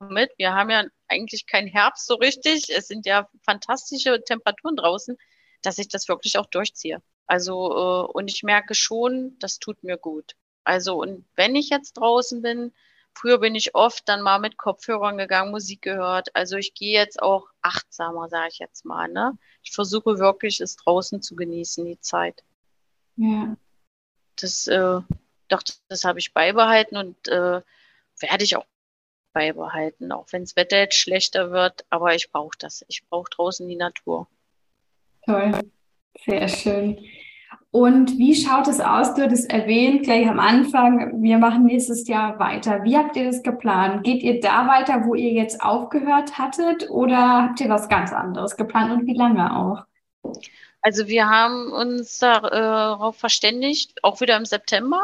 mit. 0.00 0.32
Wir 0.36 0.54
haben 0.54 0.70
ja 0.70 0.84
eigentlich 1.08 1.46
keinen 1.46 1.68
Herbst 1.68 2.06
so 2.06 2.14
richtig. 2.14 2.68
Es 2.70 2.88
sind 2.88 3.06
ja 3.06 3.28
fantastische 3.44 4.22
Temperaturen 4.22 4.76
draußen, 4.76 5.16
dass 5.62 5.78
ich 5.78 5.88
das 5.88 6.08
wirklich 6.08 6.38
auch 6.38 6.46
durchziehe. 6.46 7.02
Also, 7.26 7.70
äh, 7.70 8.12
und 8.12 8.28
ich 8.28 8.42
merke 8.42 8.74
schon, 8.74 9.38
das 9.38 9.58
tut 9.58 9.82
mir 9.84 9.96
gut. 9.96 10.32
Also, 10.64 11.00
und 11.00 11.24
wenn 11.36 11.54
ich 11.56 11.70
jetzt 11.70 11.94
draußen 11.94 12.42
bin, 12.42 12.72
Früher 13.14 13.38
bin 13.38 13.54
ich 13.54 13.74
oft 13.74 14.08
dann 14.08 14.22
mal 14.22 14.38
mit 14.38 14.56
Kopfhörern 14.56 15.18
gegangen, 15.18 15.50
Musik 15.50 15.82
gehört. 15.82 16.34
Also 16.34 16.56
ich 16.56 16.74
gehe 16.74 16.98
jetzt 16.98 17.22
auch 17.22 17.48
achtsamer, 17.60 18.28
sage 18.28 18.48
ich 18.52 18.58
jetzt 18.58 18.84
mal. 18.84 19.08
Ne? 19.08 19.36
Ich 19.62 19.72
versuche 19.72 20.18
wirklich, 20.18 20.60
es 20.60 20.76
draußen 20.76 21.22
zu 21.22 21.36
genießen, 21.36 21.84
die 21.84 22.00
Zeit. 22.00 22.42
Ja. 23.16 23.56
Das, 24.36 24.66
äh, 24.66 25.00
doch, 25.48 25.62
das 25.88 26.04
habe 26.04 26.18
ich 26.18 26.32
beibehalten 26.32 26.96
und 26.96 27.28
äh, 27.28 27.60
werde 28.20 28.44
ich 28.44 28.56
auch 28.56 28.66
beibehalten, 29.32 30.12
auch 30.12 30.26
wenn 30.30 30.42
das 30.42 30.56
Wetter 30.56 30.78
jetzt 30.78 30.96
schlechter 30.96 31.50
wird. 31.50 31.84
Aber 31.90 32.14
ich 32.14 32.30
brauche 32.30 32.56
das. 32.58 32.84
Ich 32.88 33.04
brauche 33.08 33.30
draußen 33.30 33.68
die 33.68 33.76
Natur. 33.76 34.26
Toll, 35.24 35.52
sehr 36.24 36.48
schön. 36.48 36.98
Und 37.72 38.18
wie 38.18 38.34
schaut 38.34 38.68
es 38.68 38.80
aus? 38.80 39.14
Du 39.14 39.22
hattest 39.22 39.50
erwähnt 39.50 40.02
gleich 40.02 40.28
am 40.28 40.38
Anfang, 40.38 41.22
wir 41.22 41.38
machen 41.38 41.64
nächstes 41.64 42.06
Jahr 42.06 42.38
weiter. 42.38 42.84
Wie 42.84 42.98
habt 42.98 43.16
ihr 43.16 43.24
das 43.24 43.42
geplant? 43.42 44.04
Geht 44.04 44.22
ihr 44.22 44.40
da 44.40 44.68
weiter, 44.68 45.06
wo 45.06 45.14
ihr 45.14 45.32
jetzt 45.32 45.62
aufgehört 45.62 46.36
hattet 46.38 46.90
oder 46.90 47.44
habt 47.44 47.60
ihr 47.62 47.70
was 47.70 47.88
ganz 47.88 48.12
anderes 48.12 48.58
geplant 48.58 48.92
und 48.92 49.06
wie 49.06 49.14
lange 49.14 49.56
auch? 49.56 49.86
Also 50.82 51.08
wir 51.08 51.30
haben 51.30 51.72
uns 51.72 52.18
darauf 52.18 53.16
verständigt, 53.16 54.04
auch 54.04 54.20
wieder 54.20 54.36
im 54.36 54.44
September. 54.44 55.00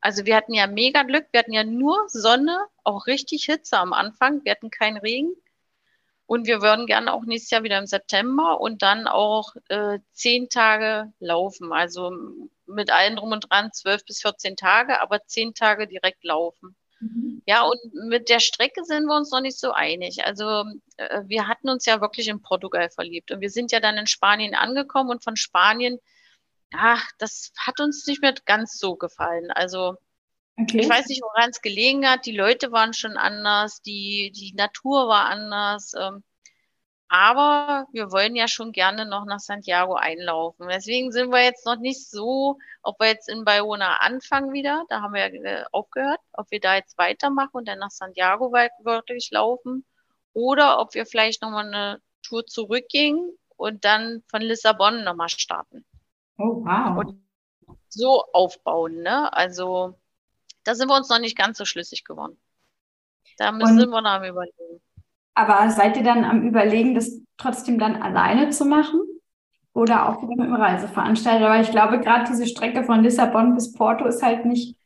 Also 0.00 0.24
wir 0.24 0.34
hatten 0.34 0.54
ja 0.54 0.66
mega 0.66 1.02
Glück, 1.02 1.26
wir 1.32 1.40
hatten 1.40 1.52
ja 1.52 1.64
nur 1.64 2.04
Sonne, 2.06 2.56
auch 2.84 3.06
richtig 3.06 3.44
Hitze 3.44 3.76
am 3.76 3.92
Anfang, 3.92 4.42
wir 4.44 4.52
hatten 4.52 4.70
keinen 4.70 4.96
Regen. 4.96 5.32
Und 6.28 6.46
wir 6.46 6.60
würden 6.60 6.84
gerne 6.84 7.14
auch 7.14 7.24
nächstes 7.24 7.50
Jahr 7.50 7.62
wieder 7.62 7.78
im 7.78 7.86
September 7.86 8.60
und 8.60 8.82
dann 8.82 9.06
auch 9.06 9.54
äh, 9.70 9.98
zehn 10.12 10.50
Tage 10.50 11.10
laufen. 11.20 11.72
Also 11.72 12.12
mit 12.66 12.90
allen 12.90 13.16
drum 13.16 13.32
und 13.32 13.50
dran 13.50 13.72
zwölf 13.72 14.04
bis 14.04 14.20
14 14.20 14.54
Tage, 14.54 15.00
aber 15.00 15.24
zehn 15.24 15.54
Tage 15.54 15.88
direkt 15.88 16.22
laufen. 16.22 16.76
Mhm. 17.00 17.40
Ja, 17.46 17.62
und 17.62 17.78
mit 18.10 18.28
der 18.28 18.40
Strecke 18.40 18.84
sind 18.84 19.06
wir 19.06 19.16
uns 19.16 19.30
noch 19.30 19.40
nicht 19.40 19.58
so 19.58 19.72
einig. 19.72 20.26
Also 20.26 20.64
äh, 20.98 21.22
wir 21.24 21.48
hatten 21.48 21.70
uns 21.70 21.86
ja 21.86 22.02
wirklich 22.02 22.28
in 22.28 22.42
Portugal 22.42 22.90
verliebt 22.90 23.30
und 23.30 23.40
wir 23.40 23.50
sind 23.50 23.72
ja 23.72 23.80
dann 23.80 23.96
in 23.96 24.06
Spanien 24.06 24.54
angekommen 24.54 25.08
und 25.08 25.24
von 25.24 25.36
Spanien, 25.36 25.98
ach, 26.74 27.08
das 27.16 27.52
hat 27.56 27.80
uns 27.80 28.06
nicht 28.06 28.20
mehr 28.20 28.34
ganz 28.44 28.78
so 28.78 28.96
gefallen. 28.96 29.50
Also 29.50 29.96
Okay. 30.60 30.80
Ich 30.80 30.88
weiß 30.88 31.06
nicht, 31.06 31.22
woran 31.22 31.50
es 31.50 31.60
gelegen 31.60 32.08
hat. 32.08 32.26
Die 32.26 32.36
Leute 32.36 32.72
waren 32.72 32.92
schon 32.92 33.16
anders, 33.16 33.80
die, 33.82 34.32
die 34.34 34.54
Natur 34.54 35.06
war 35.06 35.26
anders. 35.26 35.92
Ähm, 35.98 36.24
aber 37.08 37.86
wir 37.92 38.12
wollen 38.12 38.36
ja 38.36 38.48
schon 38.48 38.72
gerne 38.72 39.06
noch 39.06 39.24
nach 39.24 39.38
Santiago 39.40 39.94
einlaufen. 39.94 40.68
Deswegen 40.68 41.10
sind 41.10 41.30
wir 41.30 41.42
jetzt 41.42 41.64
noch 41.64 41.78
nicht 41.78 42.10
so, 42.10 42.58
ob 42.82 43.00
wir 43.00 43.06
jetzt 43.06 43.28
in 43.28 43.44
Bayona 43.44 43.98
anfangen 44.00 44.52
wieder, 44.52 44.84
da 44.88 45.00
haben 45.00 45.14
wir 45.14 45.26
ja 45.28 45.42
äh, 45.42 45.64
aufgehört, 45.72 46.20
ob 46.32 46.50
wir 46.50 46.60
da 46.60 46.74
jetzt 46.74 46.98
weitermachen 46.98 47.52
und 47.52 47.68
dann 47.68 47.78
nach 47.78 47.90
Santiago 47.90 48.52
wirklich 48.52 49.30
laufen 49.30 49.86
oder 50.34 50.80
ob 50.80 50.94
wir 50.94 51.06
vielleicht 51.06 51.40
nochmal 51.40 51.66
eine 51.66 52.02
Tour 52.22 52.44
zurückgehen 52.46 53.32
und 53.56 53.84
dann 53.84 54.22
von 54.28 54.42
Lissabon 54.42 55.02
nochmal 55.02 55.30
starten. 55.30 55.86
Oh, 56.36 56.62
wow. 56.64 56.98
Und 56.98 57.22
so 57.88 58.24
aufbauen, 58.32 59.02
ne? 59.02 59.32
Also 59.32 59.94
da 60.68 60.74
sind 60.74 60.88
wir 60.90 60.96
uns 60.96 61.08
noch 61.08 61.18
nicht 61.18 61.36
ganz 61.36 61.56
so 61.56 61.64
schlüssig 61.64 62.04
geworden. 62.04 62.36
Da 63.38 63.52
müssen 63.52 63.80
Und, 63.80 63.90
wir 63.90 64.02
noch 64.02 64.10
am 64.10 64.24
Überlegen. 64.24 64.82
Aber 65.34 65.70
seid 65.70 65.96
ihr 65.96 66.02
dann 66.02 66.24
am 66.24 66.42
Überlegen, 66.42 66.94
das 66.94 67.22
trotzdem 67.38 67.78
dann 67.78 68.02
alleine 68.02 68.50
zu 68.50 68.66
machen? 68.66 69.00
Oder 69.72 70.08
auch 70.08 70.20
wieder 70.20 70.36
mit 70.36 70.46
dem 70.46 70.54
Reiseveranstalter? 70.54 71.48
Weil 71.48 71.62
ich 71.62 71.70
glaube, 71.70 72.00
gerade 72.00 72.26
diese 72.28 72.46
Strecke 72.46 72.84
von 72.84 73.02
Lissabon 73.02 73.54
bis 73.54 73.72
Porto 73.72 74.04
ist 74.04 74.22
halt 74.22 74.44
nicht 74.44 74.76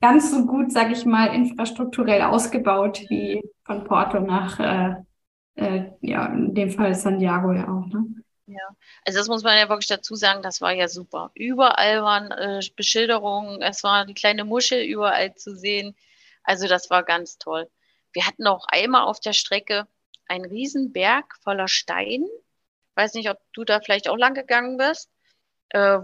ganz 0.00 0.30
so 0.30 0.46
gut, 0.46 0.70
sage 0.70 0.92
ich 0.92 1.04
mal, 1.06 1.34
infrastrukturell 1.34 2.22
ausgebaut 2.22 3.00
wie 3.08 3.42
von 3.64 3.82
Porto 3.82 4.20
nach, 4.20 4.60
äh, 4.60 4.94
äh, 5.56 5.90
ja, 6.02 6.26
in 6.26 6.54
dem 6.54 6.70
Fall 6.70 6.94
Santiago 6.94 7.52
ja 7.52 7.64
auch. 7.64 7.86
Ne? 7.86 8.21
Ja, 8.52 8.76
also 9.06 9.18
das 9.18 9.28
muss 9.28 9.42
man 9.42 9.56
ja 9.56 9.68
wirklich 9.68 9.86
dazu 9.88 10.14
sagen, 10.14 10.42
das 10.42 10.60
war 10.60 10.72
ja 10.72 10.88
super. 10.88 11.30
Überall 11.34 12.02
waren 12.02 12.30
äh, 12.32 12.60
Beschilderungen, 12.76 13.62
es 13.62 13.82
war 13.82 14.04
die 14.04 14.14
kleine 14.14 14.44
Muschel 14.44 14.82
überall 14.84 15.34
zu 15.34 15.56
sehen. 15.56 15.96
Also 16.42 16.68
das 16.68 16.90
war 16.90 17.02
ganz 17.02 17.38
toll. 17.38 17.70
Wir 18.12 18.26
hatten 18.26 18.46
auch 18.46 18.66
einmal 18.68 19.04
auf 19.04 19.20
der 19.20 19.32
Strecke 19.32 19.86
einen 20.28 20.44
riesen 20.44 20.92
Berg 20.92 21.34
voller 21.42 21.68
Stein. 21.68 22.24
Ich 22.24 22.96
weiß 22.96 23.14
nicht, 23.14 23.30
ob 23.30 23.38
du 23.54 23.64
da 23.64 23.80
vielleicht 23.80 24.08
auch 24.08 24.16
lang 24.16 24.34
gegangen 24.34 24.76
bist, 24.76 25.10
äh, 25.70 26.00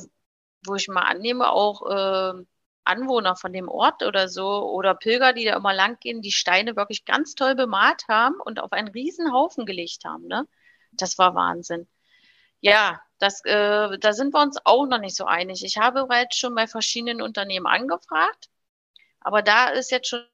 wo 0.66 0.74
ich 0.76 0.88
mal 0.88 1.02
annehme, 1.02 1.50
auch 1.50 1.82
äh, 1.90 2.44
Anwohner 2.84 3.36
von 3.36 3.52
dem 3.52 3.68
Ort 3.68 4.02
oder 4.02 4.28
so 4.28 4.46
oder 4.70 4.94
Pilger, 4.94 5.32
die 5.34 5.44
da 5.44 5.56
immer 5.56 5.74
lang 5.74 5.98
gehen, 6.00 6.22
die 6.22 6.32
Steine 6.32 6.76
wirklich 6.76 7.04
ganz 7.04 7.34
toll 7.34 7.54
bemalt 7.54 8.08
haben 8.08 8.36
und 8.40 8.60
auf 8.60 8.72
einen 8.72 8.88
riesen 8.88 9.32
Haufen 9.32 9.66
gelegt 9.66 10.04
haben. 10.04 10.26
Ne? 10.26 10.48
Das 10.92 11.18
war 11.18 11.34
Wahnsinn. 11.34 11.86
Ja, 12.60 13.00
das, 13.18 13.44
äh, 13.44 13.98
da 13.98 14.12
sind 14.12 14.32
wir 14.34 14.40
uns 14.42 14.58
auch 14.64 14.86
noch 14.86 14.98
nicht 14.98 15.16
so 15.16 15.24
einig. 15.24 15.64
Ich 15.64 15.76
habe 15.78 16.06
bereits 16.06 16.36
schon 16.36 16.54
bei 16.54 16.66
verschiedenen 16.66 17.20
Unternehmen 17.22 17.66
angefragt, 17.66 18.48
aber 19.20 19.42
da 19.42 19.68
ist 19.70 19.90
jetzt 19.90 20.08
schon 20.08 20.26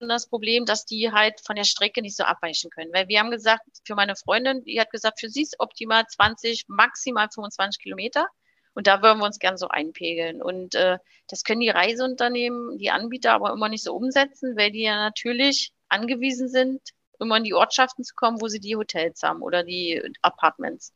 das 0.00 0.28
Problem, 0.28 0.66
dass 0.66 0.84
die 0.84 1.10
halt 1.12 1.40
von 1.40 1.56
der 1.56 1.64
Strecke 1.64 2.02
nicht 2.02 2.16
so 2.16 2.24
abweichen 2.24 2.70
können. 2.70 2.92
Weil 2.92 3.08
wir 3.08 3.20
haben 3.20 3.30
gesagt, 3.30 3.62
für 3.84 3.94
meine 3.94 4.16
Freundin, 4.16 4.62
die 4.64 4.78
hat 4.80 4.90
gesagt, 4.90 5.20
für 5.20 5.28
sie 5.30 5.42
ist 5.42 5.56
optimal 5.60 6.04
20, 6.06 6.64
maximal 6.68 7.28
25 7.32 7.82
Kilometer. 7.82 8.26
Und 8.74 8.86
da 8.86 9.02
würden 9.02 9.20
wir 9.20 9.24
uns 9.26 9.38
gern 9.38 9.56
so 9.56 9.68
einpegeln. 9.68 10.42
Und 10.42 10.74
äh, 10.74 10.98
das 11.28 11.44
können 11.44 11.60
die 11.60 11.70
Reiseunternehmen, 11.70 12.76
die 12.78 12.90
Anbieter 12.90 13.32
aber 13.32 13.52
immer 13.52 13.68
nicht 13.68 13.84
so 13.84 13.94
umsetzen, 13.94 14.56
weil 14.56 14.72
die 14.72 14.82
ja 14.82 14.96
natürlich 14.96 15.72
angewiesen 15.88 16.48
sind, 16.48 16.80
immer 17.20 17.36
in 17.36 17.44
die 17.44 17.54
Ortschaften 17.54 18.04
zu 18.04 18.14
kommen, 18.14 18.40
wo 18.40 18.48
sie 18.48 18.60
die 18.60 18.76
Hotels 18.76 19.22
haben 19.22 19.42
oder 19.42 19.62
die 19.62 20.02
Apartments. 20.22 20.92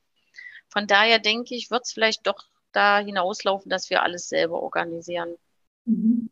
Von 0.68 0.86
daher 0.86 1.18
denke 1.18 1.54
ich, 1.54 1.70
wird 1.70 1.86
es 1.86 1.92
vielleicht 1.92 2.26
doch 2.26 2.44
da 2.72 2.98
hinauslaufen, 2.98 3.70
dass 3.70 3.90
wir 3.90 4.02
alles 4.02 4.28
selber 4.28 4.62
organisieren. 4.62 5.36
Mhm. 5.84 6.30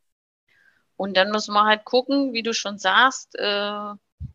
Und 0.96 1.16
dann 1.16 1.30
muss 1.30 1.48
man 1.48 1.66
halt 1.66 1.84
gucken, 1.84 2.32
wie 2.32 2.42
du 2.42 2.54
schon 2.54 2.78
sagst, 2.78 3.34
äh, 3.36 3.94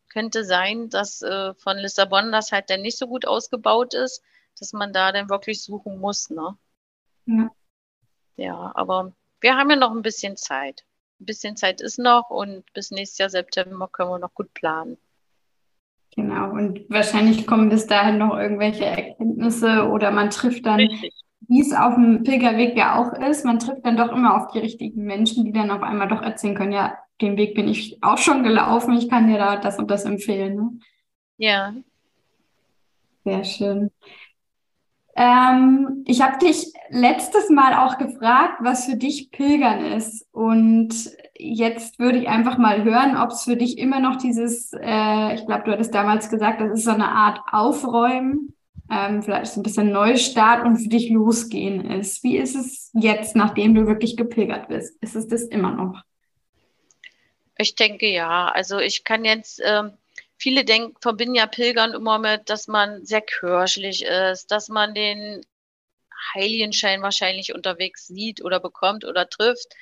könnte 0.10 0.44
sein, 0.44 0.90
dass 0.90 1.22
äh, 1.22 1.54
von 1.56 1.78
Lissabon 1.78 2.32
das 2.32 2.52
halt 2.52 2.70
dann 2.70 2.82
nicht 2.82 2.98
so 2.98 3.08
gut 3.08 3.26
ausgebaut 3.26 3.94
ist, 3.94 4.22
dass 4.60 4.74
man 4.74 4.94
da 4.94 5.12
dann 5.12 5.30
wirklich 5.30 5.64
suchen 5.64 6.00
muss. 6.00 6.30
Ne? 6.30 6.58
Ja. 7.26 7.52
ja, 8.36 8.72
aber 8.76 9.14
wir 9.40 9.56
haben 9.56 9.70
ja 9.70 9.76
noch 9.76 9.92
ein 9.92 10.02
bisschen 10.02 10.38
Zeit. 10.38 10.84
Ein 11.20 11.26
bisschen 11.26 11.56
Zeit 11.56 11.82
ist 11.82 11.98
noch 11.98 12.30
und 12.30 12.72
bis 12.74 12.92
nächstes 12.92 13.20
Jahr 13.20 13.30
September 13.30 13.88
können 13.88 14.10
wir 14.10 14.20
noch 14.20 14.34
gut 14.34 14.54
planen. 14.54 14.98
Genau, 16.16 16.52
und 16.52 16.82
wahrscheinlich 16.90 17.48
kommen 17.48 17.70
bis 17.70 17.88
dahin 17.88 18.18
noch 18.18 18.38
irgendwelche 18.38 18.86
Erkenntnisse 18.86 19.88
oder 19.90 20.12
man 20.12 20.30
trifft 20.30 20.66
dann, 20.66 20.90
wie 21.48 21.62
es 21.62 21.74
auf 21.74 21.96
dem 21.96 22.24
Pilgerweg 22.24 22.78
ja 22.78 22.96
auch 22.96 23.14
ist, 23.14 23.46
man 23.46 23.60
trifft 23.60 23.86
dann 23.86 23.98
doch 23.98 24.12
immer 24.12 24.36
auf 24.36 24.52
die 24.52 24.60
richtigen 24.60 25.04
Menschen, 25.04 25.46
die 25.46 25.54
dann 25.54 25.72
auf 25.72 25.82
einmal 25.82 26.10
doch 26.10 26.22
erzählen 26.22 26.56
können, 26.56 26.74
ja, 26.74 26.98
den 27.22 27.38
Weg 27.38 27.56
bin 27.56 27.68
ich 27.68 27.98
auch 28.02 28.18
schon 28.18 28.44
gelaufen, 28.44 28.98
ich 28.98 29.10
kann 29.10 29.28
dir 29.28 29.38
da 29.38 29.56
das 29.56 29.78
und 29.78 29.90
das 29.90 30.06
empfehlen. 30.06 30.56
Ne? 30.56 30.70
Ja. 31.38 31.74
Sehr 33.24 33.44
schön. 33.44 33.92
Ähm, 35.16 36.04
ich 36.08 36.22
habe 36.22 36.38
dich 36.40 36.74
letztes 36.90 37.50
Mal 37.50 37.86
auch 37.86 37.98
gefragt, 37.98 38.60
was 38.62 38.86
für 38.86 38.96
dich 38.96 39.32
Pilgern 39.32 39.86
ist. 39.86 40.28
Und 40.32 41.12
jetzt 41.42 42.00
würde 42.00 42.20
ich 42.20 42.28
einfach 42.28 42.58
mal 42.58 42.84
hören, 42.84 43.18
ob 43.18 43.32
es 43.32 43.44
für 43.44 43.58
dich 43.58 43.78
immer 43.78 44.00
noch 44.00 44.18
dieses, 44.18 44.72
äh, 44.74 45.34
ich 45.36 45.46
glaube, 45.46 45.64
du 45.66 45.72
hattest 45.72 45.94
damals 45.94 46.30
gesagt, 46.30 46.62
das 46.62 46.72
ist 46.72 46.86
so 46.86 46.92
eine 46.92 47.10
Art 47.10 47.40
Aufräumen, 47.52 48.54
ähm, 48.92 49.24
vielleicht 49.24 49.54
so 49.54 49.60
ein 49.60 49.64
bisschen 49.64 49.92
Neustart 49.92 50.66
und 50.66 50.78
für 50.78 50.90
dich 50.90 51.10
losgehen 51.10 51.90
ist. 51.92 52.24
Wie 52.24 52.38
ist 52.38 52.56
es 52.56 52.92
jetzt, 52.94 53.36
nachdem 53.36 53.74
du 53.74 53.88
wirklich 53.88 54.18
gepilgert 54.18 54.68
bist? 54.68 55.02
Ist 55.02 55.16
es 55.16 55.28
das 55.28 55.44
immer 55.44 55.72
noch? 55.72 56.02
Ich 57.58 57.76
denke 57.76 58.08
ja. 58.08 58.50
Also 58.50 58.80
ich 58.80 59.04
kann 59.04 59.26
jetzt, 59.26 59.62
ähm, 59.64 59.92
viele 60.38 60.66
denken, 60.66 60.96
verbinden 61.02 61.36
ja 61.36 61.48
Pilgern 61.48 61.94
immer 61.94 62.20
mit, 62.20 62.50
dass 62.50 62.68
man 62.68 63.06
sehr 63.06 63.22
kirchlich 63.22 64.06
ist, 64.06 64.52
dass 64.52 64.70
man 64.70 64.94
den 64.94 65.42
Heiligenschein 66.36 67.02
wahrscheinlich 67.02 67.54
unterwegs 67.54 68.08
sieht 68.08 68.44
oder 68.44 68.60
bekommt 68.60 69.06
oder 69.06 69.28
trifft. 69.28 69.76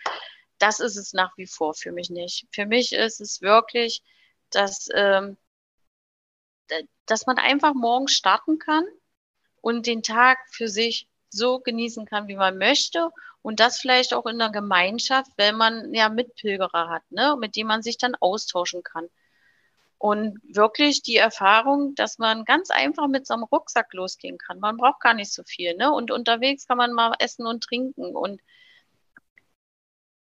Das 0.59 0.79
ist 0.79 0.97
es 0.97 1.13
nach 1.13 1.37
wie 1.37 1.47
vor 1.47 1.73
für 1.73 1.91
mich 1.91 2.09
nicht. 2.09 2.47
Für 2.51 2.65
mich 2.65 2.91
ist 2.93 3.21
es 3.21 3.41
wirklich, 3.41 4.03
dass, 4.51 4.89
ähm, 4.93 5.37
dass 7.05 7.25
man 7.25 7.37
einfach 7.37 7.73
morgens 7.73 8.11
starten 8.13 8.59
kann 8.59 8.85
und 9.61 9.87
den 9.87 10.03
Tag 10.03 10.37
für 10.51 10.67
sich 10.67 11.07
so 11.29 11.59
genießen 11.59 12.05
kann, 12.05 12.27
wie 12.27 12.35
man 12.35 12.57
möchte. 12.57 13.09
Und 13.41 13.59
das 13.59 13.79
vielleicht 13.79 14.13
auch 14.13 14.25
in 14.25 14.37
der 14.37 14.49
Gemeinschaft, 14.49 15.31
wenn 15.37 15.55
man 15.55 15.93
ja 15.93 16.09
Mitpilgerer 16.09 16.89
hat, 16.89 17.03
ne, 17.09 17.37
mit 17.39 17.55
dem 17.55 17.67
man 17.67 17.81
sich 17.81 17.97
dann 17.97 18.15
austauschen 18.15 18.83
kann. 18.83 19.07
Und 19.97 20.39
wirklich 20.55 21.01
die 21.03 21.17
Erfahrung, 21.17 21.93
dass 21.95 22.19
man 22.19 22.45
ganz 22.45 22.69
einfach 22.69 23.07
mit 23.07 23.27
so 23.27 23.33
einem 23.33 23.43
Rucksack 23.43 23.93
losgehen 23.93 24.37
kann. 24.37 24.59
Man 24.59 24.77
braucht 24.77 25.01
gar 25.01 25.13
nicht 25.13 25.31
so 25.33 25.43
viel, 25.43 25.75
ne? 25.75 25.91
Und 25.91 26.09
unterwegs 26.11 26.67
kann 26.67 26.77
man 26.77 26.93
mal 26.93 27.13
essen 27.19 27.45
und 27.45 27.63
trinken 27.63 28.15
und 28.15 28.41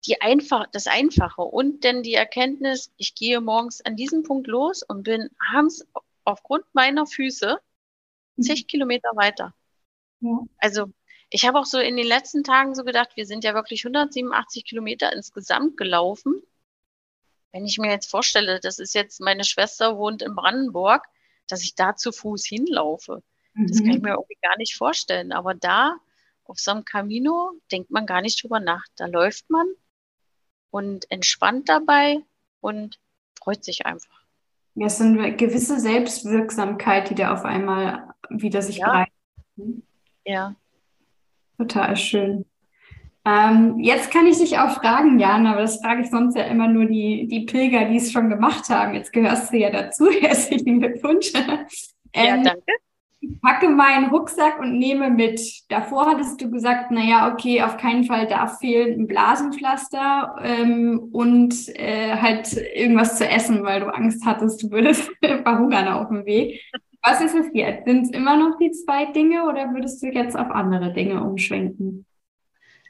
die 0.07 0.21
einfach, 0.21 0.67
das 0.73 0.87
Einfache 0.87 1.43
und 1.43 1.85
denn 1.85 2.03
die 2.03 2.15
Erkenntnis, 2.15 2.93
ich 2.97 3.15
gehe 3.15 3.41
morgens 3.41 3.81
an 3.85 3.97
diesem 3.97 4.23
Punkt 4.23 4.47
los 4.47 4.83
und 4.83 5.03
bin 5.03 5.31
abends 5.53 5.87
aufgrund 6.25 6.65
meiner 6.73 7.07
Füße 7.07 7.59
zig 8.41 8.63
mhm. 8.63 8.67
Kilometer 8.67 9.11
weiter. 9.15 9.55
Ja. 10.21 10.41
Also 10.59 10.93
ich 11.31 11.47
habe 11.47 11.59
auch 11.59 11.65
so 11.65 11.79
in 11.79 11.97
den 11.97 12.07
letzten 12.07 12.45
Tagen 12.45 12.75
so 12.75 12.85
gedacht, 12.85 13.11
wir 13.17 13.27
sind 13.27 13.45
ja 13.45 13.55
wirklich 13.55 13.85
187 13.85 14.65
Kilometer 14.65 15.13
insgesamt 15.13 15.77
gelaufen 15.77 16.43
wenn 17.57 17.65
ich 17.65 17.79
mir 17.79 17.91
jetzt 17.91 18.11
vorstelle, 18.11 18.61
das 18.61 18.79
ist 18.79 18.95
jetzt, 18.95 19.19
meine 19.19 19.43
Schwester 19.43 19.97
wohnt 19.97 20.21
in 20.21 20.35
Brandenburg, 20.35 21.07
dass 21.47 21.63
ich 21.63 21.75
da 21.75 21.97
zu 21.97 22.13
Fuß 22.13 22.45
hinlaufe. 22.45 23.23
Mhm. 23.55 23.67
Das 23.69 23.79
kann 23.79 23.93
ich 23.93 23.97
mhm. 23.97 24.03
mir 24.03 24.11
irgendwie 24.11 24.39
gar 24.43 24.59
nicht 24.59 24.77
vorstellen. 24.77 25.33
Aber 25.33 25.55
da 25.55 25.97
auf 26.45 26.59
so 26.59 26.73
einem 26.73 26.85
Camino 26.85 27.53
denkt 27.73 27.91
man 27.91 28.05
gar 28.05 28.21
nicht 28.21 28.43
drüber 28.43 28.61
nach. 28.61 28.85
Da 28.97 29.07
läuft 29.07 29.49
man 29.49 29.67
und 30.77 31.11
entspannt 31.11 31.71
dabei 31.71 32.19
und 32.61 33.01
freut 33.39 33.65
sich 33.65 33.87
einfach. 33.87 34.21
Ja, 34.75 34.89
es 34.89 35.01
ist 35.01 35.01
eine 35.01 35.35
gewisse 35.35 35.81
Selbstwirksamkeit, 35.81 37.09
die 37.09 37.15
da 37.15 37.33
auf 37.33 37.47
einmal 37.47 38.11
wieder 38.29 38.61
sich 38.61 38.77
ja. 38.77 38.87
bereitet. 38.87 39.83
Ja. 40.27 40.55
Total 41.57 41.97
schön. 41.97 42.45
Ähm, 43.25 43.79
jetzt 43.79 44.11
kann 44.11 44.27
ich 44.27 44.37
dich 44.37 44.59
auch 44.59 44.75
fragen, 44.83 45.19
Jan, 45.19 45.47
aber 45.47 45.63
das 45.63 45.81
frage 45.81 46.03
ich 46.03 46.11
sonst 46.11 46.37
ja 46.37 46.45
immer 46.45 46.69
nur 46.69 46.85
die, 46.85 47.27
die 47.27 47.47
Pilger, 47.47 47.87
die 47.87 47.97
es 47.97 48.13
schon 48.13 48.29
gemacht 48.29 48.69
haben. 48.69 48.93
Jetzt 48.95 49.15
gehörst 49.15 49.55
du 49.55 49.57
ja 49.57 49.71
dazu. 49.71 50.11
Herzlichen 50.21 50.81
Glückwunsch. 50.81 51.33
Ähm, 52.13 52.27
ja, 52.27 52.43
danke. 52.43 52.73
Packe 53.43 53.69
meinen 53.69 54.11
Rucksack 54.11 54.59
und 54.61 54.79
nehme 54.79 55.11
mit. 55.11 55.41
Davor 55.69 56.07
hattest 56.07 56.41
du 56.41 56.51
gesagt, 56.51 56.91
naja, 56.91 57.33
okay, 57.33 57.63
auf 57.63 57.77
keinen 57.77 58.05
Fall 58.05 58.27
darf 58.27 58.59
fehlen 58.59 59.01
ein 59.01 59.07
Blasenpflaster 59.07 60.37
ähm, 60.43 61.09
und 61.13 61.55
äh, 61.79 62.17
halt 62.17 62.53
irgendwas 62.53 63.19
zu 63.19 63.29
essen, 63.29 63.63
weil 63.65 63.81
du 63.81 63.87
Angst 63.87 64.25
hattest, 64.25 64.63
du 64.63 64.71
würdest 64.71 65.11
verhungern 65.43 65.89
auf 65.89 66.09
dem 66.09 66.25
Weg. 66.27 66.61
Was 67.03 67.21
ist 67.21 67.35
es 67.35 67.47
jetzt? 67.53 67.87
Sind 67.87 68.05
es 68.05 68.11
immer 68.11 68.37
noch 68.37 68.59
die 68.59 68.73
zwei 68.73 69.07
Dinge 69.07 69.45
oder 69.45 69.73
würdest 69.73 70.03
du 70.03 70.09
jetzt 70.09 70.37
auf 70.37 70.51
andere 70.51 70.93
Dinge 70.93 71.23
umschwenken? 71.23 72.05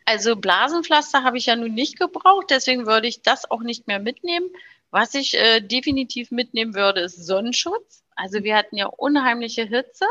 Also 0.06 0.36
Blasenpflaster 0.36 1.24
habe 1.24 1.36
ich 1.36 1.46
ja 1.46 1.56
nun 1.56 1.74
nicht 1.74 1.98
gebraucht, 1.98 2.46
deswegen 2.50 2.86
würde 2.86 3.08
ich 3.08 3.22
das 3.22 3.50
auch 3.50 3.62
nicht 3.62 3.88
mehr 3.88 3.98
mitnehmen. 3.98 4.48
Was 4.90 5.14
ich 5.14 5.36
äh, 5.36 5.60
definitiv 5.60 6.30
mitnehmen 6.30 6.74
würde, 6.74 7.00
ist 7.00 7.26
Sonnenschutz. 7.26 8.04
Also 8.14 8.42
wir 8.42 8.56
hatten 8.56 8.76
ja 8.76 8.86
unheimliche 8.86 9.64
Hitze 9.64 10.06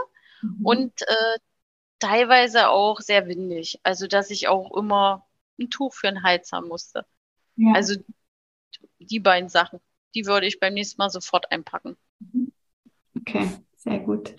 mhm. 0.45 0.65
und 0.65 1.01
äh, 1.01 1.39
teilweise 1.99 2.69
auch 2.69 2.99
sehr 2.99 3.27
windig. 3.27 3.79
Also 3.83 4.07
dass 4.07 4.29
ich 4.29 4.47
auch 4.47 4.75
immer 4.75 5.25
ein 5.59 5.69
Tuch 5.69 5.93
für 5.93 6.07
den 6.07 6.23
Hals 6.23 6.51
haben 6.51 6.67
musste. 6.67 7.05
Ja. 7.55 7.73
Also 7.73 7.95
die 8.99 9.19
beiden 9.19 9.49
Sachen, 9.49 9.79
die 10.13 10.25
würde 10.25 10.47
ich 10.47 10.59
beim 10.59 10.73
nächsten 10.73 11.01
Mal 11.01 11.09
sofort 11.09 11.51
einpacken. 11.51 11.97
Mhm. 12.19 12.51
Okay, 13.17 13.49
sehr 13.77 13.99
gut. 13.99 14.35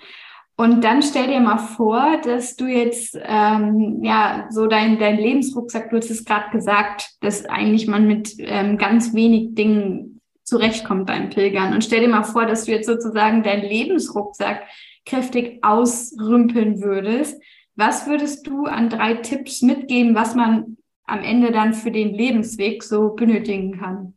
Und 0.58 0.82
dann 0.84 1.02
stell 1.02 1.26
dir 1.26 1.40
mal 1.40 1.58
vor, 1.58 2.18
dass 2.22 2.56
du 2.56 2.66
jetzt 2.66 3.18
ähm, 3.22 4.02
ja 4.02 4.46
so 4.50 4.66
dein, 4.66 4.98
dein 4.98 5.18
Lebensrucksack, 5.18 5.90
du 5.90 5.98
hast 5.98 6.10
es 6.10 6.24
gerade 6.24 6.50
gesagt, 6.50 7.10
dass 7.20 7.44
eigentlich 7.44 7.86
man 7.86 8.06
mit 8.06 8.34
ähm, 8.38 8.78
ganz 8.78 9.12
wenig 9.12 9.54
Dingen 9.54 10.22
zurechtkommt 10.44 11.06
beim 11.06 11.28
Pilgern. 11.28 11.74
Und 11.74 11.84
stell 11.84 12.00
dir 12.00 12.08
mal 12.08 12.22
vor, 12.22 12.46
dass 12.46 12.64
du 12.64 12.70
jetzt 12.70 12.86
sozusagen 12.86 13.42
deinen 13.42 13.64
Lebensrucksack 13.64 14.62
kräftig 15.06 15.64
ausrümpeln 15.64 16.82
würdest. 16.82 17.40
Was 17.76 18.06
würdest 18.06 18.46
du 18.46 18.66
an 18.66 18.90
drei 18.90 19.14
Tipps 19.14 19.62
mitgeben, 19.62 20.14
was 20.14 20.34
man 20.34 20.76
am 21.04 21.22
Ende 21.22 21.52
dann 21.52 21.72
für 21.72 21.90
den 21.90 22.12
Lebensweg 22.12 22.82
so 22.82 23.14
benötigen 23.14 23.78
kann? 23.78 24.14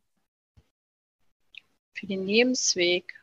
Für 1.93 2.07
den 2.07 2.25
Lebensweg. 2.25 3.13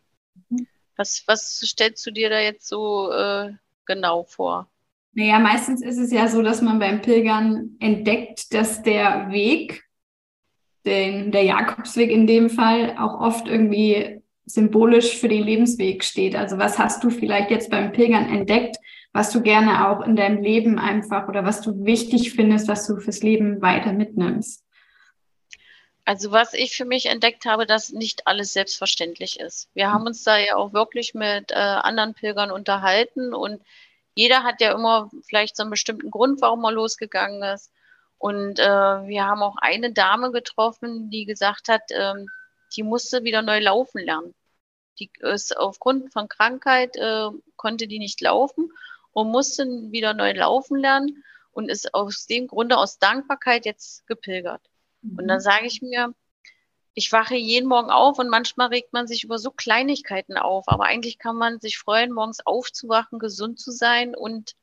Mhm. 0.49 0.67
Was, 0.97 1.25
was 1.27 1.61
stellst 1.61 2.07
du 2.07 2.11
dir 2.11 2.31
da 2.31 2.41
jetzt 2.41 2.69
so 2.69 3.11
äh, 3.11 3.53
genau 3.85 4.25
vor? 4.25 4.69
Naja, 5.13 5.39
meistens 5.39 5.83
ist 5.83 5.99
es 5.99 6.13
ja 6.13 6.29
so, 6.29 6.43
dass 6.43 6.61
man 6.61 6.79
beim 6.79 7.01
Pilgern 7.01 7.77
entdeckt, 7.81 8.53
dass 8.53 8.83
der 8.83 9.31
Weg, 9.31 9.85
den, 10.85 11.33
der 11.33 11.43
Jakobsweg 11.43 12.11
in 12.11 12.27
dem 12.27 12.51
Fall, 12.51 12.97
auch 12.99 13.21
oft 13.21 13.49
irgendwie 13.49 14.16
symbolisch 14.47 15.19
für 15.19 15.29
den 15.29 15.43
Lebensweg 15.43 16.05
steht. 16.05 16.37
Also 16.37 16.57
was 16.57 16.79
hast 16.79 17.03
du 17.03 17.11
vielleicht 17.11 17.51
jetzt 17.51 17.71
beim 17.71 17.93
Pilgern 17.93 18.29
entdeckt, 18.29 18.77
was 19.13 19.33
du 19.33 19.43
gerne 19.43 19.89
auch 19.89 20.07
in 20.07 20.15
deinem 20.15 20.43
Leben 20.43 20.79
einfach 20.79 21.29
oder 21.29 21.45
was 21.45 21.61
du 21.61 21.85
wichtig 21.85 22.33
findest, 22.33 22.69
was 22.69 22.87
du 22.87 22.97
fürs 22.97 23.23
Leben 23.23 23.61
weiter 23.61 23.93
mitnimmst? 23.93 24.63
Also 26.05 26.31
was 26.31 26.55
ich 26.55 26.77
für 26.77 26.85
mich 26.85 27.07
entdeckt 27.07 27.47
habe, 27.47 27.67
dass 27.67 27.91
nicht 27.91 28.29
alles 28.29 28.53
selbstverständlich 28.53 29.41
ist. 29.41 29.69
Wir 29.75 29.93
haben 29.93 30.07
uns 30.07 30.23
da 30.23 30.39
ja 30.39 30.55
auch 30.55 30.73
wirklich 30.73 31.15
mit 31.15 31.51
äh, 31.51 31.55
anderen 31.55 32.15
Pilgern 32.15 32.53
unterhalten 32.53 33.35
und 33.35 33.61
jeder 34.15 34.45
hat 34.45 34.61
ja 34.61 34.73
immer 34.73 35.11
vielleicht 35.29 35.57
so 35.57 35.65
einen 35.65 35.71
bestimmten 35.71 36.11
Grund, 36.11 36.41
warum 36.41 36.65
er 36.65 36.73
losgegangen 36.73 37.43
ist. 37.43 37.73
Und 38.19 38.59
äh, 38.59 38.63
wir 38.65 39.27
haben 39.27 39.43
auch 39.43 39.57
eine 39.61 39.93
Dame 39.93 40.31
getroffen, 40.31 41.11
die 41.11 41.27
gesagt 41.27 41.69
hat, 41.69 41.83
ähm, 41.91 42.29
die 42.75 42.83
musste 42.83 43.25
wieder 43.25 43.43
neu 43.43 43.61
laufen 43.61 43.99
lernen. 43.99 44.35
Die 44.99 45.11
ist 45.21 45.57
aufgrund 45.57 46.13
von 46.13 46.29
Krankheit 46.29 46.97
äh, 46.97 47.29
konnte 47.57 47.87
die 47.87 47.99
nicht 47.99 48.21
laufen 48.21 48.73
und 49.13 49.31
musste 49.31 49.65
wieder 49.65 50.15
neu 50.15 50.33
laufen 50.33 50.79
lernen 50.79 51.25
und 51.53 51.69
ist 51.69 51.95
aus 51.95 52.27
dem 52.27 52.47
Grunde 52.47 52.77
aus 52.77 52.99
Dankbarkeit 52.99 53.67
jetzt 53.67 54.07
gepilgert. 54.07 54.63
Und 55.03 55.29
dann 55.29 55.39
mhm. 55.39 55.43
sage 55.43 55.67
ich 55.67 55.83
mir, 55.83 56.15
ich 56.95 57.13
wache 57.13 57.37
jeden 57.37 57.69
Morgen 57.69 57.91
auf 57.91 58.19
und 58.19 58.29
manchmal 58.29 58.69
regt 58.69 58.93
man 58.93 59.07
sich 59.07 59.23
über 59.23 59.39
so 59.39 59.51
Kleinigkeiten 59.51 60.39
auf. 60.39 60.65
Aber 60.67 60.85
eigentlich 60.85 61.19
kann 61.19 61.37
man 61.37 61.61
sich 61.61 61.79
freuen, 61.79 62.13
morgens 62.13 62.45
aufzuwachen, 62.45 63.19
gesund 63.19 63.61
zu 63.61 63.71
sein 63.71 64.15
und 64.17 64.55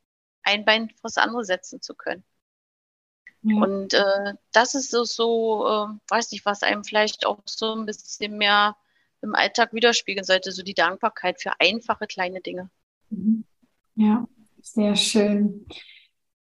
ein 0.42 0.64
Bein 0.64 0.90
fürs 1.00 1.16
andere 1.16 1.44
setzen 1.44 1.80
zu 1.80 1.94
können. 1.94 2.24
Ja. 3.44 3.62
Und 3.62 3.92
äh, 3.92 4.34
das 4.52 4.74
ist 4.74 4.90
so, 4.90 5.04
so 5.04 5.66
äh, 5.66 5.86
weiß 6.08 6.32
nicht, 6.32 6.46
was 6.46 6.62
einem 6.62 6.82
vielleicht 6.82 7.26
auch 7.26 7.40
so 7.44 7.74
ein 7.74 7.84
bisschen 7.84 8.38
mehr 8.38 8.74
im 9.20 9.34
Alltag 9.34 9.72
widerspiegeln 9.72 10.24
sollte, 10.24 10.50
so 10.50 10.62
die 10.62 10.74
Dankbarkeit 10.74 11.40
für 11.40 11.52
einfache 11.60 12.06
kleine 12.06 12.40
Dinge. 12.40 12.70
Mhm. 13.10 13.44
Ja, 13.96 14.26
sehr 14.62 14.96
schön. 14.96 15.66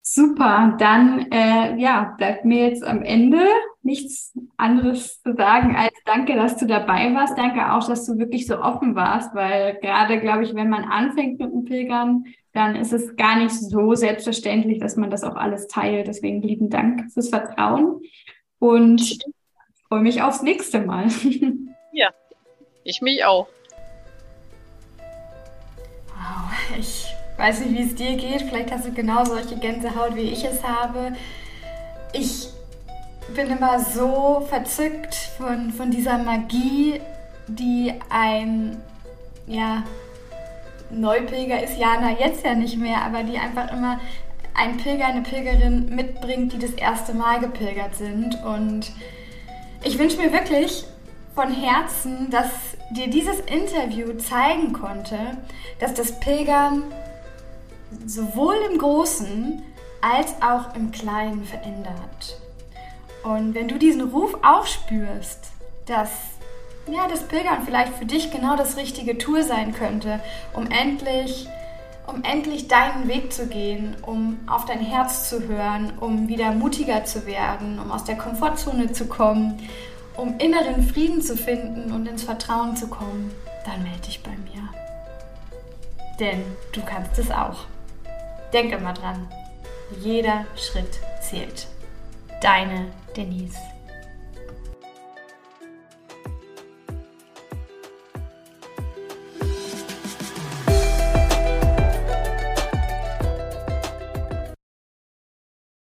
Super, 0.02 0.76
dann 0.80 1.32
äh, 1.32 1.78
ja, 1.78 2.14
bleibt 2.18 2.46
mir 2.46 2.68
jetzt 2.68 2.84
am 2.84 3.04
Ende 3.04 3.46
nichts 3.84 4.34
anderes 4.58 5.22
zu 5.22 5.34
sagen 5.34 5.76
als 5.76 5.94
danke, 6.06 6.36
dass 6.36 6.58
du 6.58 6.66
dabei 6.66 7.14
warst. 7.14 7.38
Danke 7.38 7.72
auch, 7.72 7.88
dass 7.88 8.06
du 8.06 8.18
wirklich 8.18 8.48
so 8.48 8.60
offen 8.60 8.96
warst, 8.96 9.34
weil 9.34 9.76
gerade, 9.82 10.20
glaube 10.20 10.44
ich, 10.44 10.56
wenn 10.56 10.70
man 10.70 10.84
anfängt 10.86 11.40
mit 11.40 11.52
dem 11.52 11.66
Pilgern, 11.66 12.26
dann 12.54 12.76
ist 12.76 12.94
es 12.94 13.16
gar 13.16 13.38
nicht 13.38 13.52
so 13.52 13.96
selbstverständlich, 13.96 14.80
dass 14.80 14.96
man 14.96 15.10
das 15.10 15.24
auch 15.24 15.36
alles 15.36 15.68
teilt. 15.68 16.08
Deswegen 16.08 16.42
lieben 16.42 16.70
Dank 16.70 17.12
fürs 17.12 17.30
Vertrauen 17.30 18.02
und 18.60 19.02
ich 19.02 19.20
freue 19.88 20.02
mich 20.02 20.22
aufs 20.22 20.42
nächste 20.42 20.82
Mal. 20.82 21.08
Ja, 21.96 22.10
ich 22.84 23.04
mich 23.04 23.24
auch. 23.24 23.48
Wow, 26.08 26.80
ich 26.80 27.06
weiß 27.38 27.60
nicht, 27.60 27.78
wie 27.78 27.84
es 27.84 27.94
dir 27.94 28.16
geht. 28.16 28.42
Vielleicht 28.42 28.72
hast 28.72 28.88
du 28.88 28.92
genau 28.92 29.24
solche 29.26 29.58
Gänsehaut, 29.58 30.16
wie 30.16 30.22
ich 30.22 30.44
es 30.44 30.64
habe. 30.64 31.16
Ich 32.14 32.48
bin 33.36 33.52
immer 33.52 33.80
so 33.80 34.44
verzückt 34.50 35.14
von, 35.38 35.70
von 35.70 35.92
dieser 35.92 36.18
Magie, 36.18 37.00
die 37.48 37.94
ein 38.10 38.82
ja, 39.46 39.84
Neupilger 41.00 41.64
ist 41.64 41.78
Jana 41.78 42.12
jetzt 42.20 42.46
ja 42.46 42.56
nicht 42.56 42.78
mehr, 42.78 43.02
aber 43.04 43.24
die 43.24 43.38
einfach 43.38 43.72
immer 43.72 44.00
ein 44.54 44.78
Pilger, 44.78 45.06
eine 45.06 45.22
Pilgerin 45.22 45.94
mitbringt, 45.96 46.54
die 46.54 46.60
das 46.60 46.72
erste 46.72 47.14
Mal 47.14 47.40
gepilgert 47.40 47.96
sind. 47.96 48.44
Und 48.44 48.92
ich 49.84 49.98
wünsche 49.98 50.18
mir 50.18 50.32
wirklich 50.32 50.86
von 51.36 51.52
Herzen, 51.52 52.30
dass 52.30 52.50
dir 52.92 53.08
dieses 53.08 53.40
Interview 53.40 54.14
zeigen 54.14 54.74
konnte, 54.74 55.18
dass 55.80 55.94
das 55.94 56.20
Pilgern 56.20 56.84
sowohl 58.06 58.56
im 58.72 58.78
Großen 58.78 59.64
als 60.02 60.36
auch 60.42 60.76
im 60.76 60.92
Kleinen 60.92 61.44
verändert. 61.46 62.40
Und 63.24 63.56
wenn 63.56 63.68
du 63.68 63.80
diesen 63.80 64.02
Ruf 64.02 64.38
aufspürst, 64.44 65.52
dass 65.86 66.10
ja, 66.92 67.08
das 67.08 67.24
Pilgern 67.28 67.64
vielleicht 67.64 67.94
für 67.94 68.06
dich 68.06 68.32
genau 68.32 68.56
das 68.56 68.78
richtige 68.78 69.18
Tour 69.18 69.44
sein 69.44 69.74
könnte, 69.74 70.20
um 70.54 70.68
endlich, 70.68 71.48
um 72.08 72.24
endlich 72.24 72.68
deinen 72.68 73.08
Weg 73.08 73.32
zu 73.32 73.48
gehen, 73.48 73.96
um 74.02 74.40
auf 74.48 74.66
dein 74.66 74.80
Herz 74.80 75.30
zu 75.30 75.48
hören, 75.48 75.94
um 76.00 76.28
wieder 76.28 76.52
mutiger 76.52 77.06
zu 77.06 77.26
werden, 77.26 77.80
um 77.80 77.92
aus 77.92 78.04
der 78.04 78.18
Komfortzone 78.18 78.92
zu 78.92 79.08
kommen, 79.08 79.68
um 80.16 80.38
inneren 80.40 80.84
Frieden 80.84 81.22
zu 81.22 81.38
finden 81.38 81.92
und 81.92 82.08
ins 82.08 82.24
Vertrauen 82.24 82.76
zu 82.76 82.88
kommen, 82.88 83.32
dann 83.66 83.82
melde 83.84 84.02
dich 84.02 84.22
bei 84.22 84.32
mir. 84.32 84.70
Denn 86.20 86.44
du 86.74 86.82
kannst 86.82 87.18
es 87.18 87.32
auch. 87.32 87.66
Denk 88.52 88.72
immer 88.72 88.94
dran, 88.94 89.28
jeder 90.00 90.46
Schritt 90.56 91.00
zählt. 91.22 91.68
Deine 92.42 92.88
Denise. 93.16 93.73